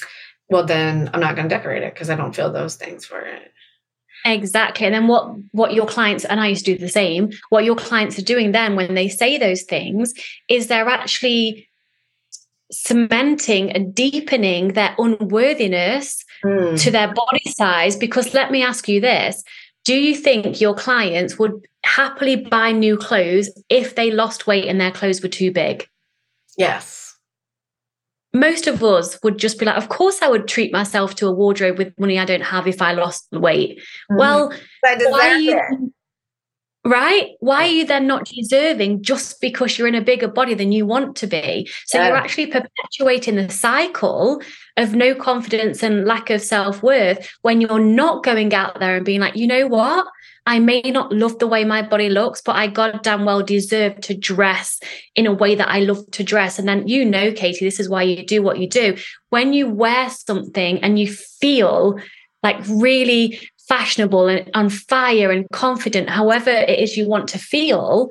well 0.49 0.63
then 0.63 1.09
I'm 1.11 1.19
not 1.19 1.35
going 1.35 1.49
to 1.49 1.55
decorate 1.55 1.83
it 1.83 1.93
because 1.93 2.11
I 2.11 2.15
don't 2.15 2.35
feel 2.35 2.51
those 2.51 2.75
things 2.75 3.05
for 3.05 3.19
it. 3.19 3.51
Exactly. 4.25 4.85
And 4.85 4.93
then 4.93 5.07
what 5.07 5.35
what 5.51 5.73
your 5.73 5.87
clients 5.87 6.23
and 6.23 6.39
I 6.39 6.47
used 6.47 6.65
to 6.65 6.75
do 6.75 6.79
the 6.79 6.89
same, 6.89 7.31
what 7.49 7.65
your 7.65 7.75
clients 7.75 8.19
are 8.19 8.23
doing 8.23 8.51
then 8.51 8.75
when 8.75 8.93
they 8.93 9.07
say 9.07 9.39
those 9.39 9.63
things 9.63 10.13
is 10.47 10.67
they're 10.67 10.87
actually 10.87 11.67
cementing 12.71 13.71
and 13.71 13.93
deepening 13.95 14.69
their 14.69 14.93
unworthiness 14.97 16.23
mm. 16.43 16.81
to 16.81 16.91
their 16.91 17.13
body 17.13 17.43
size 17.47 17.95
because 17.95 18.33
let 18.33 18.51
me 18.51 18.63
ask 18.63 18.87
you 18.87 18.99
this, 18.99 19.43
do 19.85 19.95
you 19.95 20.15
think 20.15 20.59
your 20.59 20.75
clients 20.75 21.39
would 21.39 21.65
happily 21.83 22.35
buy 22.35 22.71
new 22.71 22.97
clothes 22.97 23.49
if 23.69 23.95
they 23.95 24.11
lost 24.11 24.45
weight 24.45 24.65
and 24.65 24.81
their 24.81 24.91
clothes 24.91 25.21
were 25.21 25.29
too 25.29 25.51
big? 25.51 25.87
Yes. 26.57 27.15
Most 28.33 28.67
of 28.67 28.83
us 28.83 29.17
would 29.23 29.37
just 29.37 29.57
be 29.57 29.65
like, 29.65 29.77
of 29.77 29.87
course, 29.87 30.21
I 30.21 30.27
would 30.27 30.47
treat 30.47 30.73
myself 30.73 31.15
to 31.15 31.27
a 31.27 31.31
wardrobe 31.31 31.77
with 31.77 31.97
money 31.97 32.19
I 32.19 32.25
don't 32.25 32.41
have 32.41 32.67
if 32.67 32.81
I 32.81 32.91
lost 32.91 33.27
weight. 33.31 33.79
Mm-hmm. 33.79 34.17
Well, 34.17 34.53
why 34.83 35.29
are 35.29 35.37
you, 35.37 35.93
right? 36.87 37.31
Why 37.39 37.63
are 37.63 37.67
you 37.67 37.85
then 37.85 38.07
not 38.07 38.25
deserving 38.25 39.03
just 39.03 39.41
because 39.41 39.77
you're 39.77 39.87
in 39.87 39.95
a 39.95 40.01
bigger 40.01 40.27
body 40.27 40.53
than 40.53 40.71
you 40.71 40.85
want 40.85 41.15
to 41.17 41.27
be? 41.27 41.69
So 41.85 41.97
yeah. 41.97 42.07
you're 42.07 42.17
actually 42.17 42.47
perpetuating 42.47 43.35
the 43.35 43.49
cycle 43.49 44.41
of 44.77 44.95
no 44.95 45.13
confidence 45.13 45.83
and 45.83 46.05
lack 46.05 46.29
of 46.29 46.41
self 46.41 46.81
worth 46.81 47.29
when 47.41 47.61
you're 47.61 47.79
not 47.79 48.23
going 48.23 48.53
out 48.53 48.79
there 48.79 48.95
and 48.95 49.05
being 49.05 49.19
like, 49.19 49.35
you 49.35 49.47
know 49.47 49.67
what? 49.67 50.07
I 50.45 50.59
may 50.59 50.81
not 50.81 51.11
love 51.11 51.39
the 51.39 51.47
way 51.47 51.65
my 51.65 51.81
body 51.81 52.07
looks, 52.07 52.41
but 52.41 52.55
I 52.55 52.67
goddamn 52.67 53.25
well 53.25 53.43
deserve 53.43 53.99
to 54.01 54.15
dress 54.15 54.79
in 55.13 55.27
a 55.27 55.33
way 55.33 55.55
that 55.55 55.69
I 55.69 55.79
love 55.79 56.09
to 56.11 56.23
dress. 56.23 56.57
And 56.57 56.65
then, 56.65 56.87
you 56.87 57.03
know, 57.03 57.33
Katie, 57.33 57.65
this 57.65 57.81
is 57.81 57.89
why 57.89 58.03
you 58.03 58.25
do 58.25 58.41
what 58.41 58.57
you 58.57 58.69
do. 58.69 58.95
When 59.29 59.51
you 59.51 59.69
wear 59.69 60.09
something 60.09 60.79
and 60.79 60.97
you 60.97 61.11
feel 61.11 61.99
like 62.43 62.55
really 62.69 63.41
fashionable 63.67 64.27
and 64.27 64.49
on 64.53 64.69
fire 64.69 65.31
and 65.31 65.47
confident, 65.51 66.09
however 66.09 66.49
it 66.49 66.79
is 66.79 66.97
you 66.97 67.07
want 67.07 67.27
to 67.29 67.39
feel, 67.39 68.09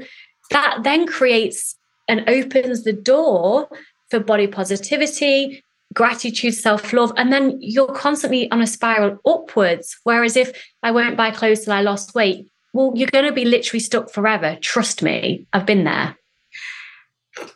that 0.51 0.79
then 0.83 1.07
creates 1.07 1.77
and 2.09 2.29
opens 2.29 2.85
the 2.85 2.93
door 2.93 3.69
for 4.11 4.21
body 4.21 4.47
positivity, 4.47 5.63
gratitude, 5.95 6.55
self 6.55 6.93
love. 6.93 7.13
And 7.17 7.33
then 7.33 7.59
you're 7.61 7.93
constantly 7.93 8.51
on 8.51 8.63
a 8.63 8.67
spiral 8.67 9.19
upwards. 9.27 9.97
Whereas 10.05 10.37
if 10.37 10.53
I 10.83 10.91
won't 10.91 11.17
buy 11.17 11.31
clothes 11.31 11.65
till 11.65 11.73
I 11.73 11.81
lost 11.81 12.15
weight, 12.15 12.51
well, 12.73 12.93
you're 12.95 13.09
going 13.11 13.25
to 13.25 13.33
be 13.33 13.45
literally 13.45 13.81
stuck 13.81 14.11
forever. 14.11 14.59
Trust 14.61 15.03
me, 15.03 15.47
I've 15.53 15.67
been 15.67 15.85
there. 15.85 16.17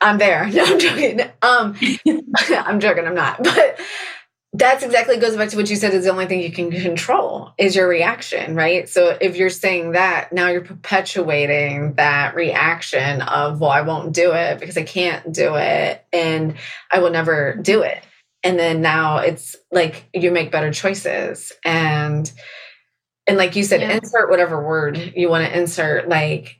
I'm 0.00 0.18
there. 0.18 0.48
No, 0.52 0.64
I'm 0.64 0.78
joking. 0.78 1.20
Um, 1.42 1.76
I'm 2.50 2.80
joking. 2.80 3.06
I'm 3.06 3.14
not. 3.14 3.42
But 3.42 3.78
that's 4.52 4.82
exactly 4.82 5.16
goes 5.16 5.36
back 5.36 5.48
to 5.50 5.56
what 5.56 5.70
you 5.70 5.76
said 5.76 5.94
is 5.94 6.04
the 6.04 6.10
only 6.10 6.26
thing 6.26 6.40
you 6.40 6.50
can 6.50 6.72
control 6.72 7.52
is 7.56 7.76
your 7.76 7.86
reaction, 7.86 8.56
right? 8.56 8.88
So 8.88 9.16
if 9.20 9.36
you're 9.36 9.48
saying 9.48 9.92
that, 9.92 10.32
now 10.32 10.48
you're 10.48 10.60
perpetuating 10.60 11.94
that 11.94 12.34
reaction 12.34 13.22
of, 13.22 13.60
well, 13.60 13.70
I 13.70 13.82
won't 13.82 14.12
do 14.12 14.32
it 14.32 14.58
because 14.58 14.76
I 14.76 14.82
can't 14.82 15.32
do 15.32 15.54
it 15.54 16.04
and 16.12 16.56
I 16.90 16.98
will 16.98 17.10
never 17.10 17.54
do 17.62 17.82
it. 17.82 18.02
And 18.42 18.58
then 18.58 18.80
now 18.80 19.18
it's 19.18 19.54
like 19.70 20.08
you 20.12 20.32
make 20.32 20.50
better 20.50 20.72
choices 20.72 21.52
and 21.64 22.30
and 23.26 23.36
like 23.36 23.54
you 23.54 23.62
said, 23.62 23.80
yeah. 23.82 23.92
insert 23.92 24.28
whatever 24.28 24.66
word 24.66 25.12
you 25.14 25.28
want 25.28 25.46
to 25.46 25.56
insert, 25.56 26.08
like 26.08 26.59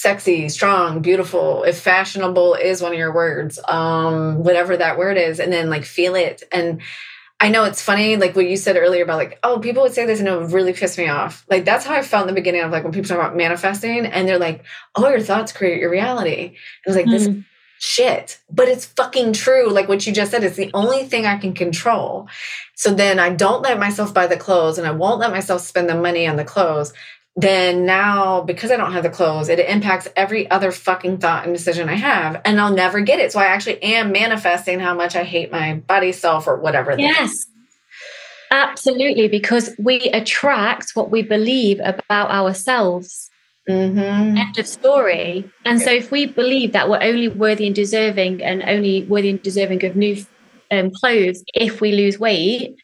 sexy, 0.00 0.48
strong, 0.48 1.02
beautiful, 1.02 1.64
if 1.64 1.80
fashionable 1.80 2.54
is 2.54 2.80
one 2.80 2.92
of 2.92 2.98
your 2.98 3.12
words, 3.12 3.58
um, 3.66 4.44
whatever 4.44 4.76
that 4.76 4.96
word 4.96 5.16
is, 5.16 5.40
and 5.40 5.52
then 5.52 5.70
like 5.70 5.84
feel 5.84 6.14
it. 6.14 6.44
And 6.52 6.80
I 7.40 7.48
know 7.48 7.64
it's 7.64 7.82
funny, 7.82 8.16
like 8.16 8.36
what 8.36 8.48
you 8.48 8.56
said 8.56 8.76
earlier 8.76 9.02
about 9.02 9.16
like, 9.16 9.40
oh, 9.42 9.58
people 9.58 9.82
would 9.82 9.94
say 9.94 10.06
this 10.06 10.20
and 10.20 10.28
it 10.28 10.38
would 10.38 10.52
really 10.52 10.72
piss 10.72 10.98
me 10.98 11.08
off. 11.08 11.44
Like 11.50 11.64
that's 11.64 11.84
how 11.84 11.94
I 11.94 12.02
felt 12.02 12.28
in 12.28 12.34
the 12.34 12.40
beginning 12.40 12.62
of 12.62 12.70
like 12.70 12.84
when 12.84 12.92
people 12.92 13.08
talk 13.08 13.18
about 13.18 13.36
manifesting 13.36 14.06
and 14.06 14.28
they're 14.28 14.38
like, 14.38 14.64
oh, 14.94 15.08
your 15.08 15.20
thoughts 15.20 15.52
create 15.52 15.80
your 15.80 15.90
reality. 15.90 16.46
And 16.46 16.54
I 16.86 16.90
was 16.90 16.96
like, 16.96 17.06
mm. 17.06 17.10
this 17.10 17.26
hmm. 17.26 17.40
shit, 17.80 18.38
but 18.50 18.68
it's 18.68 18.86
fucking 18.86 19.32
true. 19.32 19.68
Like 19.70 19.88
what 19.88 20.06
you 20.06 20.12
just 20.12 20.30
said, 20.30 20.44
it's 20.44 20.56
the 20.56 20.70
only 20.74 21.04
thing 21.04 21.26
I 21.26 21.38
can 21.38 21.54
control. 21.54 22.28
So 22.76 22.94
then 22.94 23.18
I 23.18 23.30
don't 23.30 23.62
let 23.62 23.80
myself 23.80 24.14
buy 24.14 24.28
the 24.28 24.36
clothes 24.36 24.78
and 24.78 24.86
I 24.86 24.92
won't 24.92 25.18
let 25.18 25.32
myself 25.32 25.62
spend 25.62 25.88
the 25.88 25.96
money 25.96 26.28
on 26.28 26.36
the 26.36 26.44
clothes 26.44 26.92
then 27.36 27.86
now 27.86 28.40
because 28.40 28.70
I 28.70 28.76
don't 28.76 28.92
have 28.92 29.04
the 29.04 29.10
clothes, 29.10 29.48
it 29.48 29.60
impacts 29.60 30.08
every 30.16 30.50
other 30.50 30.72
fucking 30.72 31.18
thought 31.18 31.44
and 31.44 31.54
decision 31.54 31.88
I 31.88 31.94
have, 31.94 32.40
and 32.44 32.60
I'll 32.60 32.74
never 32.74 33.00
get 33.00 33.20
it. 33.20 33.32
So 33.32 33.38
I 33.38 33.46
actually 33.46 33.82
am 33.82 34.12
manifesting 34.12 34.80
how 34.80 34.94
much 34.94 35.14
I 35.14 35.24
hate 35.24 35.52
my 35.52 35.74
body 35.74 36.12
self 36.12 36.46
or 36.46 36.56
whatever. 36.56 36.98
Yes. 36.98 37.46
Absolutely, 38.50 39.28
because 39.28 39.74
we 39.78 40.00
attract 40.12 40.92
what 40.94 41.10
we 41.10 41.22
believe 41.22 41.80
about 41.84 42.30
ourselves. 42.30 43.30
Mm-hmm. 43.68 44.38
End 44.38 44.58
of 44.58 44.66
story. 44.66 45.50
And 45.66 45.80
so, 45.80 45.90
if 45.90 46.10
we 46.10 46.24
believe 46.24 46.72
that 46.72 46.88
we're 46.88 47.02
only 47.02 47.28
worthy 47.28 47.66
and 47.66 47.76
deserving, 47.76 48.42
and 48.42 48.62
only 48.62 49.04
worthy 49.04 49.28
and 49.28 49.42
deserving 49.42 49.84
of 49.84 49.96
new 49.96 50.24
um, 50.70 50.90
clothes 50.90 51.42
if 51.54 51.80
we 51.80 51.92
lose 51.92 52.18
weight, 52.18 52.76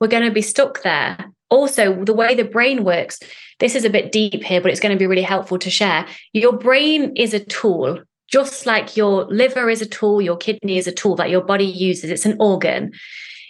we're 0.00 0.08
going 0.08 0.24
to 0.24 0.32
be 0.32 0.42
stuck 0.42 0.82
there. 0.82 1.32
Also, 1.50 2.04
the 2.04 2.12
way 2.12 2.34
the 2.34 2.44
brain 2.44 2.84
works, 2.84 3.20
this 3.60 3.74
is 3.74 3.84
a 3.84 3.90
bit 3.90 4.12
deep 4.12 4.42
here, 4.44 4.60
but 4.60 4.70
it's 4.70 4.80
going 4.80 4.94
to 4.94 4.98
be 4.98 5.06
really 5.06 5.22
helpful 5.22 5.58
to 5.58 5.70
share. 5.70 6.06
Your 6.32 6.56
brain 6.56 7.16
is 7.16 7.34
a 7.34 7.40
tool, 7.40 8.00
just 8.28 8.66
like 8.66 8.96
your 8.96 9.24
liver 9.24 9.68
is 9.68 9.82
a 9.82 9.86
tool, 9.86 10.22
your 10.22 10.36
kidney 10.36 10.78
is 10.78 10.86
a 10.86 10.92
tool 10.92 11.16
that 11.16 11.30
your 11.30 11.40
body 11.40 11.64
uses, 11.64 12.10
it's 12.10 12.26
an 12.26 12.36
organ. 12.38 12.92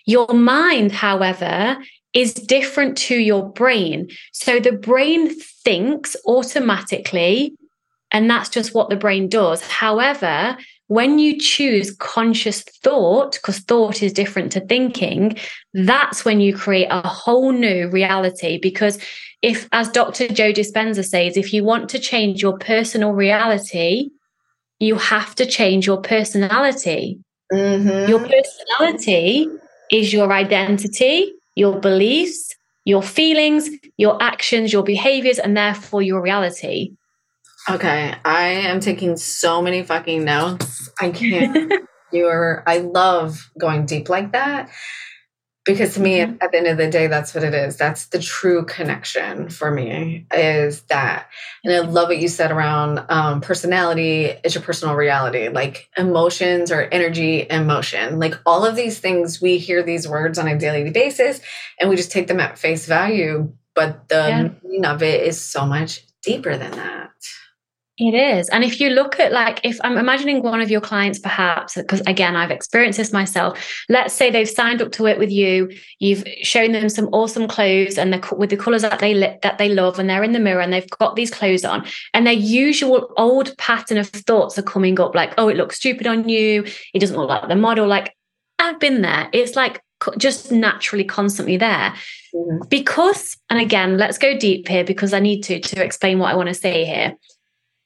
Your 0.06 0.32
mind, 0.32 0.92
however, 0.92 1.76
is 2.14 2.32
different 2.32 2.96
to 2.96 3.16
your 3.16 3.50
brain. 3.50 4.09
So 4.32 4.59
the 4.59 4.72
brain 4.72 5.38
thinks 5.38 6.16
automatically, 6.26 7.54
and 8.11 8.30
that's 8.30 8.48
just 8.48 8.74
what 8.74 8.88
the 8.88 8.96
brain 8.96 9.28
does. 9.28 9.61
However, 9.61 10.56
when 10.86 11.18
you 11.18 11.38
choose 11.38 11.94
conscious 11.94 12.62
thought, 12.82 13.34
because 13.34 13.59
thought 13.59 14.02
is 14.02 14.12
different 14.12 14.52
to 14.52 14.61
thinking, 14.61 15.36
that's 15.74 16.24
when 16.24 16.40
you 16.40 16.56
create 16.56 16.88
a 16.90 17.06
whole 17.06 17.52
new 17.52 17.90
reality. 17.90 18.59
Because 18.61 18.98
if, 19.43 19.68
as 19.72 19.89
Dr. 19.91 20.28
Joe 20.28 20.53
Dispenza 20.53 21.05
says, 21.05 21.36
if 21.36 21.53
you 21.53 21.64
want 21.64 21.89
to 21.91 21.99
change 21.99 22.43
your 22.43 22.59
personal 22.59 23.12
reality, 23.12 24.11
you 24.80 24.97
have 24.97 25.34
to 25.36 25.47
change 25.47 25.86
your 25.86 26.01
personality. 26.01 27.20
Mm-hmm. 27.53 28.11
Your 28.11 28.20
personality 28.20 29.47
is 29.91 30.12
your 30.12 30.32
identity, 30.32 31.32
your 31.55 31.78
beliefs, 31.78 32.55
your 32.84 33.03
feelings, 33.03 33.68
your 33.97 34.20
actions, 34.22 34.72
your 34.72 34.82
behaviors, 34.82 35.39
and 35.39 35.57
therefore 35.57 36.03
your 36.03 36.20
reality. 36.20 36.93
Okay, 37.70 38.14
I 38.24 38.49
am 38.49 38.80
taking 38.80 39.16
so 39.16 39.61
many 39.61 39.82
fucking 39.82 40.24
notes. 40.24 40.91
I 41.01 41.11
can't. 41.11 41.72
You're, 42.12 42.62
I 42.66 42.78
love 42.78 43.51
going 43.59 43.84
deep 43.84 44.09
like 44.09 44.32
that 44.32 44.70
because 45.68 45.92
to 45.92 46.00
me 46.00 46.20
mm-hmm. 46.20 46.36
at 46.40 46.50
the 46.50 46.56
end 46.56 46.66
of 46.66 46.78
the 46.78 46.88
day 46.88 47.06
that's 47.06 47.34
what 47.34 47.44
it 47.44 47.52
is 47.52 47.76
that's 47.76 48.06
the 48.06 48.18
true 48.18 48.64
connection 48.64 49.50
for 49.50 49.70
me 49.70 50.26
is 50.34 50.80
that 50.84 51.28
and 51.62 51.74
i 51.74 51.80
love 51.80 52.08
what 52.08 52.18
you 52.18 52.26
said 52.26 52.50
around 52.50 53.04
um, 53.10 53.40
personality 53.42 54.24
it's 54.42 54.54
your 54.54 54.64
personal 54.64 54.94
reality 54.94 55.48
like 55.48 55.90
emotions 55.96 56.72
or 56.72 56.82
energy 56.90 57.46
emotion 57.50 58.18
like 58.18 58.34
all 58.46 58.64
of 58.64 58.76
these 58.76 58.98
things 58.98 59.42
we 59.42 59.58
hear 59.58 59.82
these 59.82 60.08
words 60.08 60.38
on 60.38 60.48
a 60.48 60.58
daily 60.58 60.90
basis 60.90 61.40
and 61.78 61.90
we 61.90 61.96
just 61.96 62.10
take 62.10 62.26
them 62.26 62.40
at 62.40 62.58
face 62.58 62.86
value 62.86 63.52
but 63.74 64.08
the 64.08 64.14
yeah. 64.14 64.48
meaning 64.64 64.86
of 64.86 65.02
it 65.02 65.22
is 65.22 65.38
so 65.40 65.66
much 65.66 66.02
deeper 66.22 66.56
than 66.56 66.70
that 66.72 67.10
it 67.99 68.14
is. 68.14 68.49
And 68.51 68.62
if 68.62 68.80
you 68.80 68.90
look 68.90 69.18
at, 69.18 69.32
like, 69.32 69.61
if 69.64 69.76
I'm 69.82 69.99
imagining 69.99 70.40
one 70.40 70.61
of 70.61 70.70
your 70.70 70.80
clients, 70.80 71.18
perhaps, 71.18 71.74
because 71.74 72.01
again, 72.03 72.36
I've 72.36 72.53
experienced 72.53 72.96
this 72.96 73.12
myself. 73.12 73.59
Let's 73.88 74.14
say 74.14 74.30
they've 74.30 74.49
signed 74.49 74.80
up 74.80 74.92
to 74.92 75.03
work 75.03 75.18
with 75.18 75.32
you, 75.32 75.68
you've 75.99 76.24
shown 76.42 76.70
them 76.70 76.88
some 76.90 77.07
awesome 77.07 77.49
clothes 77.49 77.99
and 77.99 78.12
the, 78.12 78.36
with 78.36 78.51
the 78.51 78.57
colors 78.57 78.82
that 78.82 79.01
they 79.01 79.14
that 79.42 79.59
they 79.59 79.68
love, 79.68 79.99
and 79.99 80.09
they're 80.09 80.22
in 80.22 80.30
the 80.30 80.38
mirror 80.38 80.61
and 80.61 80.72
they've 80.72 80.88
got 80.90 81.16
these 81.16 81.32
clothes 81.32 81.64
on, 81.64 81.84
and 82.14 82.24
their 82.24 82.34
usual 82.34 83.12
old 83.16 83.57
pattern 83.59 83.99
of 83.99 84.09
thoughts 84.09 84.57
are 84.57 84.62
coming 84.62 85.01
up, 85.01 85.16
like, 85.16 85.34
oh, 85.36 85.49
it 85.49 85.57
looks 85.57 85.76
stupid 85.76 86.07
on 86.07 86.28
you, 86.28 86.64
it 86.94 87.01
doesn't 87.01 87.16
look 87.16 87.28
like 87.28 87.49
the 87.49 87.57
model. 87.57 87.88
Like, 87.88 88.14
I've 88.61 88.78
been 88.78 89.03
there. 89.03 89.28
It's 89.32 89.57
like 89.57 89.82
just 90.18 90.53
naturally 90.53 91.05
constantly 91.05 91.57
there. 91.57 91.94
Mm-hmm. 92.32 92.68
Because, 92.68 93.36
and 93.51 93.59
again, 93.59 93.99
let's 93.99 94.18
go 94.18 94.38
deep 94.38 94.68
here 94.68 94.84
because 94.84 95.12
I 95.12 95.18
need 95.18 95.42
to 95.44 95.59
to 95.59 95.82
explain 95.82 96.20
what 96.20 96.30
I 96.30 96.36
want 96.36 96.49
to 96.49 96.55
say 96.55 96.84
here 96.84 97.16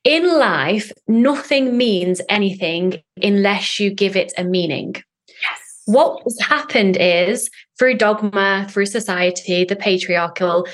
in 0.04 0.38
life, 0.38 0.90
nothing 1.06 1.76
means 1.76 2.20
anything 2.28 2.94
unless 3.22 3.78
you 3.78 3.90
give 3.90 4.16
it 4.16 4.32
a 4.36 4.44
meaning. 4.44 4.94
Yes. 5.28 5.82
What 5.86 6.22
has 6.24 6.38
happened 6.40 6.96
is 6.98 7.48
through 7.78 7.98
dogma, 7.98 8.66
through 8.70 8.86
society, 8.86 9.64
the 9.64 9.76
patriarchal, 9.76 10.66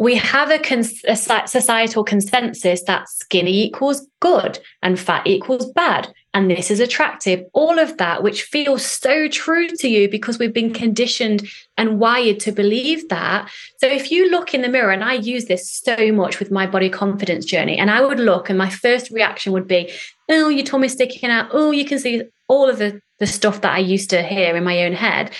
we 0.00 0.14
have 0.16 0.50
a, 0.50 0.58
cons- 0.58 1.04
a 1.06 1.16
societal 1.16 2.02
consensus 2.02 2.82
that 2.84 3.08
skinny 3.08 3.64
equals 3.64 4.06
good 4.20 4.58
and 4.82 4.98
fat 4.98 5.26
equals 5.26 5.70
bad 5.72 6.12
and 6.34 6.50
this 6.50 6.70
is 6.70 6.80
attractive 6.80 7.44
all 7.52 7.78
of 7.78 7.96
that 7.98 8.22
which 8.22 8.42
feels 8.42 8.84
so 8.84 9.28
true 9.28 9.68
to 9.68 9.88
you 9.88 10.08
because 10.08 10.38
we've 10.38 10.52
been 10.52 10.72
conditioned 10.72 11.48
and 11.76 11.98
wired 11.98 12.40
to 12.40 12.52
believe 12.52 13.08
that 13.08 13.50
so 13.78 13.86
if 13.86 14.10
you 14.10 14.30
look 14.30 14.54
in 14.54 14.62
the 14.62 14.68
mirror 14.68 14.90
and 14.90 15.04
i 15.04 15.14
use 15.14 15.46
this 15.46 15.70
so 15.70 16.12
much 16.12 16.38
with 16.38 16.50
my 16.50 16.66
body 16.66 16.88
confidence 16.88 17.44
journey 17.44 17.78
and 17.78 17.90
i 17.90 18.00
would 18.00 18.20
look 18.20 18.48
and 18.48 18.58
my 18.58 18.70
first 18.70 19.10
reaction 19.10 19.52
would 19.52 19.68
be 19.68 19.90
oh 20.30 20.48
your 20.48 20.64
tummy's 20.64 20.92
sticking 20.92 21.30
out 21.30 21.48
oh 21.52 21.70
you 21.70 21.84
can 21.84 21.98
see 21.98 22.22
all 22.48 22.68
of 22.68 22.78
the, 22.78 23.00
the 23.18 23.26
stuff 23.26 23.60
that 23.60 23.74
i 23.74 23.78
used 23.78 24.10
to 24.10 24.22
hear 24.22 24.56
in 24.56 24.64
my 24.64 24.84
own 24.84 24.92
head 24.92 25.30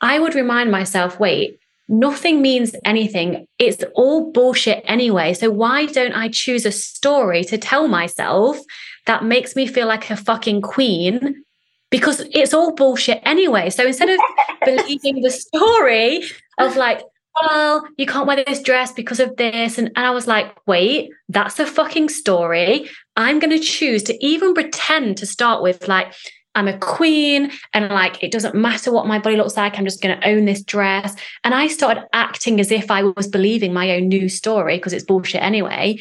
i 0.00 0.18
would 0.18 0.34
remind 0.34 0.70
myself 0.70 1.18
wait 1.20 1.60
nothing 1.90 2.40
means 2.40 2.74
anything. 2.84 3.46
It's 3.58 3.82
all 3.96 4.30
bullshit 4.30 4.82
anyway. 4.86 5.34
So 5.34 5.50
why 5.50 5.86
don't 5.86 6.12
I 6.12 6.28
choose 6.28 6.64
a 6.64 6.70
story 6.70 7.42
to 7.44 7.58
tell 7.58 7.88
myself 7.88 8.58
that 9.06 9.24
makes 9.24 9.56
me 9.56 9.66
feel 9.66 9.86
like 9.86 10.10
a 10.10 10.16
fucking 10.16 10.62
queen? 10.62 11.44
Because 11.90 12.20
it's 12.32 12.54
all 12.54 12.74
bullshit 12.74 13.20
anyway. 13.24 13.70
So 13.70 13.86
instead 13.86 14.10
of 14.10 14.20
believing 14.64 15.22
the 15.22 15.30
story 15.30 16.22
of 16.58 16.76
like, 16.76 17.02
well, 17.40 17.86
you 17.96 18.06
can't 18.06 18.26
wear 18.26 18.42
this 18.44 18.62
dress 18.62 18.92
because 18.92 19.20
of 19.20 19.36
this. 19.36 19.78
And, 19.78 19.90
and 19.96 20.06
I 20.06 20.10
was 20.10 20.26
like, 20.26 20.54
wait, 20.66 21.10
that's 21.28 21.58
a 21.58 21.66
fucking 21.66 22.08
story. 22.08 22.88
I'm 23.16 23.38
going 23.38 23.56
to 23.56 23.64
choose 23.64 24.02
to 24.04 24.24
even 24.24 24.54
pretend 24.54 25.16
to 25.18 25.26
start 25.26 25.62
with, 25.62 25.88
like, 25.88 26.12
I'm 26.54 26.68
a 26.68 26.78
queen 26.78 27.52
and 27.74 27.88
like 27.90 28.22
it 28.24 28.32
doesn't 28.32 28.56
matter 28.56 28.92
what 28.92 29.06
my 29.06 29.18
body 29.18 29.36
looks 29.36 29.56
like. 29.56 29.78
I'm 29.78 29.84
just 29.84 30.02
going 30.02 30.18
to 30.18 30.28
own 30.28 30.46
this 30.46 30.62
dress. 30.62 31.14
And 31.44 31.54
I 31.54 31.68
started 31.68 32.04
acting 32.12 32.58
as 32.58 32.72
if 32.72 32.90
I 32.90 33.04
was 33.04 33.28
believing 33.28 33.72
my 33.72 33.92
own 33.92 34.08
new 34.08 34.28
story 34.28 34.76
because 34.76 34.92
it's 34.92 35.04
bullshit 35.04 35.42
anyway. 35.42 35.98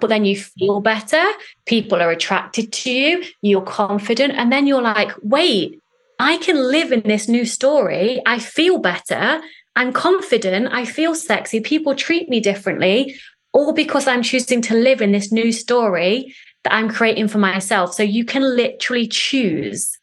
But 0.00 0.08
then 0.08 0.24
you 0.24 0.36
feel 0.36 0.80
better. 0.80 1.22
People 1.66 2.00
are 2.00 2.10
attracted 2.10 2.72
to 2.72 2.90
you. 2.90 3.24
You're 3.42 3.62
confident. 3.62 4.34
And 4.34 4.52
then 4.52 4.66
you're 4.66 4.82
like, 4.82 5.12
wait, 5.22 5.80
I 6.18 6.36
can 6.38 6.56
live 6.56 6.92
in 6.92 7.02
this 7.02 7.28
new 7.28 7.44
story. 7.44 8.20
I 8.26 8.38
feel 8.38 8.78
better. 8.78 9.40
I'm 9.76 9.92
confident. 9.92 10.68
I 10.72 10.84
feel 10.84 11.14
sexy. 11.14 11.60
People 11.60 11.94
treat 11.94 12.28
me 12.28 12.40
differently, 12.40 13.14
all 13.52 13.72
because 13.72 14.06
I'm 14.06 14.22
choosing 14.22 14.62
to 14.62 14.74
live 14.74 15.00
in 15.00 15.12
this 15.12 15.32
new 15.32 15.52
story 15.52 16.34
that 16.64 16.74
I'm 16.74 16.90
creating 16.90 17.28
for 17.28 17.38
myself. 17.38 17.94
So 17.94 18.02
you 18.02 18.24
can 18.24 18.42
literally 18.42 19.06
choose 19.06 19.99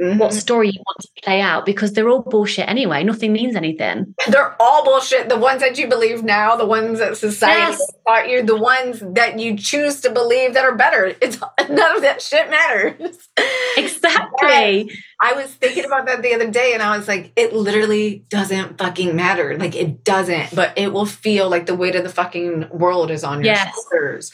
mm-hmm. 0.00 0.18
what 0.18 0.32
story 0.32 0.68
you 0.68 0.78
want 0.78 0.98
to 1.00 1.22
play 1.22 1.40
out 1.40 1.66
because 1.66 1.92
they're 1.92 2.08
all 2.08 2.22
bullshit 2.22 2.68
anyway. 2.68 3.04
Nothing 3.04 3.32
means 3.32 3.56
anything. 3.56 4.14
They're 4.28 4.56
all 4.60 4.84
bullshit. 4.84 5.28
The 5.28 5.36
ones 5.36 5.60
that 5.60 5.78
you 5.78 5.88
believe 5.88 6.22
now, 6.22 6.56
the 6.56 6.66
ones 6.66 6.98
that 6.98 7.16
society 7.16 7.60
yes. 7.60 7.92
taught 8.06 8.28
you, 8.28 8.42
the 8.42 8.56
ones 8.56 9.00
that 9.00 9.38
you 9.38 9.56
choose 9.56 10.00
to 10.02 10.10
believe 10.10 10.54
that 10.54 10.64
are 10.64 10.74
better. 10.74 11.14
It's 11.20 11.38
none 11.68 11.96
of 11.96 12.02
that 12.02 12.22
shit 12.22 12.50
matters. 12.50 13.28
Exactly. 13.76 14.90
I 15.22 15.34
was 15.34 15.46
thinking 15.54 15.84
about 15.84 16.06
that 16.06 16.22
the 16.22 16.34
other 16.34 16.50
day 16.50 16.72
and 16.72 16.82
I 16.82 16.96
was 16.96 17.06
like, 17.06 17.32
it 17.36 17.52
literally 17.52 18.24
doesn't 18.30 18.78
fucking 18.78 19.14
matter. 19.14 19.56
Like 19.58 19.76
it 19.76 20.02
doesn't, 20.02 20.54
but 20.54 20.76
it 20.76 20.92
will 20.92 21.06
feel 21.06 21.48
like 21.48 21.66
the 21.66 21.74
weight 21.74 21.94
of 21.94 22.04
the 22.04 22.10
fucking 22.10 22.68
world 22.70 23.10
is 23.10 23.22
on 23.22 23.44
your 23.44 23.54
yes. 23.54 23.74
shoulders. 23.74 24.32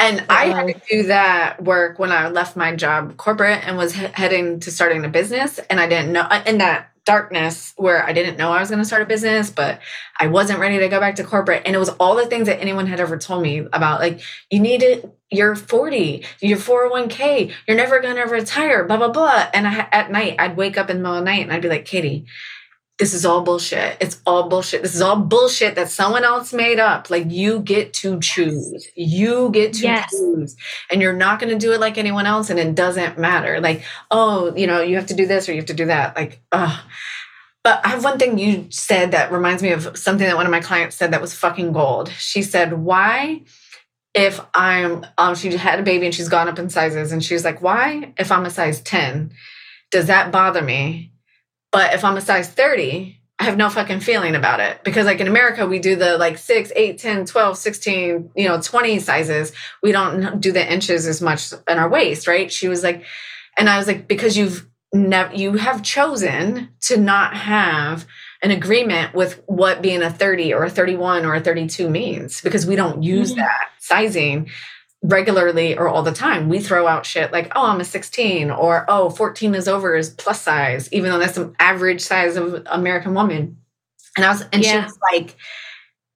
And 0.00 0.24
I 0.28 0.46
had 0.46 0.66
to 0.68 0.80
do 0.88 1.02
that 1.04 1.62
work 1.62 1.98
when 1.98 2.12
I 2.12 2.28
left 2.28 2.56
my 2.56 2.74
job 2.76 3.16
corporate 3.16 3.66
and 3.66 3.76
was 3.76 3.94
he- 3.94 4.06
heading 4.12 4.60
to 4.60 4.70
starting 4.70 5.04
a 5.04 5.08
business. 5.08 5.58
And 5.70 5.80
I 5.80 5.88
didn't 5.88 6.12
know 6.12 6.20
uh, 6.22 6.42
in 6.46 6.58
that 6.58 6.90
darkness 7.04 7.72
where 7.78 8.04
I 8.04 8.12
didn't 8.12 8.36
know 8.36 8.52
I 8.52 8.60
was 8.60 8.68
going 8.68 8.80
to 8.80 8.84
start 8.84 9.00
a 9.00 9.06
business, 9.06 9.50
but 9.50 9.80
I 10.20 10.26
wasn't 10.26 10.60
ready 10.60 10.78
to 10.78 10.88
go 10.88 11.00
back 11.00 11.16
to 11.16 11.24
corporate. 11.24 11.62
And 11.64 11.74
it 11.74 11.78
was 11.78 11.88
all 11.88 12.14
the 12.14 12.26
things 12.26 12.46
that 12.46 12.60
anyone 12.60 12.86
had 12.86 13.00
ever 13.00 13.16
told 13.16 13.42
me 13.42 13.60
about 13.72 14.00
like, 14.00 14.20
you 14.50 14.60
need 14.60 14.82
it, 14.82 15.10
you're 15.30 15.56
40, 15.56 16.24
you're 16.40 16.58
401k, 16.58 17.52
you're 17.66 17.76
never 17.78 18.00
going 18.00 18.16
to 18.16 18.24
retire, 18.24 18.84
blah, 18.84 18.98
blah, 18.98 19.08
blah. 19.08 19.48
And 19.54 19.66
I, 19.66 19.88
at 19.90 20.12
night, 20.12 20.36
I'd 20.38 20.56
wake 20.56 20.76
up 20.76 20.90
in 20.90 20.98
the 20.98 21.02
middle 21.02 21.16
of 21.16 21.24
the 21.24 21.30
night 21.30 21.42
and 21.42 21.52
I'd 21.52 21.62
be 21.62 21.70
like, 21.70 21.86
Katie, 21.86 22.26
this 22.98 23.14
is 23.14 23.24
all 23.24 23.42
bullshit. 23.42 23.96
It's 24.00 24.20
all 24.26 24.48
bullshit. 24.48 24.82
This 24.82 24.94
is 24.96 25.00
all 25.00 25.16
bullshit 25.16 25.76
that 25.76 25.88
someone 25.88 26.24
else 26.24 26.52
made 26.52 26.80
up. 26.80 27.10
Like 27.10 27.30
you 27.30 27.60
get 27.60 27.92
to 27.94 28.18
choose. 28.18 28.88
You 28.96 29.50
get 29.50 29.74
to 29.74 29.82
yes. 29.82 30.10
choose. 30.10 30.56
And 30.90 31.00
you're 31.00 31.12
not 31.12 31.38
going 31.38 31.52
to 31.56 31.58
do 31.58 31.72
it 31.72 31.80
like 31.80 31.96
anyone 31.96 32.26
else. 32.26 32.50
And 32.50 32.58
it 32.58 32.74
doesn't 32.74 33.16
matter. 33.16 33.60
Like, 33.60 33.84
oh, 34.10 34.52
you 34.56 34.66
know, 34.66 34.82
you 34.82 34.96
have 34.96 35.06
to 35.06 35.14
do 35.14 35.26
this 35.26 35.48
or 35.48 35.52
you 35.52 35.58
have 35.58 35.66
to 35.66 35.74
do 35.74 35.86
that. 35.86 36.16
Like, 36.16 36.42
oh. 36.50 36.84
But 37.62 37.84
I 37.84 37.90
have 37.90 38.02
one 38.02 38.18
thing 38.18 38.36
you 38.36 38.66
said 38.70 39.12
that 39.12 39.30
reminds 39.30 39.62
me 39.62 39.70
of 39.70 39.96
something 39.96 40.26
that 40.26 40.36
one 40.36 40.46
of 40.46 40.52
my 40.52 40.60
clients 40.60 40.96
said 40.96 41.12
that 41.12 41.20
was 41.20 41.34
fucking 41.34 41.72
gold. 41.72 42.08
She 42.08 42.42
said, 42.42 42.72
why? 42.72 43.42
If 44.12 44.40
I'm, 44.54 45.06
um, 45.18 45.36
she 45.36 45.56
had 45.56 45.78
a 45.78 45.84
baby 45.84 46.06
and 46.06 46.14
she's 46.14 46.28
gone 46.28 46.48
up 46.48 46.58
in 46.58 46.70
sizes, 46.70 47.12
and 47.12 47.22
she 47.22 47.34
was 47.34 47.44
like, 47.44 47.62
Why, 47.62 48.14
if 48.18 48.32
I'm 48.32 48.46
a 48.46 48.50
size 48.50 48.80
10, 48.80 49.32
does 49.90 50.06
that 50.06 50.32
bother 50.32 50.62
me? 50.62 51.12
But 51.70 51.94
if 51.94 52.04
I'm 52.04 52.16
a 52.16 52.20
size 52.20 52.48
30, 52.48 53.18
I 53.38 53.44
have 53.44 53.56
no 53.56 53.68
fucking 53.68 54.00
feeling 54.00 54.34
about 54.34 54.58
it 54.58 54.82
because 54.82 55.06
like 55.06 55.20
in 55.20 55.28
America, 55.28 55.66
we 55.66 55.78
do 55.78 55.94
the 55.94 56.18
like 56.18 56.38
6, 56.38 56.72
8, 56.74 56.98
10, 56.98 57.26
12, 57.26 57.56
16, 57.56 58.30
you 58.34 58.48
know, 58.48 58.60
20 58.60 58.98
sizes. 58.98 59.52
We 59.82 59.92
don't 59.92 60.40
do 60.40 60.50
the 60.50 60.72
inches 60.72 61.06
as 61.06 61.22
much 61.22 61.52
in 61.52 61.78
our 61.78 61.88
waist, 61.88 62.26
right? 62.26 62.50
She 62.50 62.68
was 62.68 62.82
like, 62.82 63.04
and 63.56 63.68
I 63.68 63.78
was 63.78 63.86
like, 63.86 64.08
because 64.08 64.36
you've 64.36 64.66
never, 64.92 65.34
you 65.34 65.52
have 65.54 65.82
chosen 65.82 66.70
to 66.82 66.96
not 66.96 67.36
have 67.36 68.06
an 68.42 68.50
agreement 68.50 69.14
with 69.14 69.42
what 69.46 69.82
being 69.82 70.02
a 70.02 70.10
30 70.10 70.54
or 70.54 70.64
a 70.64 70.70
31 70.70 71.24
or 71.24 71.34
a 71.34 71.40
32 71.40 71.88
means 71.88 72.40
because 72.40 72.66
we 72.66 72.76
don't 72.76 73.02
use 73.02 73.30
mm-hmm. 73.30 73.40
that 73.40 73.70
sizing 73.78 74.50
regularly 75.02 75.76
or 75.76 75.88
all 75.88 76.02
the 76.02 76.12
time. 76.12 76.48
We 76.48 76.60
throw 76.60 76.86
out 76.86 77.06
shit 77.06 77.32
like, 77.32 77.52
oh, 77.54 77.66
I'm 77.66 77.80
a 77.80 77.84
16 77.84 78.50
or 78.50 78.84
oh, 78.88 79.10
14 79.10 79.54
is 79.54 79.68
over 79.68 79.96
is 79.96 80.10
plus 80.10 80.42
size, 80.42 80.92
even 80.92 81.10
though 81.10 81.18
that's 81.18 81.36
the 81.36 81.54
average 81.58 82.00
size 82.00 82.36
of 82.36 82.62
American 82.66 83.14
woman. 83.14 83.56
And 84.16 84.26
I 84.26 84.30
was, 84.30 84.42
and 84.52 84.62
yeah. 84.62 84.72
she 84.72 84.84
was 84.84 84.98
like, 85.12 85.36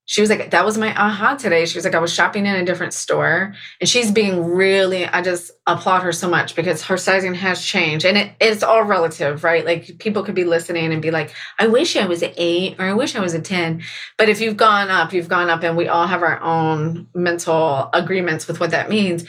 she 0.04 0.20
was 0.20 0.30
like, 0.30 0.50
that 0.50 0.64
was 0.64 0.76
my 0.76 0.92
aha 0.94 1.36
today. 1.36 1.64
She 1.64 1.78
was 1.78 1.84
like, 1.84 1.94
I 1.94 2.00
was 2.00 2.12
shopping 2.12 2.44
in 2.44 2.56
a 2.56 2.64
different 2.64 2.92
store 2.92 3.54
and 3.80 3.88
she's 3.88 4.10
being 4.10 4.44
really, 4.44 5.06
I 5.06 5.22
just 5.22 5.52
applaud 5.66 6.02
her 6.02 6.12
so 6.12 6.28
much 6.28 6.56
because 6.56 6.82
her 6.84 6.96
sizing 6.96 7.34
has 7.34 7.64
changed 7.64 8.04
and 8.04 8.18
it, 8.18 8.32
it's 8.40 8.64
all 8.64 8.82
relative, 8.82 9.44
right? 9.44 9.64
Like 9.64 9.98
people 10.00 10.24
could 10.24 10.34
be 10.34 10.44
listening 10.44 10.92
and 10.92 11.00
be 11.00 11.12
like, 11.12 11.32
I 11.58 11.68
wish 11.68 11.96
I 11.96 12.06
was 12.06 12.22
an 12.22 12.32
eight 12.36 12.80
or 12.80 12.86
I 12.86 12.94
wish 12.94 13.14
I 13.14 13.20
was 13.20 13.34
a 13.34 13.40
10. 13.40 13.82
But 14.18 14.28
if 14.28 14.40
you've 14.40 14.56
gone 14.56 14.90
up, 14.90 15.12
you've 15.12 15.28
gone 15.28 15.48
up 15.48 15.62
and 15.62 15.76
we 15.76 15.86
all 15.86 16.08
have 16.08 16.22
our 16.22 16.40
own 16.42 17.06
mental 17.14 17.88
agreements 17.92 18.48
with 18.48 18.58
what 18.58 18.72
that 18.72 18.90
means. 18.90 19.24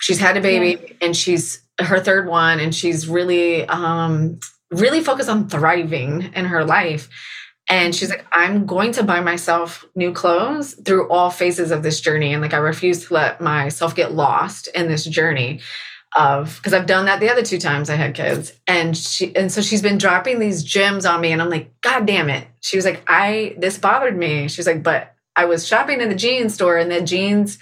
She's 0.00 0.20
had 0.20 0.36
a 0.36 0.42
baby 0.42 0.82
yeah. 0.82 0.94
and 1.00 1.16
she's 1.16 1.62
her 1.78 1.98
third 1.98 2.28
one 2.28 2.60
and 2.60 2.74
she's 2.74 3.08
really, 3.08 3.66
um, 3.68 4.38
really 4.70 5.00
focused 5.00 5.30
on 5.30 5.48
thriving 5.48 6.30
in 6.34 6.44
her 6.44 6.64
life 6.64 7.08
And 7.70 7.94
she's 7.94 8.10
like, 8.10 8.26
I'm 8.32 8.66
going 8.66 8.90
to 8.92 9.04
buy 9.04 9.20
myself 9.20 9.86
new 9.94 10.12
clothes 10.12 10.74
through 10.74 11.08
all 11.08 11.30
phases 11.30 11.70
of 11.70 11.84
this 11.84 12.00
journey. 12.00 12.32
And 12.32 12.42
like, 12.42 12.52
I 12.52 12.58
refuse 12.58 13.06
to 13.06 13.14
let 13.14 13.40
myself 13.40 13.94
get 13.94 14.12
lost 14.12 14.66
in 14.74 14.88
this 14.88 15.04
journey 15.04 15.60
of 16.16 16.56
because 16.56 16.74
I've 16.74 16.86
done 16.86 17.06
that 17.06 17.20
the 17.20 17.30
other 17.30 17.44
two 17.44 17.60
times 17.60 17.88
I 17.88 17.94
had 17.94 18.14
kids. 18.14 18.52
And 18.66 18.96
she 18.96 19.34
and 19.36 19.52
so 19.52 19.62
she's 19.62 19.82
been 19.82 19.98
dropping 19.98 20.40
these 20.40 20.64
gems 20.64 21.06
on 21.06 21.20
me. 21.20 21.30
And 21.30 21.40
I'm 21.40 21.48
like, 21.48 21.80
God 21.80 22.06
damn 22.06 22.28
it. 22.28 22.48
She 22.60 22.76
was 22.76 22.84
like, 22.84 23.04
I 23.06 23.54
this 23.56 23.78
bothered 23.78 24.16
me. 24.16 24.48
She 24.48 24.58
was 24.58 24.66
like, 24.66 24.82
but 24.82 25.14
I 25.36 25.44
was 25.44 25.64
shopping 25.64 26.00
in 26.00 26.08
the 26.08 26.16
jeans 26.16 26.54
store 26.54 26.76
and 26.76 26.90
the 26.90 27.00
jeans 27.00 27.58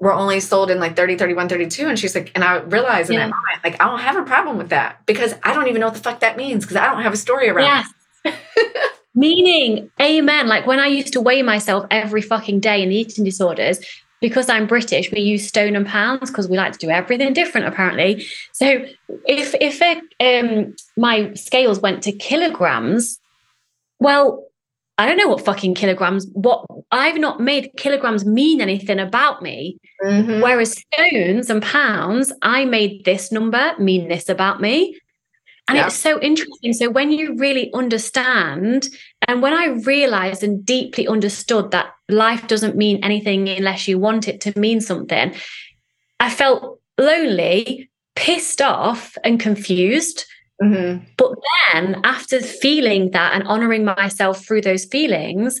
were 0.00 0.12
only 0.12 0.40
sold 0.40 0.72
in 0.72 0.80
like 0.80 0.96
30, 0.96 1.16
31, 1.16 1.48
32. 1.48 1.88
And 1.88 1.96
she's 1.96 2.16
like, 2.16 2.32
and 2.34 2.42
I 2.42 2.56
realized 2.56 3.10
in 3.10 3.14
yeah. 3.14 3.26
that 3.26 3.30
moment, 3.30 3.62
like, 3.62 3.80
I 3.80 3.86
don't 3.86 4.00
have 4.00 4.16
a 4.16 4.24
problem 4.24 4.58
with 4.58 4.70
that 4.70 5.06
because 5.06 5.32
I 5.44 5.54
don't 5.54 5.68
even 5.68 5.80
know 5.80 5.86
what 5.86 5.94
the 5.94 6.02
fuck 6.02 6.20
that 6.20 6.36
means 6.36 6.64
because 6.64 6.76
I 6.76 6.86
don't 6.86 7.02
have 7.02 7.12
a 7.12 7.16
story 7.16 7.48
around 7.48 7.86
yes. 8.24 8.34
Meaning, 9.14 9.90
amen. 10.00 10.48
Like 10.48 10.66
when 10.66 10.80
I 10.80 10.86
used 10.86 11.12
to 11.12 11.20
weigh 11.20 11.42
myself 11.42 11.86
every 11.90 12.22
fucking 12.22 12.60
day 12.60 12.82
in 12.82 12.88
the 12.88 12.96
eating 12.96 13.24
disorders, 13.24 13.78
because 14.20 14.48
I'm 14.48 14.66
British, 14.66 15.12
we 15.12 15.20
use 15.20 15.46
stone 15.46 15.76
and 15.76 15.86
pounds 15.86 16.30
because 16.30 16.48
we 16.48 16.56
like 16.56 16.72
to 16.72 16.78
do 16.78 16.88
everything 16.88 17.32
different, 17.32 17.66
apparently. 17.66 18.26
So 18.52 18.86
if 19.26 19.54
if 19.60 19.82
um, 20.20 20.74
my 20.96 21.34
scales 21.34 21.78
went 21.78 22.02
to 22.04 22.12
kilograms, 22.12 23.20
well, 24.00 24.46
I 24.96 25.06
don't 25.06 25.18
know 25.18 25.28
what 25.28 25.44
fucking 25.44 25.74
kilograms. 25.74 26.26
What 26.32 26.64
I've 26.90 27.18
not 27.18 27.40
made 27.40 27.72
kilograms 27.76 28.24
mean 28.24 28.60
anything 28.60 28.98
about 28.98 29.42
me. 29.42 29.78
Mm-hmm. 30.04 30.40
Whereas 30.40 30.82
stones 30.94 31.50
and 31.50 31.62
pounds, 31.62 32.32
I 32.42 32.64
made 32.64 33.04
this 33.04 33.30
number 33.30 33.74
mean 33.78 34.08
this 34.08 34.28
about 34.28 34.60
me. 34.60 34.98
And 35.68 35.78
yeah. 35.78 35.86
it's 35.86 35.96
so 35.96 36.20
interesting. 36.20 36.74
So 36.74 36.90
when 36.90 37.10
you 37.10 37.36
really 37.36 37.72
understand, 37.72 38.88
and 39.26 39.40
when 39.40 39.54
I 39.54 39.66
realized 39.84 40.42
and 40.42 40.64
deeply 40.64 41.08
understood 41.08 41.70
that 41.70 41.94
life 42.08 42.46
doesn't 42.46 42.76
mean 42.76 43.02
anything 43.02 43.48
unless 43.48 43.88
you 43.88 43.98
want 43.98 44.28
it 44.28 44.40
to 44.42 44.58
mean 44.58 44.80
something, 44.82 45.34
I 46.20 46.30
felt 46.30 46.80
lonely, 46.98 47.90
pissed 48.14 48.60
off, 48.60 49.16
and 49.24 49.40
confused. 49.40 50.26
Mm-hmm. 50.62 51.04
But 51.16 51.32
then 51.72 52.00
after 52.04 52.40
feeling 52.40 53.10
that 53.12 53.32
and 53.34 53.44
honoring 53.44 53.84
myself 53.84 54.44
through 54.44 54.60
those 54.60 54.84
feelings, 54.84 55.60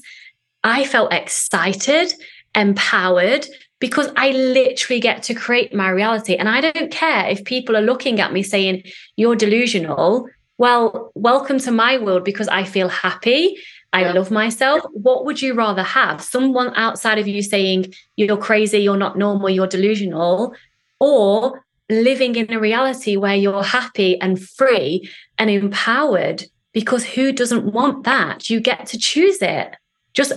I 0.62 0.84
felt 0.84 1.12
excited, 1.12 2.14
empowered, 2.54 3.46
because 3.84 4.08
I 4.16 4.30
literally 4.30 4.98
get 4.98 5.22
to 5.24 5.34
create 5.34 5.74
my 5.74 5.90
reality. 5.90 6.36
And 6.36 6.48
I 6.48 6.62
don't 6.62 6.90
care 6.90 7.28
if 7.28 7.44
people 7.44 7.76
are 7.76 7.82
looking 7.82 8.18
at 8.18 8.32
me 8.32 8.42
saying, 8.42 8.82
you're 9.16 9.36
delusional. 9.36 10.26
Well, 10.56 11.12
welcome 11.14 11.58
to 11.58 11.70
my 11.70 11.98
world 11.98 12.24
because 12.24 12.48
I 12.48 12.64
feel 12.64 12.88
happy. 12.88 13.58
I 13.92 14.00
yeah. 14.00 14.12
love 14.12 14.30
myself. 14.30 14.80
What 14.94 15.26
would 15.26 15.42
you 15.42 15.52
rather 15.52 15.82
have? 15.82 16.22
Someone 16.22 16.72
outside 16.76 17.18
of 17.18 17.28
you 17.28 17.42
saying, 17.42 17.92
you're 18.16 18.38
crazy, 18.38 18.78
you're 18.78 18.96
not 18.96 19.18
normal, 19.18 19.50
you're 19.50 19.66
delusional, 19.66 20.54
or 20.98 21.62
living 21.90 22.36
in 22.36 22.54
a 22.54 22.58
reality 22.58 23.16
where 23.18 23.36
you're 23.36 23.62
happy 23.62 24.18
and 24.18 24.42
free 24.42 25.10
and 25.36 25.50
empowered? 25.50 26.44
Because 26.72 27.04
who 27.04 27.32
doesn't 27.32 27.66
want 27.66 28.04
that? 28.04 28.48
You 28.48 28.60
get 28.60 28.86
to 28.86 28.98
choose 28.98 29.42
it. 29.42 29.76
Just 30.14 30.32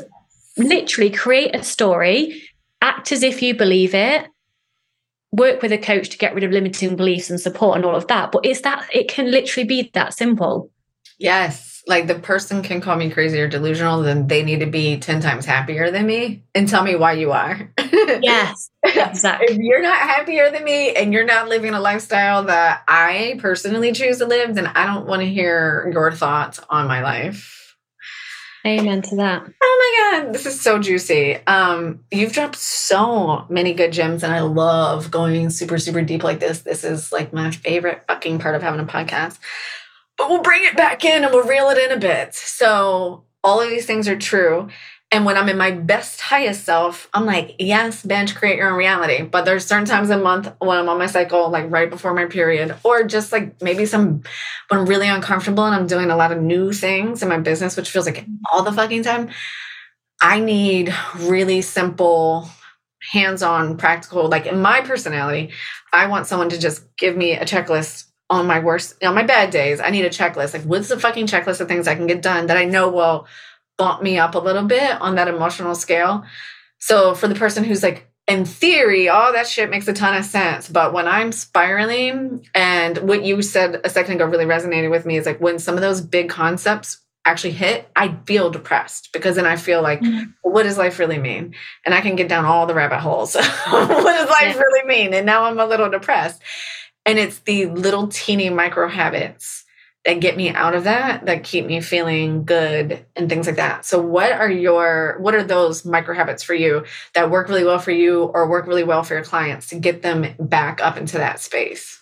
literally 0.58 1.12
create 1.12 1.56
a 1.56 1.64
story 1.64 2.44
act 2.82 3.12
as 3.12 3.24
if 3.24 3.42
you 3.42 3.56
believe 3.56 3.94
it 3.94 4.28
work 5.32 5.62
with 5.62 5.72
a 5.72 5.78
coach 5.78 6.10
to 6.10 6.18
get 6.18 6.34
rid 6.34 6.44
of 6.44 6.52
limiting 6.52 6.96
beliefs 6.96 7.30
and 7.30 7.40
support 7.40 7.76
and 7.76 7.86
all 7.86 7.96
of 7.96 8.08
that. 8.08 8.32
But 8.32 8.46
it's 8.46 8.62
that 8.62 8.88
it 8.94 9.10
can 9.10 9.30
literally 9.30 9.68
be 9.68 9.92
that 9.94 10.14
simple. 10.14 10.72
Yes. 11.20 11.84
Like 11.86 12.08
the 12.08 12.16
person 12.16 12.64
can 12.64 12.82
call 12.82 12.96
me 12.96 13.10
crazy 13.10 13.40
or 13.40 13.48
delusional 13.48 14.02
then 14.02 14.28
they 14.28 14.44
need 14.44 14.60
to 14.60 14.66
be 14.66 14.98
10 14.98 15.22
times 15.22 15.46
happier 15.46 15.92
than 15.92 16.06
me 16.06 16.44
and 16.56 16.68
tell 16.68 16.84
me 16.84 16.96
why 16.96 17.14
you 17.14 17.32
are. 17.32 17.72
Yes 18.22 18.70
exactly. 18.96 19.48
If 19.50 19.58
you're 19.58 19.82
not 19.82 19.98
happier 19.98 20.52
than 20.52 20.64
me 20.64 20.96
and 20.96 21.14
you're 21.14 21.26
not 21.26 21.48
living 21.48 21.74
a 21.74 21.80
lifestyle 21.80 22.44
that 22.46 22.84
i 22.88 23.38
personally 23.40 23.92
choose 23.92 24.20
to 24.20 24.26
live 24.26 24.56
then 24.56 24.68
i 24.68 24.86
don't 24.86 25.08
want 25.08 25.22
to 25.22 25.28
hear 25.28 25.90
your 25.94 26.12
thoughts 26.12 26.60
on 26.70 26.88
my 26.88 27.02
life 27.02 27.67
Amen 28.68 29.02
to 29.04 29.16
that. 29.16 29.50
Oh 29.64 30.12
my 30.12 30.22
God, 30.24 30.34
this 30.34 30.46
is 30.46 30.60
so 30.60 30.78
juicy. 30.78 31.38
Um, 31.48 32.04
you've 32.12 32.34
dropped 32.34 32.58
so 32.58 33.46
many 33.50 33.74
good 33.74 33.94
gems, 33.94 34.24
and 34.24 34.34
I 34.34 34.42
love 34.42 35.10
going 35.10 35.50
super, 35.52 35.78
super 35.78 36.02
deep 36.02 36.22
like 36.22 36.42
this. 36.42 36.62
This 36.62 36.84
is 36.84 37.14
like 37.14 37.32
my 37.32 37.52
favorite 37.52 38.04
fucking 38.10 38.40
part 38.40 38.56
of 38.56 38.62
having 38.62 38.82
a 38.82 38.86
podcast. 38.86 39.40
But 40.18 40.30
we'll 40.30 40.42
bring 40.42 40.66
it 40.66 40.76
back 40.76 41.06
in 41.06 41.24
and 41.24 41.34
we'll 41.34 41.48
reel 41.48 41.70
it 41.70 41.78
in 41.78 41.96
a 41.96 42.00
bit. 42.00 42.34
So, 42.36 43.24
all 43.42 43.62
of 43.62 43.70
these 43.70 43.86
things 43.86 44.10
are 44.10 44.18
true. 44.18 44.68
And 45.10 45.24
when 45.24 45.38
I'm 45.38 45.48
in 45.48 45.58
my 45.58 45.72
best, 45.72 46.20
highest 46.20 46.66
self, 46.66 47.08
I'm 47.14 47.26
like, 47.26 47.56
yes, 47.60 48.04
bench, 48.04 48.36
create 48.36 48.58
your 48.58 48.70
own 48.70 48.78
reality. 48.78 49.24
But 49.24 49.46
there's 49.46 49.66
certain 49.66 49.86
times 49.86 50.10
a 50.10 50.18
month 50.18 50.52
when 50.60 50.78
I'm 50.78 50.90
on 50.90 50.98
my 50.98 51.06
cycle, 51.06 51.50
like 51.50 51.72
right 51.72 51.90
before 51.90 52.14
my 52.14 52.26
period, 52.26 52.76
or 52.84 53.04
just 53.04 53.32
like 53.32 53.62
maybe 53.62 53.86
some 53.86 54.24
when 54.68 54.82
I'm 54.82 54.86
really 54.86 55.08
uncomfortable 55.08 55.64
and 55.64 55.74
I'm 55.74 55.88
doing 55.88 56.12
a 56.12 56.18
lot 56.18 56.34
of 56.34 56.42
new 56.42 56.74
things 56.74 57.24
in 57.24 57.30
my 57.30 57.40
business, 57.40 57.78
which 57.78 57.90
feels 57.90 58.06
like 58.06 58.26
all 58.52 58.64
the 58.64 58.74
fucking 58.74 59.04
time. 59.04 59.30
I 60.22 60.42
need 60.42 60.94
really 61.16 61.62
simple, 61.62 62.50
hands 63.14 63.44
on, 63.44 63.78
practical, 63.78 64.28
like 64.28 64.46
in 64.46 64.60
my 64.60 64.82
personality, 64.82 65.52
I 65.94 66.08
want 66.08 66.28
someone 66.28 66.50
to 66.50 66.60
just 66.60 66.84
give 66.98 67.16
me 67.16 67.34
a 67.34 67.46
checklist 67.46 68.08
on 68.30 68.46
my 68.46 68.60
worst, 68.60 69.02
on 69.02 69.16
my 69.16 69.24
bad 69.24 69.52
days. 69.52 69.80
I 69.80 69.90
need 69.90 70.04
a 70.04 70.10
checklist. 70.10 70.54
Like, 70.54 70.64
what's 70.64 70.90
the 70.90 71.00
fucking 71.00 71.28
checklist 71.28 71.62
of 71.62 71.70
things 71.70 71.88
I 71.88 71.96
can 71.96 72.08
get 72.08 72.22
done 72.22 72.48
that 72.48 72.58
I 72.58 72.66
know 72.66 72.90
will 72.90 73.28
bump 73.78 74.02
me 74.02 74.18
up 74.18 74.36
a 74.36 74.40
little 74.40 74.64
bit 74.64 75.00
on 75.02 75.16
that 75.16 75.28
emotional 75.28 75.76
scale. 75.76 76.26
So 76.80 77.14
for 77.16 77.28
the 77.28 77.36
person 77.36 77.64
who's 77.64 77.84
like, 77.84 78.12
in 78.28 78.44
theory, 78.44 79.08
all 79.08 79.32
that 79.32 79.48
shit 79.48 79.70
makes 79.70 79.88
a 79.88 79.94
ton 79.94 80.16
of 80.16 80.26
sense. 80.26 80.68
But 80.68 80.92
when 80.92 81.08
I'm 81.08 81.32
spiraling, 81.32 82.46
and 82.54 82.98
what 82.98 83.24
you 83.24 83.42
said 83.42 83.80
a 83.84 83.90
second 83.90 84.16
ago 84.16 84.26
really 84.26 84.46
resonated 84.46 84.92
with 84.92 85.06
me 85.06 85.18
is 85.18 85.26
like 85.26 85.40
when 85.40 85.60
some 85.60 85.76
of 85.76 85.82
those 85.82 86.02
big 86.02 86.30
concepts 86.30 87.00
actually 87.24 87.52
hit, 87.52 87.90
I 87.96 88.18
feel 88.26 88.50
depressed 88.50 89.10
because 89.14 89.36
then 89.36 89.46
I 89.46 89.56
feel 89.56 89.82
like, 89.82 90.02
mm-hmm. 90.02 90.32
well, 90.44 90.54
what 90.54 90.64
does 90.64 90.78
life 90.78 91.00
really 91.00 91.18
mean? 91.18 91.56
And 91.86 91.96
I 91.96 92.02
can 92.02 92.16
get 92.16 92.28
down 92.28 92.46
all 92.46 92.66
the 92.66 92.74
rabbit 92.74 93.00
holes. 93.00 93.36
what 93.36 93.88
does 93.88 94.30
life 94.30 94.56
yeah. 94.56 94.60
really 94.60 94.88
mean? 94.88 95.14
And 95.14 95.26
now 95.26 95.44
I'm 95.44 95.60
a 95.60 95.66
little 95.66 95.90
depressed. 95.90 96.42
And 97.06 97.18
it's 97.18 97.40
the 97.40 97.68
little 97.68 98.08
teeny 98.08 98.50
micro 98.50 98.90
habits 98.90 99.64
that 100.08 100.22
get 100.22 100.38
me 100.38 100.50
out 100.50 100.74
of 100.74 100.86
that 100.86 101.26
that 101.26 101.44
keep 101.44 101.66
me 101.66 101.82
feeling 101.82 102.46
good 102.46 103.06
and 103.18 103.28
things 103.28 103.46
like 103.46 103.58
that. 103.58 103.86
So 103.86 104.02
what 104.02 104.32
are 104.32 104.50
your 104.50 105.18
what 105.20 105.36
are 105.36 105.44
those 105.44 105.84
micro 105.84 106.16
habits 106.16 106.42
for 106.42 106.54
you 106.54 106.86
that 107.14 107.30
work 107.30 107.50
really 107.50 107.66
well 107.66 107.78
for 107.78 107.92
you 107.92 108.24
or 108.24 108.50
work 108.50 108.68
really 108.68 108.86
well 108.86 109.04
for 109.04 109.16
your 109.16 109.24
clients 109.24 109.68
to 109.68 109.76
get 109.76 110.04
them 110.04 110.26
back 110.40 110.80
up 110.82 110.98
into 110.98 111.18
that 111.18 111.42
space? 111.42 112.02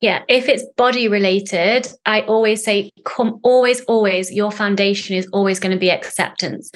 Yeah 0.00 0.22
if 0.28 0.48
it's 0.48 0.64
body 0.78 1.08
related 1.08 1.86
i 2.06 2.22
always 2.22 2.64
say 2.64 2.90
come 3.04 3.38
always 3.42 3.82
always 3.82 4.32
your 4.32 4.50
foundation 4.50 5.14
is 5.14 5.28
always 5.34 5.60
going 5.60 5.72
to 5.72 5.78
be 5.78 5.90
acceptance 5.90 6.72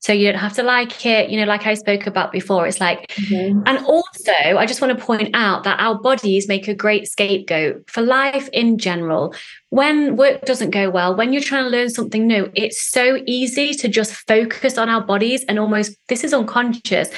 so 0.00 0.12
you 0.12 0.30
don't 0.30 0.38
have 0.38 0.54
to 0.54 0.62
like 0.62 1.04
it, 1.04 1.28
you 1.28 1.38
know, 1.40 1.46
like 1.46 1.66
I 1.66 1.74
spoke 1.74 2.06
about 2.06 2.30
before. 2.30 2.66
It's 2.66 2.80
like, 2.80 3.08
mm-hmm. 3.08 3.62
and 3.66 3.84
also, 3.84 4.32
I 4.32 4.64
just 4.64 4.80
want 4.80 4.96
to 4.96 5.04
point 5.04 5.30
out 5.34 5.64
that 5.64 5.80
our 5.80 5.98
bodies 5.98 6.46
make 6.46 6.68
a 6.68 6.74
great 6.74 7.08
scapegoat 7.08 7.90
for 7.90 8.00
life 8.00 8.48
in 8.52 8.78
general. 8.78 9.34
When 9.70 10.16
work 10.16 10.42
doesn't 10.42 10.70
go 10.70 10.88
well, 10.88 11.16
when 11.16 11.32
you're 11.32 11.42
trying 11.42 11.64
to 11.64 11.70
learn 11.70 11.90
something 11.90 12.26
new, 12.26 12.50
it's 12.54 12.80
so 12.80 13.20
easy 13.26 13.74
to 13.74 13.88
just 13.88 14.12
focus 14.12 14.78
on 14.78 14.88
our 14.88 15.04
bodies 15.04 15.44
and 15.48 15.58
almost, 15.58 15.96
this 16.08 16.22
is 16.22 16.32
unconscious, 16.32 17.10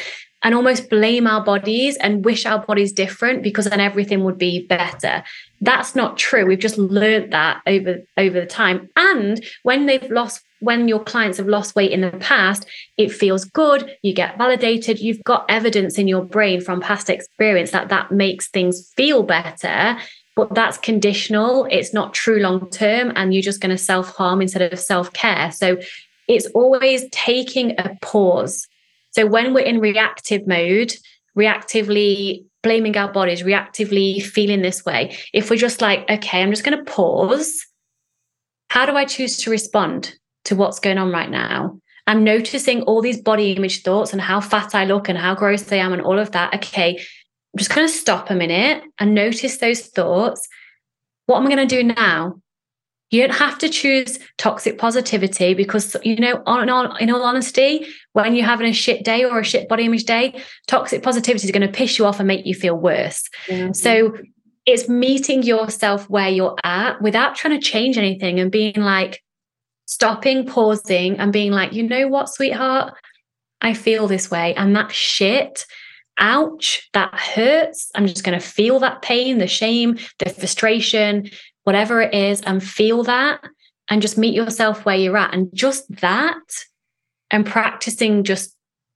and 0.43 0.55
almost 0.55 0.89
blame 0.89 1.27
our 1.27 1.45
bodies 1.45 1.99
and 1.99 2.25
wish 2.25 2.47
our 2.47 2.65
bodies 2.65 2.93
different 2.93 3.43
because 3.43 3.67
then 3.67 3.81
everything 3.81 4.25
would 4.25 4.39
be 4.39 4.67
better 4.67 5.23
that's 5.61 5.95
not 5.95 6.17
true 6.17 6.47
we've 6.47 6.59
just 6.59 6.79
learned 6.79 7.31
that 7.31 7.61
over 7.67 7.99
over 8.17 8.41
the 8.41 8.47
time 8.47 8.89
and 8.97 9.45
when 9.65 9.85
they've 9.85 10.11
lost 10.11 10.43
when 10.61 10.89
your 10.89 11.03
clients 11.03 11.39
have 11.39 11.49
lost 11.49 11.75
weight 11.75 11.91
in 11.91 12.01
the 12.01 12.11
past 12.13 12.67
it 12.97 13.11
feels 13.11 13.45
good 13.45 13.97
you 14.03 14.15
get 14.15 14.39
validated 14.39 14.99
you've 14.99 15.23
got 15.25 15.45
evidence 15.49 15.99
in 15.99 16.09
your 16.09 16.25
brain 16.25 16.61
from 16.61 16.81
past 16.81 17.11
experience 17.11 17.71
that 17.71 17.89
that 17.89 18.11
makes 18.11 18.49
things 18.49 18.93
feel 18.97 19.23
better 19.23 19.97
but 20.37 20.55
that's 20.55 20.79
conditional 20.79 21.67
it's 21.71 21.93
not 21.93 22.15
true 22.15 22.39
long 22.39 22.69
term 22.71 23.13
and 23.17 23.35
you're 23.35 23.43
just 23.43 23.61
going 23.61 23.71
to 23.71 23.79
self 23.79 24.15
harm 24.17 24.41
instead 24.41 24.73
of 24.73 24.79
self 24.79 25.13
care 25.13 25.51
so 25.51 25.77
it's 26.31 26.47
always 26.55 27.07
taking 27.11 27.73
a 27.73 27.97
pause. 28.03 28.69
So 29.11 29.27
when 29.27 29.53
we're 29.53 29.65
in 29.65 29.81
reactive 29.81 30.47
mode 30.47 30.95
reactively 31.37 32.45
blaming 32.63 32.97
our 32.97 33.11
bodies, 33.11 33.43
reactively 33.43 34.23
feeling 34.23 34.63
this 34.63 34.85
way, 34.85 35.17
if 35.33 35.51
we're 35.51 35.57
just 35.57 35.81
like, 35.81 36.09
okay, 36.09 36.43
I'm 36.43 36.51
just 36.51 36.65
going 36.65 36.79
to 36.79 36.85
pause, 36.85 37.67
how 38.69 38.87
do 38.87 38.97
I 38.97 39.05
choose 39.07 39.39
to 39.39 39.51
respond 39.51 40.15
to 40.45 40.57
what's 40.57 40.81
going 40.81 40.99
on 40.99 41.11
right 41.11 41.31
now? 41.31 41.79
I'm 42.07 42.25
noticing 42.25 42.83
all 42.83 43.03
these 43.03 43.21
body 43.21 43.53
image 43.53 43.83
thoughts 43.83 44.13
and 44.13 44.21
how 44.21 44.41
fat 44.41 44.75
I 44.75 44.85
look 44.85 45.09
and 45.09 45.17
how 45.19 45.35
gross 45.35 45.71
I 45.71 45.77
am 45.77 45.93
and 45.93 46.03
all 46.03 46.19
of 46.19 46.33
that. 46.33 46.55
Okay, 46.55 46.97
I'm 46.97 47.59
just 47.59 47.73
going 47.73 47.87
to 47.87 47.93
stop 47.93 48.31
a 48.31 48.35
minute 48.35 48.83
and 48.99 49.15
notice 49.15 49.59
those 49.59 49.83
thoughts. 49.83 50.49
What 51.27 51.39
am 51.39 51.47
I 51.47 51.55
going 51.55 51.69
to 51.69 51.83
do 51.83 51.85
now? 51.85 52.41
You 53.11 53.27
don't 53.27 53.37
have 53.37 53.59
to 53.59 53.69
choose 53.69 54.21
toxic 54.39 54.79
positivity 54.79 55.55
because, 55.55 55.97
you 56.05 56.17
know, 56.17 56.43
on, 56.47 56.69
on, 56.69 56.97
in 57.01 57.11
all 57.11 57.23
honesty, 57.23 57.87
when 58.13 58.37
you're 58.37 58.47
having 58.47 58.69
a 58.69 58.73
shit 58.73 59.05
day 59.05 59.25
or 59.25 59.41
a 59.41 59.45
shit 59.45 59.69
body 59.69 59.85
image 59.85 60.05
day, 60.05 60.41
toxic 60.69 61.03
positivity 61.03 61.45
is 61.45 61.51
going 61.51 61.67
to 61.67 61.73
piss 61.73 61.99
you 61.99 62.07
off 62.07 62.21
and 62.21 62.29
make 62.29 62.47
you 62.47 62.55
feel 62.55 62.77
worse. 62.77 63.29
Mm-hmm. 63.49 63.73
So 63.73 64.17
it's 64.65 64.89
meeting 64.89 65.43
yourself 65.43 66.09
where 66.09 66.29
you're 66.29 66.57
at 66.63 67.03
without 67.03 67.35
trying 67.35 67.61
to 67.61 67.65
change 67.65 67.99
anything 67.99 68.39
and 68.39 68.51
being 68.51 68.77
like, 68.77 69.23
stopping, 69.91 70.47
pausing, 70.47 71.19
and 71.19 71.33
being 71.33 71.51
like, 71.51 71.73
you 71.73 71.83
know 71.83 72.07
what, 72.07 72.29
sweetheart? 72.29 72.95
I 73.61 73.75
feel 73.75 74.07
this 74.07 74.31
way. 74.31 74.55
And 74.55 74.77
that 74.77 74.93
shit, 74.93 75.67
ouch, 76.17 76.89
that 76.95 77.13
hurts. 77.13 77.91
I'm 77.97 78.07
just 78.07 78.23
going 78.23 78.39
to 78.39 78.47
feel 78.47 78.79
that 78.79 79.03
pain, 79.03 79.39
the 79.39 79.49
shame, 79.49 79.99
the 80.21 80.31
frustration, 80.31 81.29
whatever 81.65 82.01
it 82.01 82.15
is, 82.15 82.41
and 82.43 82.63
feel 82.63 83.03
that 83.03 83.41
and 83.89 84.01
just 84.01 84.17
meet 84.17 84.33
yourself 84.33 84.85
where 84.85 84.95
you're 84.95 85.17
at. 85.17 85.35
And 85.35 85.51
just 85.53 85.91
that 85.97 86.39
and 87.33 87.45
practicing 87.45 88.23
just 88.23 88.55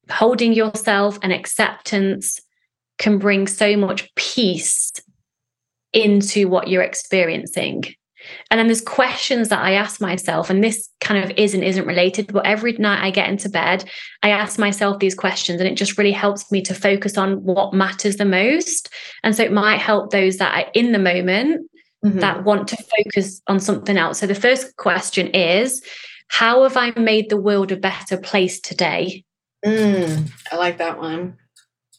holding 0.08 0.52
yourself 0.52 1.18
and 1.22 1.32
acceptance 1.32 2.40
can 2.98 3.18
bring 3.18 3.48
so 3.48 3.76
much 3.76 4.14
peace 4.14 4.92
into 5.92 6.46
what 6.46 6.68
you're 6.68 6.82
experiencing. 6.82 7.82
And 8.50 8.58
then 8.58 8.66
there's 8.66 8.80
questions 8.80 9.48
that 9.48 9.62
I 9.62 9.72
ask 9.72 10.00
myself, 10.00 10.50
and 10.50 10.62
this 10.62 10.88
kind 11.00 11.22
of 11.22 11.36
is 11.36 11.54
and 11.54 11.64
isn't 11.64 11.86
related, 11.86 12.32
but 12.32 12.46
every 12.46 12.72
night 12.72 13.04
I 13.04 13.10
get 13.10 13.28
into 13.28 13.48
bed, 13.48 13.84
I 14.22 14.30
ask 14.30 14.58
myself 14.58 14.98
these 14.98 15.14
questions, 15.14 15.60
and 15.60 15.68
it 15.68 15.76
just 15.76 15.98
really 15.98 16.12
helps 16.12 16.50
me 16.50 16.62
to 16.62 16.74
focus 16.74 17.18
on 17.18 17.44
what 17.44 17.74
matters 17.74 18.16
the 18.16 18.24
most. 18.24 18.90
And 19.22 19.34
so 19.34 19.42
it 19.42 19.52
might 19.52 19.78
help 19.78 20.10
those 20.10 20.38
that 20.38 20.66
are 20.66 20.70
in 20.74 20.92
the 20.92 20.98
moment 20.98 21.70
mm-hmm. 22.04 22.18
that 22.20 22.44
want 22.44 22.68
to 22.68 22.76
focus 22.76 23.40
on 23.46 23.60
something 23.60 23.96
else. 23.96 24.18
So 24.18 24.26
the 24.26 24.34
first 24.34 24.76
question 24.76 25.28
is 25.28 25.82
How 26.28 26.62
have 26.62 26.76
I 26.76 26.98
made 26.98 27.30
the 27.30 27.40
world 27.40 27.72
a 27.72 27.76
better 27.76 28.16
place 28.16 28.60
today? 28.60 29.24
Mm, 29.64 30.30
I 30.52 30.56
like 30.56 30.78
that 30.78 30.98
one. 30.98 31.38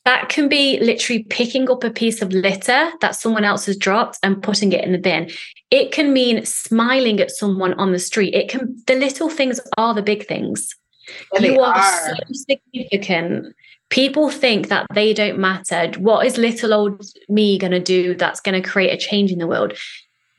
That 0.05 0.29
can 0.29 0.47
be 0.47 0.79
literally 0.79 1.23
picking 1.23 1.69
up 1.69 1.83
a 1.83 1.89
piece 1.89 2.21
of 2.21 2.31
litter 2.31 2.91
that 3.01 3.15
someone 3.15 3.43
else 3.43 3.65
has 3.65 3.75
dropped 3.75 4.19
and 4.21 4.41
putting 4.41 4.71
it 4.71 4.83
in 4.83 4.91
the 4.91 4.99
bin. 4.99 5.31
It 5.71 5.91
can 5.91 6.13
mean 6.13 6.45
smiling 6.45 7.19
at 7.19 7.31
someone 7.31 7.73
on 7.73 7.91
the 7.91 7.99
street. 7.99 8.35
It 8.35 8.47
can, 8.47 8.77
the 8.85 8.95
little 8.95 9.29
things 9.29 9.59
are 9.77 9.95
the 9.95 10.03
big 10.03 10.27
things. 10.27 10.75
You 11.39 11.59
are, 11.59 11.73
are 11.73 12.07
so 12.07 12.15
significant. 12.31 13.55
People 13.89 14.29
think 14.29 14.67
that 14.69 14.85
they 14.93 15.13
don't 15.13 15.39
matter. 15.39 15.91
What 15.99 16.25
is 16.25 16.37
little 16.37 16.73
old 16.73 17.03
me 17.27 17.57
going 17.57 17.71
to 17.71 17.79
do 17.79 18.15
that's 18.15 18.41
going 18.41 18.61
to 18.61 18.67
create 18.67 18.93
a 18.93 18.97
change 18.97 19.31
in 19.31 19.39
the 19.39 19.47
world? 19.47 19.73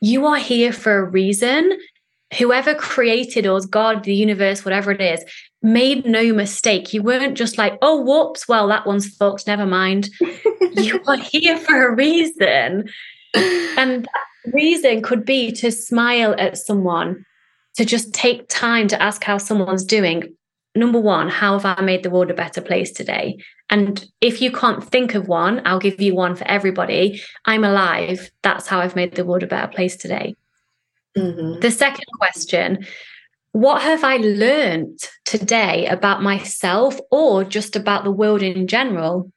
You 0.01 0.25
are 0.27 0.37
here 0.37 0.71
for 0.71 0.97
a 0.97 1.09
reason. 1.09 1.77
Whoever 2.37 2.75
created 2.75 3.45
us, 3.47 3.65
God, 3.65 4.03
the 4.03 4.13
universe, 4.13 4.65
whatever 4.65 4.91
it 4.91 5.01
is, 5.01 5.23
made 5.61 6.05
no 6.05 6.33
mistake. 6.33 6.93
You 6.93 7.03
weren't 7.03 7.37
just 7.37 7.57
like, 7.57 7.77
oh, 7.81 8.01
whoops, 8.01 8.47
well, 8.47 8.67
that 8.67 8.85
one's 8.85 9.15
fucked, 9.15 9.47
never 9.47 9.65
mind. 9.65 10.09
you 10.73 11.01
are 11.07 11.17
here 11.17 11.57
for 11.57 11.87
a 11.87 11.95
reason. 11.95 12.89
And 13.33 14.03
that 14.05 14.53
reason 14.53 15.01
could 15.01 15.25
be 15.25 15.51
to 15.53 15.71
smile 15.71 16.35
at 16.37 16.57
someone, 16.57 17.25
to 17.75 17.85
just 17.85 18.13
take 18.13 18.47
time 18.49 18.87
to 18.89 19.01
ask 19.01 19.23
how 19.23 19.37
someone's 19.37 19.85
doing. 19.85 20.33
Number 20.75 20.99
one, 20.99 21.29
how 21.29 21.57
have 21.57 21.77
I 21.77 21.81
made 21.81 22.03
the 22.03 22.09
world 22.11 22.29
a 22.29 22.35
better 22.35 22.61
place 22.61 22.91
today? 22.91 23.37
And 23.69 24.05
if 24.21 24.41
you 24.41 24.51
can't 24.51 24.83
think 24.83 25.15
of 25.15 25.27
one, 25.27 25.61
I'll 25.65 25.79
give 25.79 25.99
you 25.99 26.13
one 26.15 26.35
for 26.35 26.47
everybody. 26.47 27.21
I'm 27.45 27.63
alive. 27.63 28.29
That's 28.43 28.67
how 28.67 28.79
I've 28.79 28.95
made 28.95 29.15
the 29.15 29.25
world 29.25 29.43
a 29.43 29.47
better 29.47 29.71
place 29.71 29.97
today. 29.97 30.35
Mm-hmm. 31.17 31.61
The 31.61 31.71
second 31.71 32.05
question 32.19 32.85
what 33.57 33.81
have 33.81 34.03
I 34.03 34.17
learned 34.17 34.99
today 35.25 35.87
about 35.87 36.21
myself 36.21 36.99
or 37.09 37.43
just 37.43 37.75
about 37.75 38.03
the 38.03 38.11
world 38.11 38.43
in 38.43 38.67
general? 38.67 39.31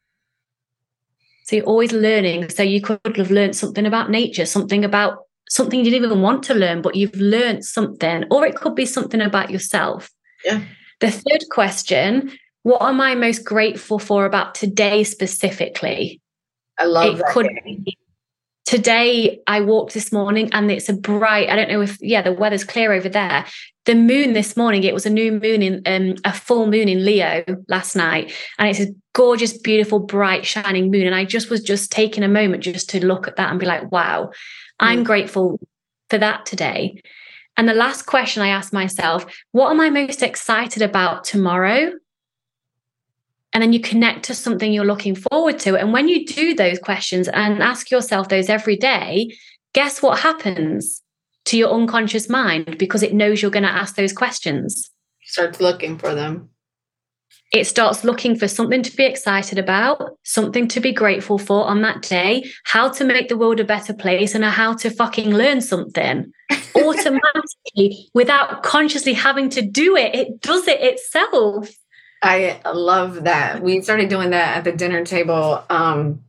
So 1.45 1.57
you're 1.57 1.65
always 1.65 1.93
learning. 1.93 2.51
So 2.51 2.63
you 2.63 2.83
could 2.83 3.17
have 3.17 3.31
learned 3.31 3.57
something 3.57 3.87
about 3.87 4.11
nature, 4.11 4.45
something 4.45 4.85
about 4.85 5.21
something 5.49 5.79
you 5.79 5.91
didn't 5.91 6.05
even 6.05 6.21
want 6.21 6.43
to 6.45 6.55
learn, 6.55 6.83
but 6.83 6.97
you've 6.97 7.17
learned 7.17 7.65
something, 7.65 8.25
or 8.31 8.45
it 8.45 8.57
could 8.57 8.75
be 8.75 8.85
something 8.85 9.23
about 9.23 9.49
yourself. 9.49 10.11
Yeah. 10.45 10.61
The 11.01 11.11
third 11.11 11.45
question 11.51 12.31
what 12.63 12.83
am 12.83 13.01
I 13.01 13.15
most 13.15 13.47
grateful 13.47 13.99
for 13.99 14.27
about 14.27 14.55
today 14.55 15.03
specifically? 15.03 16.21
I 16.79 16.85
love 16.85 17.15
it 17.15 17.19
that. 17.21 17.33
Could 17.33 17.49
be 17.65 17.97
today 18.71 19.41
I 19.49 19.63
walked 19.63 19.95
this 19.95 20.13
morning 20.13 20.49
and 20.53 20.71
it's 20.71 20.89
a 20.89 20.93
bright, 20.93 21.49
I 21.49 21.57
don't 21.57 21.69
know 21.69 21.81
if, 21.81 22.01
yeah, 22.01 22.23
the 22.23 22.33
weather's 22.33 22.63
clear 22.63 22.93
over 22.93 23.09
there. 23.09 23.45
The 23.85 23.97
moon 23.97 24.33
this 24.33 24.57
morning, 24.57 24.85
it 24.85 24.95
was 24.95 25.05
a 25.05 25.11
new 25.11 25.33
moon 25.33 25.61
in 25.61 25.83
um, 25.87 26.15
a 26.25 26.33
full 26.33 26.67
moon 26.67 26.89
in 26.89 27.05
Leo 27.05 27.45
last 27.67 27.97
night. 27.97 28.33
And 28.61 28.69
it's 28.69 28.79
a 28.79 28.95
gorgeous, 29.13 29.59
beautiful, 29.59 29.99
bright, 29.99 30.47
shining 30.47 30.89
moon. 30.89 31.05
And 31.05 31.17
I 31.17 31.25
just 31.25 31.51
was 31.51 31.65
just 31.65 31.91
taking 31.91 32.23
a 32.23 32.29
moment 32.29 32.63
just 32.63 32.89
to 32.91 33.05
look 33.05 33.27
at 33.27 33.35
that 33.35 33.51
and 33.51 33.59
be 33.59 33.67
like, 33.67 33.91
wow, 33.91 34.27
mm. 34.27 34.31
I'm 34.79 35.03
grateful 35.03 35.59
for 36.09 36.19
that 36.19 36.47
today. 36.47 37.03
And 37.57 37.69
the 37.69 37.75
last 37.75 38.07
question 38.07 38.41
I 38.41 38.51
asked 38.51 38.73
myself, 38.73 39.27
what 39.51 39.71
am 39.71 39.81
I 39.81 39.91
most 39.91 40.23
excited 40.23 40.81
about 40.81 41.25
tomorrow? 41.25 41.91
And 43.53 43.63
then 43.63 43.73
you 43.73 43.81
connect 43.81 44.25
to 44.25 44.35
something 44.35 44.73
you're 44.73 44.85
looking 44.85 45.15
forward 45.15 45.59
to. 45.61 45.77
And 45.77 45.93
when 45.93 46.09
you 46.09 46.25
do 46.25 46.55
those 46.55 46.79
questions 46.79 47.29
and 47.29 47.63
ask 47.63 47.91
yourself 47.91 48.29
those 48.29 48.49
every 48.49 48.77
day, 48.77 49.37
guess 49.73 50.03
what 50.03 50.21
happens 50.21 51.03
to 51.47 51.57
your 51.57 51.71
unconscious 51.71 52.29
mind 52.29 52.79
because 52.79 53.03
it 53.03 53.15
knows 53.15 53.43
you're 53.43 53.51
going 53.51 53.65
to 53.65 53.69
ask 53.69 53.97
those 53.97 54.13
questions? 54.13 54.91
Starts 55.23 55.61
looking 55.61 55.99
for 55.99 56.15
them. 56.15 56.51
It 57.53 57.67
starts 57.67 58.05
looking 58.05 58.37
for 58.37 58.47
something 58.47 58.81
to 58.83 58.97
be 58.97 59.05
excited 59.05 59.59
about, 59.59 60.17
something 60.23 60.69
to 60.69 60.79
be 60.79 60.93
grateful 60.93 61.37
for 61.37 61.65
on 61.65 61.83
that 61.83 62.03
day, 62.03 62.45
how 62.65 62.89
to 62.91 63.05
make 63.05 63.29
the 63.29 63.37
world 63.37 63.59
a 63.59 63.65
better 63.65 63.93
place, 63.93 64.37
and 64.37 64.45
how 64.45 64.75
to 64.75 64.91
fucking 64.91 65.35
learn 65.35 65.61
something 65.61 66.33
automatically 66.77 68.09
without 68.15 68.63
consciously 68.63 69.15
having 69.15 69.49
to 69.51 69.63
do 69.63 69.97
it. 69.97 70.15
It 70.15 70.41
does 70.41 70.69
it 70.69 70.81
itself. 70.81 71.69
I 72.23 72.61
love 72.71 73.25
that. 73.25 73.63
We 73.63 73.81
started 73.81 74.09
doing 74.09 74.31
that 74.31 74.59
at 74.59 74.65
the 74.65 74.73
dinner 74.73 75.05
table. 75.05 75.65
Um, 75.71 76.25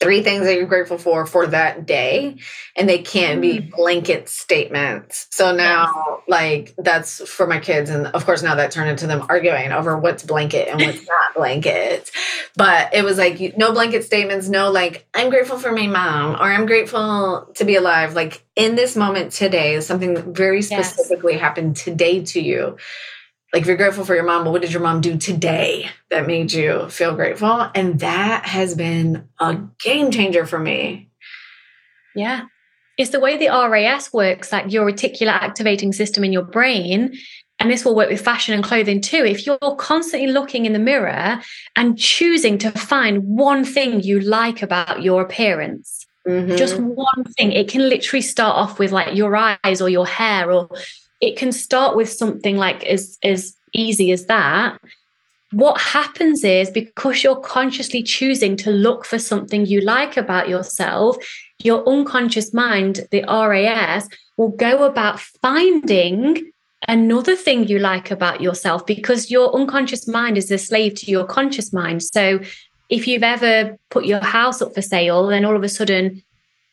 three 0.00 0.22
things 0.22 0.46
that 0.46 0.54
you're 0.56 0.66
grateful 0.66 0.96
for 0.96 1.26
for 1.26 1.46
that 1.46 1.86
day 1.86 2.38
and 2.74 2.88
they 2.88 2.98
can't 2.98 3.40
be 3.42 3.58
mm. 3.58 3.70
blanket 3.70 4.30
statements 4.30 5.26
so 5.30 5.54
now 5.54 6.22
like 6.26 6.74
that's 6.78 7.28
for 7.28 7.46
my 7.46 7.60
kids 7.60 7.90
and 7.90 8.06
of 8.06 8.24
course 8.24 8.42
now 8.42 8.54
that 8.54 8.70
turned 8.70 8.88
into 8.88 9.06
them 9.06 9.24
arguing 9.28 9.72
over 9.72 9.98
what's 9.98 10.22
blanket 10.22 10.68
and 10.68 10.80
what's 10.80 10.98
not 11.06 11.34
blanket 11.36 12.10
but 12.56 12.92
it 12.94 13.04
was 13.04 13.18
like 13.18 13.56
no 13.58 13.72
blanket 13.72 14.02
statements 14.02 14.48
no 14.48 14.70
like 14.70 15.06
i'm 15.12 15.28
grateful 15.28 15.58
for 15.58 15.70
my 15.70 15.86
mom 15.86 16.34
or 16.34 16.50
i'm 16.50 16.64
grateful 16.64 17.46
to 17.54 17.64
be 17.66 17.76
alive 17.76 18.14
like 18.14 18.42
in 18.56 18.76
this 18.76 18.96
moment 18.96 19.32
today 19.32 19.78
something 19.80 20.32
very 20.32 20.62
specifically 20.62 21.34
yes. 21.34 21.42
happened 21.42 21.76
today 21.76 22.24
to 22.24 22.40
you 22.40 22.78
like 23.52 23.62
if 23.62 23.66
you're 23.66 23.76
grateful 23.76 24.04
for 24.04 24.14
your 24.14 24.24
mom, 24.24 24.44
but 24.44 24.52
what 24.52 24.62
did 24.62 24.72
your 24.72 24.82
mom 24.82 25.00
do 25.00 25.16
today 25.16 25.90
that 26.08 26.26
made 26.26 26.52
you 26.52 26.88
feel 26.88 27.14
grateful? 27.14 27.68
And 27.74 27.98
that 28.00 28.46
has 28.46 28.74
been 28.74 29.28
a 29.40 29.58
game 29.80 30.10
changer 30.10 30.46
for 30.46 30.58
me. 30.58 31.08
Yeah. 32.14 32.42
It's 32.96 33.10
the 33.10 33.20
way 33.20 33.36
the 33.36 33.48
RAS 33.48 34.12
works, 34.12 34.52
like 34.52 34.72
your 34.72 34.86
reticular 34.86 35.32
activating 35.32 35.92
system 35.92 36.22
in 36.22 36.32
your 36.32 36.44
brain. 36.44 37.16
And 37.58 37.70
this 37.70 37.84
will 37.84 37.96
work 37.96 38.08
with 38.08 38.20
fashion 38.20 38.54
and 38.54 38.62
clothing 38.62 39.00
too. 39.00 39.24
If 39.24 39.46
you're 39.46 39.58
constantly 39.78 40.30
looking 40.30 40.64
in 40.64 40.72
the 40.72 40.78
mirror 40.78 41.40
and 41.76 41.98
choosing 41.98 42.56
to 42.58 42.70
find 42.70 43.24
one 43.24 43.64
thing 43.64 44.00
you 44.00 44.20
like 44.20 44.62
about 44.62 45.02
your 45.02 45.22
appearance, 45.22 46.06
mm-hmm. 46.26 46.56
just 46.56 46.78
one 46.78 47.24
thing, 47.36 47.52
it 47.52 47.68
can 47.68 47.88
literally 47.88 48.22
start 48.22 48.56
off 48.56 48.78
with 48.78 48.92
like 48.92 49.14
your 49.14 49.34
eyes 49.36 49.80
or 49.80 49.88
your 49.88 50.06
hair 50.06 50.52
or 50.52 50.70
it 51.20 51.36
can 51.36 51.52
start 51.52 51.96
with 51.96 52.10
something 52.10 52.56
like 52.56 52.84
as 52.84 53.18
as 53.22 53.56
easy 53.72 54.12
as 54.12 54.26
that. 54.26 54.80
What 55.52 55.80
happens 55.80 56.44
is 56.44 56.70
because 56.70 57.24
you're 57.24 57.40
consciously 57.40 58.02
choosing 58.02 58.56
to 58.58 58.70
look 58.70 59.04
for 59.04 59.18
something 59.18 59.66
you 59.66 59.80
like 59.80 60.16
about 60.16 60.48
yourself 60.48 61.16
your 61.62 61.86
unconscious 61.88 62.52
mind 62.52 63.06
the 63.10 63.22
ras 63.22 64.08
will 64.36 64.50
go 64.50 64.84
about 64.84 65.20
finding 65.20 66.50
another 66.88 67.36
thing 67.36 67.68
you 67.68 67.78
like 67.78 68.10
about 68.10 68.40
yourself 68.40 68.86
because 68.86 69.30
your 69.30 69.54
unconscious 69.54 70.08
mind 70.08 70.38
is 70.38 70.50
a 70.50 70.58
slave 70.58 70.94
to 70.94 71.10
your 71.10 71.26
conscious 71.26 71.72
mind. 71.72 72.02
So 72.02 72.40
if 72.88 73.06
you've 73.06 73.22
ever 73.22 73.76
put 73.90 74.06
your 74.06 74.20
house 74.20 74.62
up 74.62 74.74
for 74.74 74.82
sale 74.82 75.26
then 75.26 75.44
all 75.44 75.56
of 75.56 75.62
a 75.62 75.68
sudden 75.68 76.22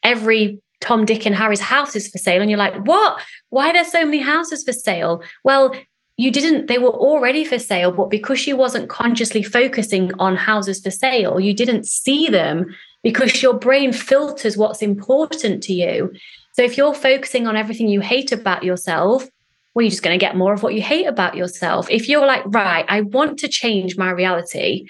every 0.03 0.61
Tom, 0.79 1.05
Dick, 1.05 1.25
and 1.25 1.35
Harry's 1.35 1.59
houses 1.59 2.07
for 2.07 2.17
sale. 2.17 2.41
And 2.41 2.49
you're 2.49 2.59
like, 2.59 2.75
what? 2.85 3.21
Why 3.49 3.69
are 3.69 3.73
there 3.73 3.85
so 3.85 4.05
many 4.05 4.19
houses 4.19 4.63
for 4.63 4.73
sale? 4.73 5.23
Well, 5.43 5.75
you 6.17 6.31
didn't, 6.31 6.67
they 6.67 6.79
were 6.79 6.89
already 6.89 7.45
for 7.45 7.59
sale, 7.59 7.91
but 7.91 8.09
because 8.09 8.47
you 8.47 8.57
wasn't 8.57 8.89
consciously 8.89 9.43
focusing 9.43 10.11
on 10.19 10.35
houses 10.35 10.81
for 10.81 10.89
sale, 10.89 11.39
you 11.39 11.53
didn't 11.53 11.85
see 11.85 12.27
them 12.27 12.75
because 13.03 13.41
your 13.41 13.53
brain 13.53 13.93
filters 13.93 14.57
what's 14.57 14.81
important 14.81 15.61
to 15.63 15.73
you. 15.73 16.11
So 16.53 16.63
if 16.63 16.75
you're 16.75 16.95
focusing 16.95 17.45
on 17.45 17.55
everything 17.55 17.87
you 17.87 18.01
hate 18.01 18.31
about 18.31 18.63
yourself, 18.63 19.27
well, 19.75 19.83
you're 19.83 19.91
just 19.91 20.01
going 20.01 20.17
to 20.19 20.25
get 20.25 20.35
more 20.35 20.53
of 20.53 20.63
what 20.63 20.73
you 20.73 20.81
hate 20.81 21.05
about 21.05 21.37
yourself. 21.37 21.87
If 21.91 22.09
you're 22.09 22.25
like, 22.25 22.41
right, 22.47 22.83
I 22.89 23.01
want 23.01 23.37
to 23.39 23.47
change 23.47 23.95
my 23.95 24.09
reality, 24.09 24.87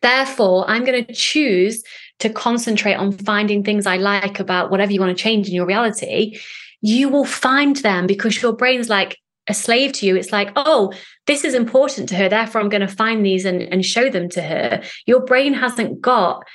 therefore, 0.00 0.64
I'm 0.66 0.86
going 0.86 1.04
to 1.04 1.12
choose 1.12 1.84
to 2.20 2.30
concentrate 2.30 2.94
on 2.94 3.12
finding 3.12 3.64
things 3.64 3.86
I 3.86 3.96
like 3.96 4.40
about 4.40 4.70
whatever 4.70 4.92
you 4.92 5.00
want 5.00 5.16
to 5.16 5.22
change 5.22 5.48
in 5.48 5.54
your 5.54 5.66
reality, 5.66 6.38
you 6.80 7.08
will 7.08 7.24
find 7.24 7.76
them 7.76 8.06
because 8.06 8.40
your 8.40 8.52
brain's 8.52 8.88
like 8.88 9.18
a 9.48 9.54
slave 9.54 9.92
to 9.94 10.06
you. 10.06 10.16
It's 10.16 10.32
like, 10.32 10.52
oh, 10.56 10.92
this 11.26 11.44
is 11.44 11.54
important 11.54 12.08
to 12.10 12.16
her. 12.16 12.28
Therefore, 12.28 12.60
I'm 12.60 12.68
going 12.68 12.86
to 12.86 12.88
find 12.88 13.24
these 13.24 13.44
and, 13.44 13.62
and 13.62 13.84
show 13.84 14.08
them 14.08 14.28
to 14.30 14.42
her. 14.42 14.82
Your 15.06 15.20
brain 15.20 15.54
hasn't 15.54 16.00
got 16.00 16.46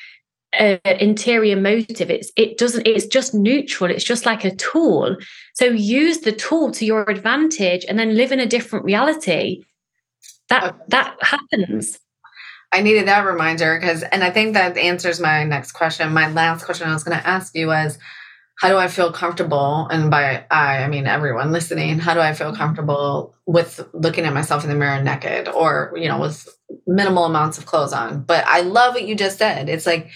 an 0.53 0.80
interior 0.86 1.57
motive 1.57 2.09
it's 2.09 2.32
it 2.38 2.57
doesn't 2.57 2.88
it's 2.88 3.05
just 3.05 3.34
neutral 3.34 3.91
it's 3.91 4.05
just 4.05 4.26
like 4.26 4.45
a 4.45 4.55
tool 4.55 5.18
so 5.53 5.66
use 5.66 6.20
the 6.20 6.32
tool 6.32 6.72
to 6.72 6.86
your 6.86 7.09
advantage 7.09 7.86
and 7.89 7.99
then 7.99 8.16
live 8.16 8.32
in 8.32 8.39
a 8.39 8.45
different 8.45 8.86
reality 8.86 9.61
that 10.47 10.63
okay. 10.63 10.78
that 10.88 11.18
happens 11.22 11.99
i 12.72 12.82
needed 12.82 13.07
that 13.07 13.26
reminder 13.26 13.78
because 13.80 14.03
and 14.03 14.24
i 14.24 14.30
think 14.30 14.53
that 14.53 14.78
answers 14.78 15.20
my 15.20 15.43
next 15.43 15.74
question. 15.74 16.13
My 16.13 16.32
last 16.32 16.66
question 16.66 16.88
i 16.88 16.93
was 16.93 17.03
going 17.03 17.18
to 17.18 17.28
ask 17.28 17.55
you 17.55 17.68
was 17.68 17.97
how 18.59 18.70
do 18.70 18.78
i 18.78 18.88
feel 18.88 19.11
comfortable 19.11 19.88
and 19.91 20.09
by 20.09 20.45
i 20.51 20.84
i 20.84 20.88
mean 20.88 21.07
everyone 21.07 21.51
listening 21.51 21.99
how 21.99 22.13
do 22.13 22.20
i 22.20 22.34
feel 22.34 22.55
comfortable 22.55 23.36
with 23.45 23.86
looking 23.93 24.26
at 24.26 24.34
myself 24.34 24.63
in 24.63 24.70
the 24.70 24.76
mirror 24.76 25.01
naked 25.01 25.47
or 25.47 25.93
you 25.95 26.07
know 26.07 26.20
with 26.20 26.47
minimal 26.88 27.26
amounts 27.26 27.57
of 27.57 27.66
clothes 27.66 27.93
on? 27.93 28.22
But 28.24 28.45
i 28.47 28.61
love 28.61 28.93
what 28.93 29.07
you 29.07 29.16
just 29.16 29.38
said. 29.38 29.70
It's 29.70 29.86
like 29.86 30.09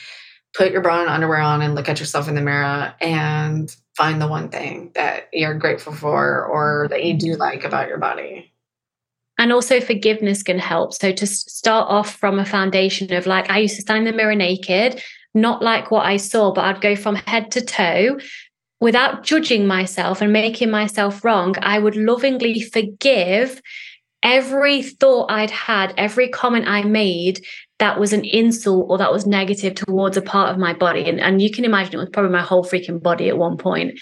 put 0.55 0.71
your 0.71 0.81
bra 0.81 1.01
and 1.01 1.09
underwear 1.09 1.39
on 1.39 1.61
and 1.61 1.75
look 1.75 1.89
at 1.89 1.99
yourself 1.99 2.27
in 2.27 2.35
the 2.35 2.41
mirror 2.41 2.93
and 2.99 3.73
find 3.95 4.21
the 4.21 4.27
one 4.27 4.49
thing 4.49 4.91
that 4.95 5.29
you're 5.33 5.53
grateful 5.53 5.93
for 5.93 6.45
or 6.45 6.87
that 6.89 7.03
you 7.03 7.13
do 7.15 7.31
mm-hmm. 7.31 7.41
like 7.41 7.63
about 7.63 7.87
your 7.87 7.97
body. 7.97 8.51
And 9.39 9.51
also, 9.51 9.79
forgiveness 9.79 10.43
can 10.43 10.59
help. 10.59 10.93
So, 10.93 11.11
to 11.11 11.25
start 11.25 11.89
off 11.89 12.15
from 12.15 12.37
a 12.37 12.45
foundation 12.45 13.11
of 13.13 13.25
like, 13.25 13.49
I 13.49 13.59
used 13.59 13.77
to 13.77 13.81
stand 13.81 13.99
in 13.99 14.11
the 14.11 14.17
mirror 14.17 14.35
naked, 14.35 15.01
not 15.33 15.63
like 15.63 15.89
what 15.89 16.05
I 16.05 16.17
saw, 16.17 16.53
but 16.53 16.65
I'd 16.65 16.81
go 16.81 16.95
from 16.95 17.15
head 17.15 17.49
to 17.51 17.61
toe 17.61 18.19
without 18.81 19.23
judging 19.23 19.65
myself 19.65 20.21
and 20.21 20.31
making 20.31 20.69
myself 20.69 21.23
wrong. 21.23 21.55
I 21.61 21.79
would 21.79 21.95
lovingly 21.95 22.61
forgive 22.61 23.61
every 24.23 24.81
thought 24.83 25.31
I'd 25.31 25.51
had, 25.51 25.93
every 25.97 26.29
comment 26.29 26.67
I 26.67 26.83
made 26.83 27.45
that 27.79 27.99
was 27.99 28.11
an 28.11 28.25
insult 28.25 28.87
or 28.89 28.97
that 28.97 29.11
was 29.11 29.25
negative 29.25 29.75
towards 29.75 30.17
a 30.17 30.21
part 30.21 30.51
of 30.51 30.59
my 30.59 30.73
body. 30.73 31.07
And, 31.07 31.19
and 31.19 31.41
you 31.41 31.49
can 31.49 31.63
imagine 31.63 31.95
it 31.95 31.97
was 31.97 32.09
probably 32.09 32.31
my 32.31 32.41
whole 32.41 32.63
freaking 32.63 33.01
body 33.01 33.29
at 33.29 33.37
one 33.37 33.57
point. 33.57 33.99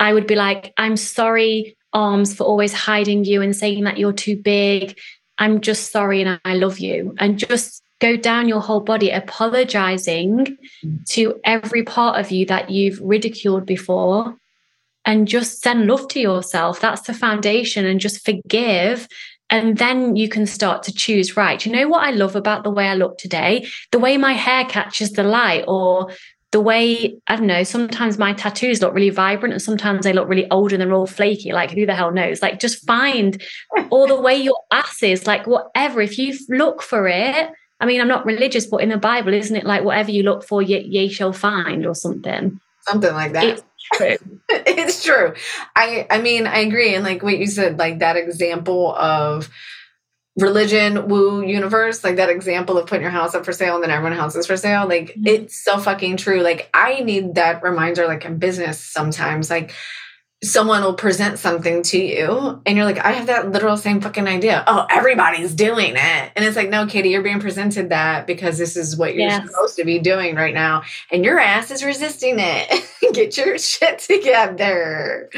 I 0.00 0.12
would 0.12 0.26
be 0.26 0.34
like, 0.34 0.72
I'm 0.76 0.96
sorry, 0.96 1.76
arms, 1.92 2.34
for 2.34 2.44
always 2.44 2.72
hiding 2.72 3.24
you 3.24 3.42
and 3.42 3.54
saying 3.54 3.84
that 3.84 3.98
you're 3.98 4.12
too 4.12 4.36
big. 4.36 4.98
I'm 5.38 5.60
just 5.60 5.90
sorry 5.90 6.22
and 6.22 6.40
I 6.44 6.54
love 6.54 6.78
you. 6.78 7.14
And 7.18 7.38
just 7.38 7.82
go 8.00 8.16
down 8.16 8.48
your 8.48 8.60
whole 8.60 8.80
body, 8.80 9.10
apologizing 9.10 10.56
to 11.08 11.40
every 11.44 11.82
part 11.82 12.18
of 12.18 12.30
you 12.30 12.46
that 12.46 12.70
you've 12.70 13.00
ridiculed 13.00 13.66
before. 13.66 14.36
And 15.06 15.26
just 15.26 15.62
send 15.62 15.86
love 15.86 16.08
to 16.08 16.20
yourself. 16.20 16.78
That's 16.78 17.02
the 17.02 17.14
foundation. 17.14 17.86
And 17.86 17.98
just 18.00 18.24
forgive 18.24 19.08
and 19.50 19.78
then 19.78 20.14
you 20.14 20.28
can 20.28 20.46
start 20.46 20.84
to 20.84 20.92
choose, 20.92 21.36
right, 21.36 21.64
you 21.66 21.72
know 21.72 21.88
what 21.88 22.04
I 22.04 22.12
love 22.12 22.36
about 22.36 22.62
the 22.62 22.70
way 22.70 22.86
I 22.86 22.94
look 22.94 23.18
today? 23.18 23.68
The 23.90 23.98
way 23.98 24.16
my 24.16 24.32
hair 24.32 24.64
catches 24.64 25.12
the 25.12 25.24
light, 25.24 25.64
or 25.66 26.10
the 26.52 26.60
way, 26.60 27.20
I 27.28 27.36
don't 27.36 27.46
know, 27.46 27.62
sometimes 27.62 28.18
my 28.18 28.32
tattoos 28.32 28.82
look 28.82 28.92
really 28.92 29.10
vibrant 29.10 29.52
and 29.52 29.62
sometimes 29.62 30.04
they 30.04 30.12
look 30.12 30.28
really 30.28 30.50
old 30.50 30.72
and 30.72 30.80
they're 30.80 30.92
all 30.92 31.06
flaky. 31.06 31.52
Like, 31.52 31.70
who 31.70 31.86
the 31.86 31.94
hell 31.94 32.10
knows? 32.10 32.42
Like, 32.42 32.58
just 32.58 32.84
find 32.86 33.40
all 33.90 34.08
the 34.08 34.20
way 34.20 34.36
your 34.36 34.58
ass 34.72 35.02
is, 35.02 35.26
like, 35.26 35.46
whatever. 35.46 36.00
If 36.00 36.18
you 36.18 36.36
look 36.48 36.82
for 36.82 37.06
it, 37.06 37.50
I 37.80 37.86
mean, 37.86 38.00
I'm 38.00 38.08
not 38.08 38.26
religious, 38.26 38.66
but 38.66 38.82
in 38.82 38.90
the 38.90 38.98
Bible, 38.98 39.32
isn't 39.32 39.56
it 39.56 39.64
like 39.64 39.84
whatever 39.84 40.10
you 40.10 40.22
look 40.22 40.44
for, 40.44 40.60
ye, 40.60 40.80
ye 40.80 41.08
shall 41.08 41.32
find 41.32 41.86
or 41.86 41.94
something? 41.94 42.60
Something 42.80 43.14
like 43.14 43.32
that. 43.32 43.44
It's 43.44 43.62
true. 43.94 44.16
it's 44.50 45.02
true. 45.02 45.34
I 45.74 46.06
I 46.10 46.20
mean, 46.20 46.46
I 46.46 46.58
agree. 46.58 46.94
And 46.94 47.04
like 47.04 47.22
what 47.22 47.38
you 47.38 47.46
said, 47.46 47.78
like 47.78 48.00
that 48.00 48.16
example 48.16 48.94
of 48.96 49.48
religion 50.36 51.08
woo 51.08 51.42
universe 51.44 52.04
like 52.04 52.16
that 52.16 52.30
example 52.30 52.78
of 52.78 52.86
putting 52.86 53.02
your 53.02 53.10
house 53.10 53.34
up 53.34 53.44
for 53.44 53.52
sale 53.52 53.74
and 53.74 53.82
then 53.82 53.90
everyone 53.90 54.16
else 54.16 54.36
is 54.36 54.46
for 54.46 54.56
sale 54.56 54.86
like 54.86 55.08
mm-hmm. 55.08 55.26
it's 55.26 55.62
so 55.64 55.76
fucking 55.76 56.16
true 56.16 56.40
like 56.40 56.70
i 56.72 57.00
need 57.00 57.34
that 57.34 57.62
reminder 57.62 58.06
like 58.06 58.24
in 58.24 58.38
business 58.38 58.78
sometimes 58.78 59.50
like 59.50 59.74
someone 60.42 60.82
will 60.82 60.94
present 60.94 61.38
something 61.38 61.82
to 61.82 61.98
you 61.98 62.62
and 62.64 62.76
you're 62.76 62.86
like, 62.86 62.98
I 63.04 63.12
have 63.12 63.26
that 63.26 63.50
literal 63.50 63.76
same 63.76 64.00
fucking 64.00 64.26
idea. 64.26 64.64
Oh, 64.66 64.86
everybody's 64.88 65.54
doing 65.54 65.92
it. 65.96 66.32
And 66.34 66.44
it's 66.44 66.56
like, 66.56 66.70
no, 66.70 66.86
Katie, 66.86 67.10
you're 67.10 67.22
being 67.22 67.40
presented 67.40 67.90
that 67.90 68.26
because 68.26 68.56
this 68.56 68.74
is 68.74 68.96
what 68.96 69.14
you're 69.14 69.28
yes. 69.28 69.46
supposed 69.46 69.76
to 69.76 69.84
be 69.84 69.98
doing 69.98 70.36
right 70.36 70.54
now. 70.54 70.82
And 71.12 71.24
your 71.26 71.38
ass 71.38 71.70
is 71.70 71.84
resisting 71.84 72.36
it. 72.38 72.84
Get 73.12 73.36
your 73.36 73.58
shit 73.58 73.98
together. 73.98 75.28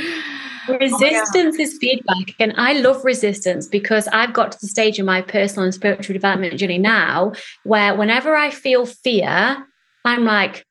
Resistance 0.69 1.57
oh 1.59 1.63
is 1.63 1.79
feedback. 1.81 2.37
And 2.39 2.55
I 2.57 2.75
love 2.75 3.05
resistance 3.05 3.67
because 3.67 4.07
I've 4.09 4.33
got 4.33 4.53
to 4.53 4.61
the 4.61 4.69
stage 4.69 5.01
in 5.01 5.07
my 5.07 5.21
personal 5.21 5.65
and 5.65 5.75
spiritual 5.75 6.13
development 6.13 6.59
journey 6.59 6.79
now 6.79 7.33
where 7.65 7.97
whenever 7.97 8.37
I 8.37 8.51
feel 8.51 8.87
fear, 8.87 9.67
I'm 10.05 10.25
like, 10.25 10.65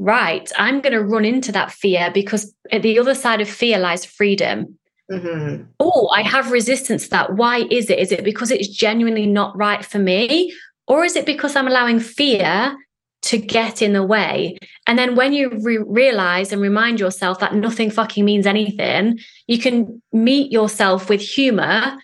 right, 0.00 0.50
I'm 0.56 0.80
going 0.80 0.94
to 0.94 1.04
run 1.04 1.24
into 1.24 1.52
that 1.52 1.70
fear 1.70 2.10
because 2.12 2.52
at 2.72 2.82
the 2.82 2.98
other 2.98 3.14
side 3.14 3.40
of 3.40 3.48
fear 3.48 3.78
lies 3.78 4.04
freedom. 4.04 4.78
Mm-hmm. 5.12 5.64
Oh, 5.78 6.08
I 6.08 6.22
have 6.22 6.50
resistance 6.50 7.04
to 7.04 7.10
that. 7.10 7.34
Why 7.34 7.66
is 7.70 7.90
it? 7.90 7.98
Is 7.98 8.10
it 8.10 8.24
because 8.24 8.50
it's 8.50 8.68
genuinely 8.68 9.26
not 9.26 9.56
right 9.56 9.84
for 9.84 9.98
me? 9.98 10.54
Or 10.86 11.04
is 11.04 11.16
it 11.16 11.26
because 11.26 11.54
I'm 11.54 11.68
allowing 11.68 12.00
fear 12.00 12.76
to 13.22 13.38
get 13.38 13.82
in 13.82 13.92
the 13.92 14.02
way? 14.02 14.56
And 14.86 14.98
then 14.98 15.16
when 15.16 15.32
you 15.32 15.50
re- 15.62 15.78
realize 15.78 16.52
and 16.52 16.62
remind 16.62 16.98
yourself 16.98 17.38
that 17.40 17.54
nothing 17.54 17.90
fucking 17.90 18.24
means 18.24 18.46
anything, 18.46 19.18
you 19.46 19.58
can 19.58 20.00
meet 20.12 20.50
yourself 20.50 21.08
with 21.08 21.20
humor 21.20 21.98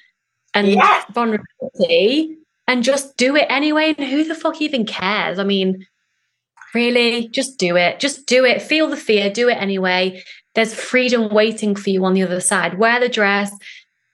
and 0.53 0.69
yes. 0.69 1.05
vulnerability 1.13 2.37
and 2.69 2.83
just 2.83 3.17
do 3.17 3.37
it 3.37 3.47
anyway. 3.49 3.95
And 3.97 4.09
who 4.09 4.25
the 4.25 4.35
fuck 4.35 4.61
even 4.61 4.85
cares? 4.85 5.39
I 5.39 5.45
mean, 5.45 5.87
Really, 6.77 7.29
just 7.29 7.57
do 7.57 7.75
it. 7.75 8.01
Just 8.01 8.27
do 8.27 8.45
it. 8.45 8.61
Feel 8.61 8.87
the 8.89 8.99
fear, 8.99 9.31
do 9.31 9.49
it 9.49 9.55
anyway. 9.55 10.23
There's 10.55 10.75
freedom 10.75 11.33
waiting 11.33 11.75
for 11.75 11.89
you 11.89 12.05
on 12.05 12.13
the 12.13 12.23
other 12.23 12.39
side. 12.39 12.79
Wear 12.79 13.01
the 13.01 13.09
dress, 13.09 13.51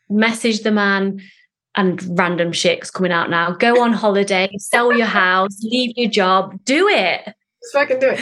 message 0.08 0.60
the 0.60 0.70
man, 0.70 1.20
and 1.74 2.00
random 2.16 2.52
shit's 2.52 2.88
coming 2.88 3.10
out 3.10 3.30
now. 3.30 3.50
Go 3.50 3.82
on 3.82 3.92
holiday, 3.92 4.48
sell 4.58 4.96
your 4.96 5.06
house, 5.22 5.60
leave 5.64 5.94
your 5.96 6.08
job, 6.08 6.56
do 6.64 6.86
it. 6.86 7.24
Just 7.24 7.72
fucking 7.72 7.98
do 7.98 8.10
it. 8.10 8.20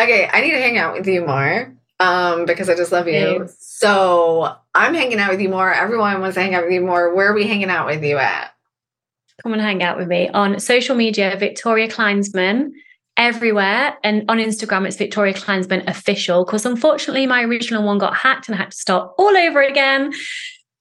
Okay, 0.00 0.26
I 0.32 0.40
need 0.40 0.52
to 0.52 0.62
hang 0.62 0.78
out 0.78 0.94
with 0.94 1.06
you 1.06 1.26
more 1.26 1.70
um, 2.00 2.46
because 2.46 2.70
I 2.70 2.74
just 2.74 2.90
love 2.90 3.06
you. 3.06 3.40
Thanks. 3.40 3.56
So 3.58 4.56
I'm 4.74 4.94
hanging 4.94 5.18
out 5.18 5.32
with 5.32 5.42
you 5.42 5.50
more. 5.50 5.70
Everyone 5.70 6.22
wants 6.22 6.36
to 6.36 6.40
hang 6.40 6.54
out 6.54 6.64
with 6.64 6.72
you 6.72 6.80
more. 6.80 7.14
Where 7.14 7.32
are 7.32 7.34
we 7.34 7.46
hanging 7.46 7.68
out 7.68 7.84
with 7.84 8.02
you 8.02 8.16
at? 8.16 8.50
Come 9.42 9.52
and 9.52 9.60
hang 9.60 9.82
out 9.82 9.98
with 9.98 10.08
me 10.08 10.30
on 10.30 10.58
social 10.58 10.96
media, 10.96 11.36
Victoria 11.38 11.86
Kleinsman 11.86 12.70
everywhere. 13.18 13.98
And 14.02 14.24
on 14.30 14.38
Instagram, 14.38 14.86
it's 14.86 14.96
Victoria 14.96 15.34
Kleinsman 15.34 15.86
official 15.88 16.44
because 16.44 16.64
unfortunately 16.64 17.26
my 17.26 17.42
original 17.42 17.82
one 17.82 17.98
got 17.98 18.16
hacked 18.16 18.48
and 18.48 18.54
I 18.54 18.58
had 18.58 18.70
to 18.70 18.76
start 18.76 19.12
all 19.18 19.36
over 19.36 19.60
again. 19.60 20.12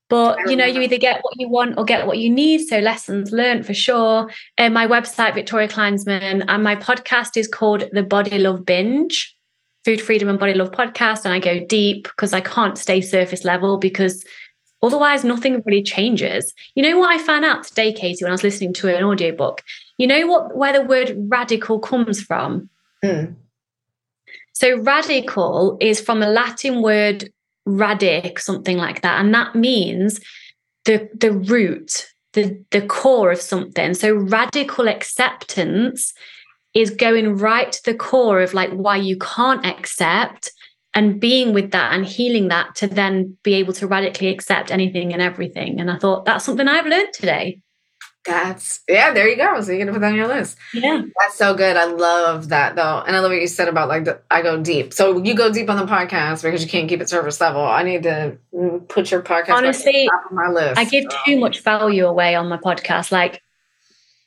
But 0.09 0.37
you 0.49 0.55
know, 0.55 0.65
you 0.65 0.79
either 0.79 0.97
get 0.97 1.21
what 1.21 1.33
you 1.37 1.49
want 1.49 1.77
or 1.77 1.83
get 1.83 2.07
what 2.07 2.19
you 2.19 2.29
need. 2.29 2.65
So 2.67 2.79
lessons 2.79 3.31
learned 3.33 3.65
for 3.65 3.73
sure. 3.73 4.29
And 4.57 4.73
my 4.73 4.87
website, 4.87 5.33
Victoria 5.33 5.67
Kleinsman, 5.67 6.45
and 6.47 6.63
my 6.63 6.77
podcast 6.77 7.35
is 7.35 7.47
called 7.47 7.83
The 7.91 8.03
Body 8.03 8.37
Love 8.37 8.65
Binge, 8.65 9.35
Food 9.83 9.99
Freedom 9.99 10.29
and 10.29 10.39
Body 10.39 10.53
Love 10.53 10.71
Podcast. 10.71 11.25
And 11.25 11.33
I 11.33 11.39
go 11.39 11.65
deep 11.65 12.03
because 12.03 12.31
I 12.31 12.39
can't 12.39 12.77
stay 12.77 13.01
surface 13.01 13.43
level 13.43 13.77
because 13.77 14.23
otherwise 14.81 15.25
nothing 15.25 15.61
really 15.65 15.83
changes. 15.83 16.53
You 16.75 16.83
know 16.83 16.97
what 16.99 17.13
I 17.13 17.21
found 17.21 17.43
out 17.43 17.65
today, 17.65 17.91
Katie, 17.91 18.23
when 18.23 18.31
I 18.31 18.33
was 18.33 18.43
listening 18.43 18.73
to 18.75 18.95
an 18.95 19.03
audiobook? 19.03 19.61
You 19.97 20.07
know 20.07 20.27
what 20.27 20.55
where 20.55 20.73
the 20.73 20.83
word 20.83 21.15
radical 21.17 21.79
comes 21.79 22.21
from? 22.21 22.69
Mm. 23.03 23.35
So 24.53 24.79
radical 24.79 25.77
is 25.79 26.01
from 26.01 26.21
a 26.21 26.29
Latin 26.29 26.81
word 26.81 27.29
radic, 27.67 28.39
something 28.39 28.77
like 28.77 29.01
that. 29.01 29.19
And 29.19 29.33
that 29.33 29.55
means 29.55 30.19
the 30.85 31.09
the 31.13 31.31
root, 31.31 32.07
the, 32.33 32.63
the 32.71 32.81
core 32.81 33.31
of 33.31 33.41
something. 33.41 33.93
So 33.93 34.15
radical 34.15 34.87
acceptance 34.87 36.13
is 36.73 36.89
going 36.91 37.37
right 37.37 37.71
to 37.71 37.83
the 37.83 37.95
core 37.95 38.41
of 38.41 38.53
like 38.53 38.71
why 38.71 38.97
you 38.97 39.17
can't 39.17 39.65
accept 39.65 40.51
and 40.93 41.19
being 41.19 41.53
with 41.53 41.71
that 41.71 41.93
and 41.93 42.05
healing 42.05 42.47
that 42.47 42.73
to 42.75 42.87
then 42.87 43.37
be 43.43 43.53
able 43.55 43.73
to 43.73 43.87
radically 43.87 44.29
accept 44.29 44.71
anything 44.71 45.13
and 45.13 45.21
everything. 45.21 45.79
And 45.79 45.91
I 45.91 45.97
thought 45.97 46.25
that's 46.25 46.45
something 46.45 46.67
I've 46.67 46.85
learned 46.85 47.13
today. 47.13 47.61
That's 48.27 48.81
yeah, 48.89 49.13
there 49.13 49.27
you 49.27 49.37
go. 49.37 49.61
So 49.61 49.71
you 49.71 49.85
to 49.85 49.91
put 49.93 50.01
that 50.01 50.11
on 50.11 50.15
your 50.15 50.27
list. 50.27 50.57
Yeah. 50.73 51.01
That's 51.19 51.37
so 51.37 51.55
good. 51.55 51.77
I 51.77 51.85
love 51.85 52.49
that 52.49 52.75
though. 52.75 53.01
And 53.07 53.15
I 53.15 53.19
love 53.19 53.31
what 53.31 53.39
you 53.39 53.47
said 53.47 53.69
about 53.69 53.87
like 53.87 54.03
the, 54.03 54.19
I 54.29 54.41
go 54.41 54.61
deep. 54.61 54.93
So 54.93 55.23
you 55.23 55.33
go 55.33 55.51
deep 55.51 55.69
on 55.69 55.77
the 55.77 55.91
podcast 55.91 56.43
because 56.43 56.61
you 56.61 56.69
can't 56.69 56.89
keep 56.89 56.99
it 56.99 57.07
surface 57.07 57.39
level. 57.39 57.63
I 57.63 57.83
need 57.83 58.03
to 58.03 58.37
mm, 58.53 58.87
put 58.89 59.11
your 59.11 59.21
podcast 59.21 59.53
honestly 59.53 60.09
on 60.29 60.35
my 60.35 60.49
list. 60.49 60.77
I 60.77 60.83
give 60.83 61.05
so. 61.09 61.17
too 61.25 61.39
much 61.39 61.61
value 61.61 62.05
away 62.05 62.35
on 62.35 62.49
my 62.49 62.57
podcast. 62.57 63.13
Like 63.13 63.41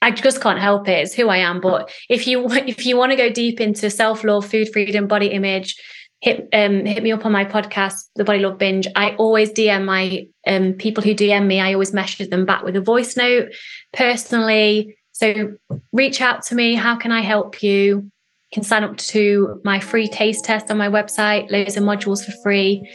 I 0.00 0.10
just 0.10 0.40
can't 0.40 0.58
help 0.58 0.88
it. 0.88 1.02
It's 1.02 1.14
who 1.14 1.28
I 1.28 1.36
am. 1.36 1.60
But 1.60 1.92
if 2.08 2.26
you 2.26 2.46
if 2.50 2.86
you 2.86 2.96
want 2.96 3.12
to 3.12 3.16
go 3.16 3.28
deep 3.30 3.60
into 3.60 3.90
self 3.90 4.24
love, 4.24 4.46
food 4.46 4.72
freedom, 4.72 5.06
body 5.06 5.26
image, 5.26 5.76
hit 6.20 6.48
um 6.52 6.84
hit 6.84 7.02
me 7.02 7.12
up 7.12 7.24
on 7.24 7.32
my 7.32 7.44
podcast, 7.44 8.08
The 8.14 8.24
Body 8.24 8.40
Love 8.40 8.58
Binge. 8.58 8.86
I 8.94 9.14
always 9.16 9.50
DM 9.50 9.84
my 9.84 10.26
um 10.46 10.74
people 10.74 11.02
who 11.02 11.14
DM 11.14 11.46
me. 11.46 11.60
I 11.60 11.72
always 11.72 11.92
message 11.92 12.28
them 12.30 12.46
back 12.46 12.62
with 12.62 12.76
a 12.76 12.80
voice 12.80 13.16
note 13.16 13.48
personally. 13.92 14.96
So 15.12 15.54
reach 15.92 16.20
out 16.20 16.42
to 16.44 16.54
me. 16.54 16.74
How 16.74 16.96
can 16.96 17.12
I 17.12 17.20
help 17.20 17.62
you? 17.62 17.70
You 17.72 18.10
can 18.52 18.62
sign 18.62 18.84
up 18.84 18.96
to 18.96 19.60
my 19.64 19.80
free 19.80 20.08
taste 20.08 20.44
test 20.44 20.70
on 20.70 20.78
my 20.78 20.88
website. 20.88 21.50
Loads 21.50 21.76
of 21.76 21.84
modules 21.84 22.24
for 22.24 22.32
free. 22.42 22.88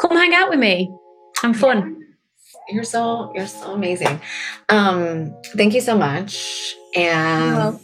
Come 0.00 0.16
hang 0.16 0.34
out 0.34 0.50
with 0.50 0.58
me. 0.58 0.92
I'm 1.42 1.54
fun. 1.54 1.96
You're 2.68 2.84
so 2.84 3.32
you're 3.34 3.46
so 3.46 3.72
amazing. 3.72 4.20
Um, 4.68 5.34
thank 5.56 5.74
you 5.74 5.80
so 5.80 5.96
much. 5.96 6.74
And 6.94 7.80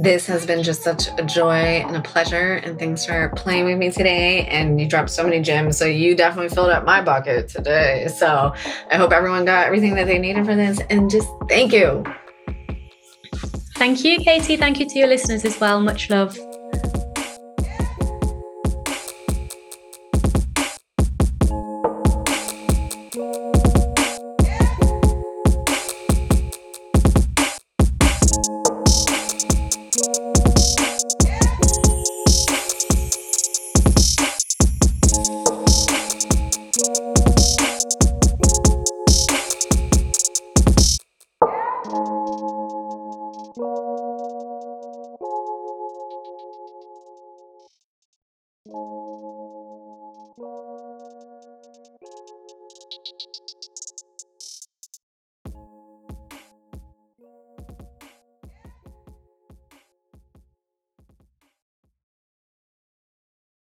this 0.00 0.26
has 0.26 0.46
been 0.46 0.62
just 0.62 0.82
such 0.82 1.08
a 1.18 1.22
joy 1.24 1.84
and 1.84 1.94
a 1.94 2.00
pleasure. 2.00 2.54
And 2.54 2.78
thanks 2.78 3.04
for 3.04 3.28
playing 3.36 3.66
with 3.66 3.76
me 3.76 3.90
today. 3.90 4.46
And 4.46 4.80
you 4.80 4.88
dropped 4.88 5.10
so 5.10 5.22
many 5.22 5.42
gems. 5.42 5.76
So 5.76 5.84
you 5.84 6.16
definitely 6.16 6.48
filled 6.48 6.70
up 6.70 6.86
my 6.86 7.02
bucket 7.02 7.48
today. 7.48 8.08
So 8.08 8.54
I 8.90 8.96
hope 8.96 9.12
everyone 9.12 9.44
got 9.44 9.66
everything 9.66 9.94
that 9.96 10.06
they 10.06 10.18
needed 10.18 10.46
for 10.46 10.56
this. 10.56 10.80
And 10.88 11.10
just 11.10 11.28
thank 11.50 11.72
you. 11.74 12.02
thank 13.74 14.02
you, 14.02 14.18
Katie. 14.20 14.56
Thank 14.56 14.80
you 14.80 14.88
to 14.88 14.98
your 14.98 15.08
listeners 15.08 15.44
as 15.44 15.60
well. 15.60 15.80
Much 15.80 16.08
love. 16.08 16.38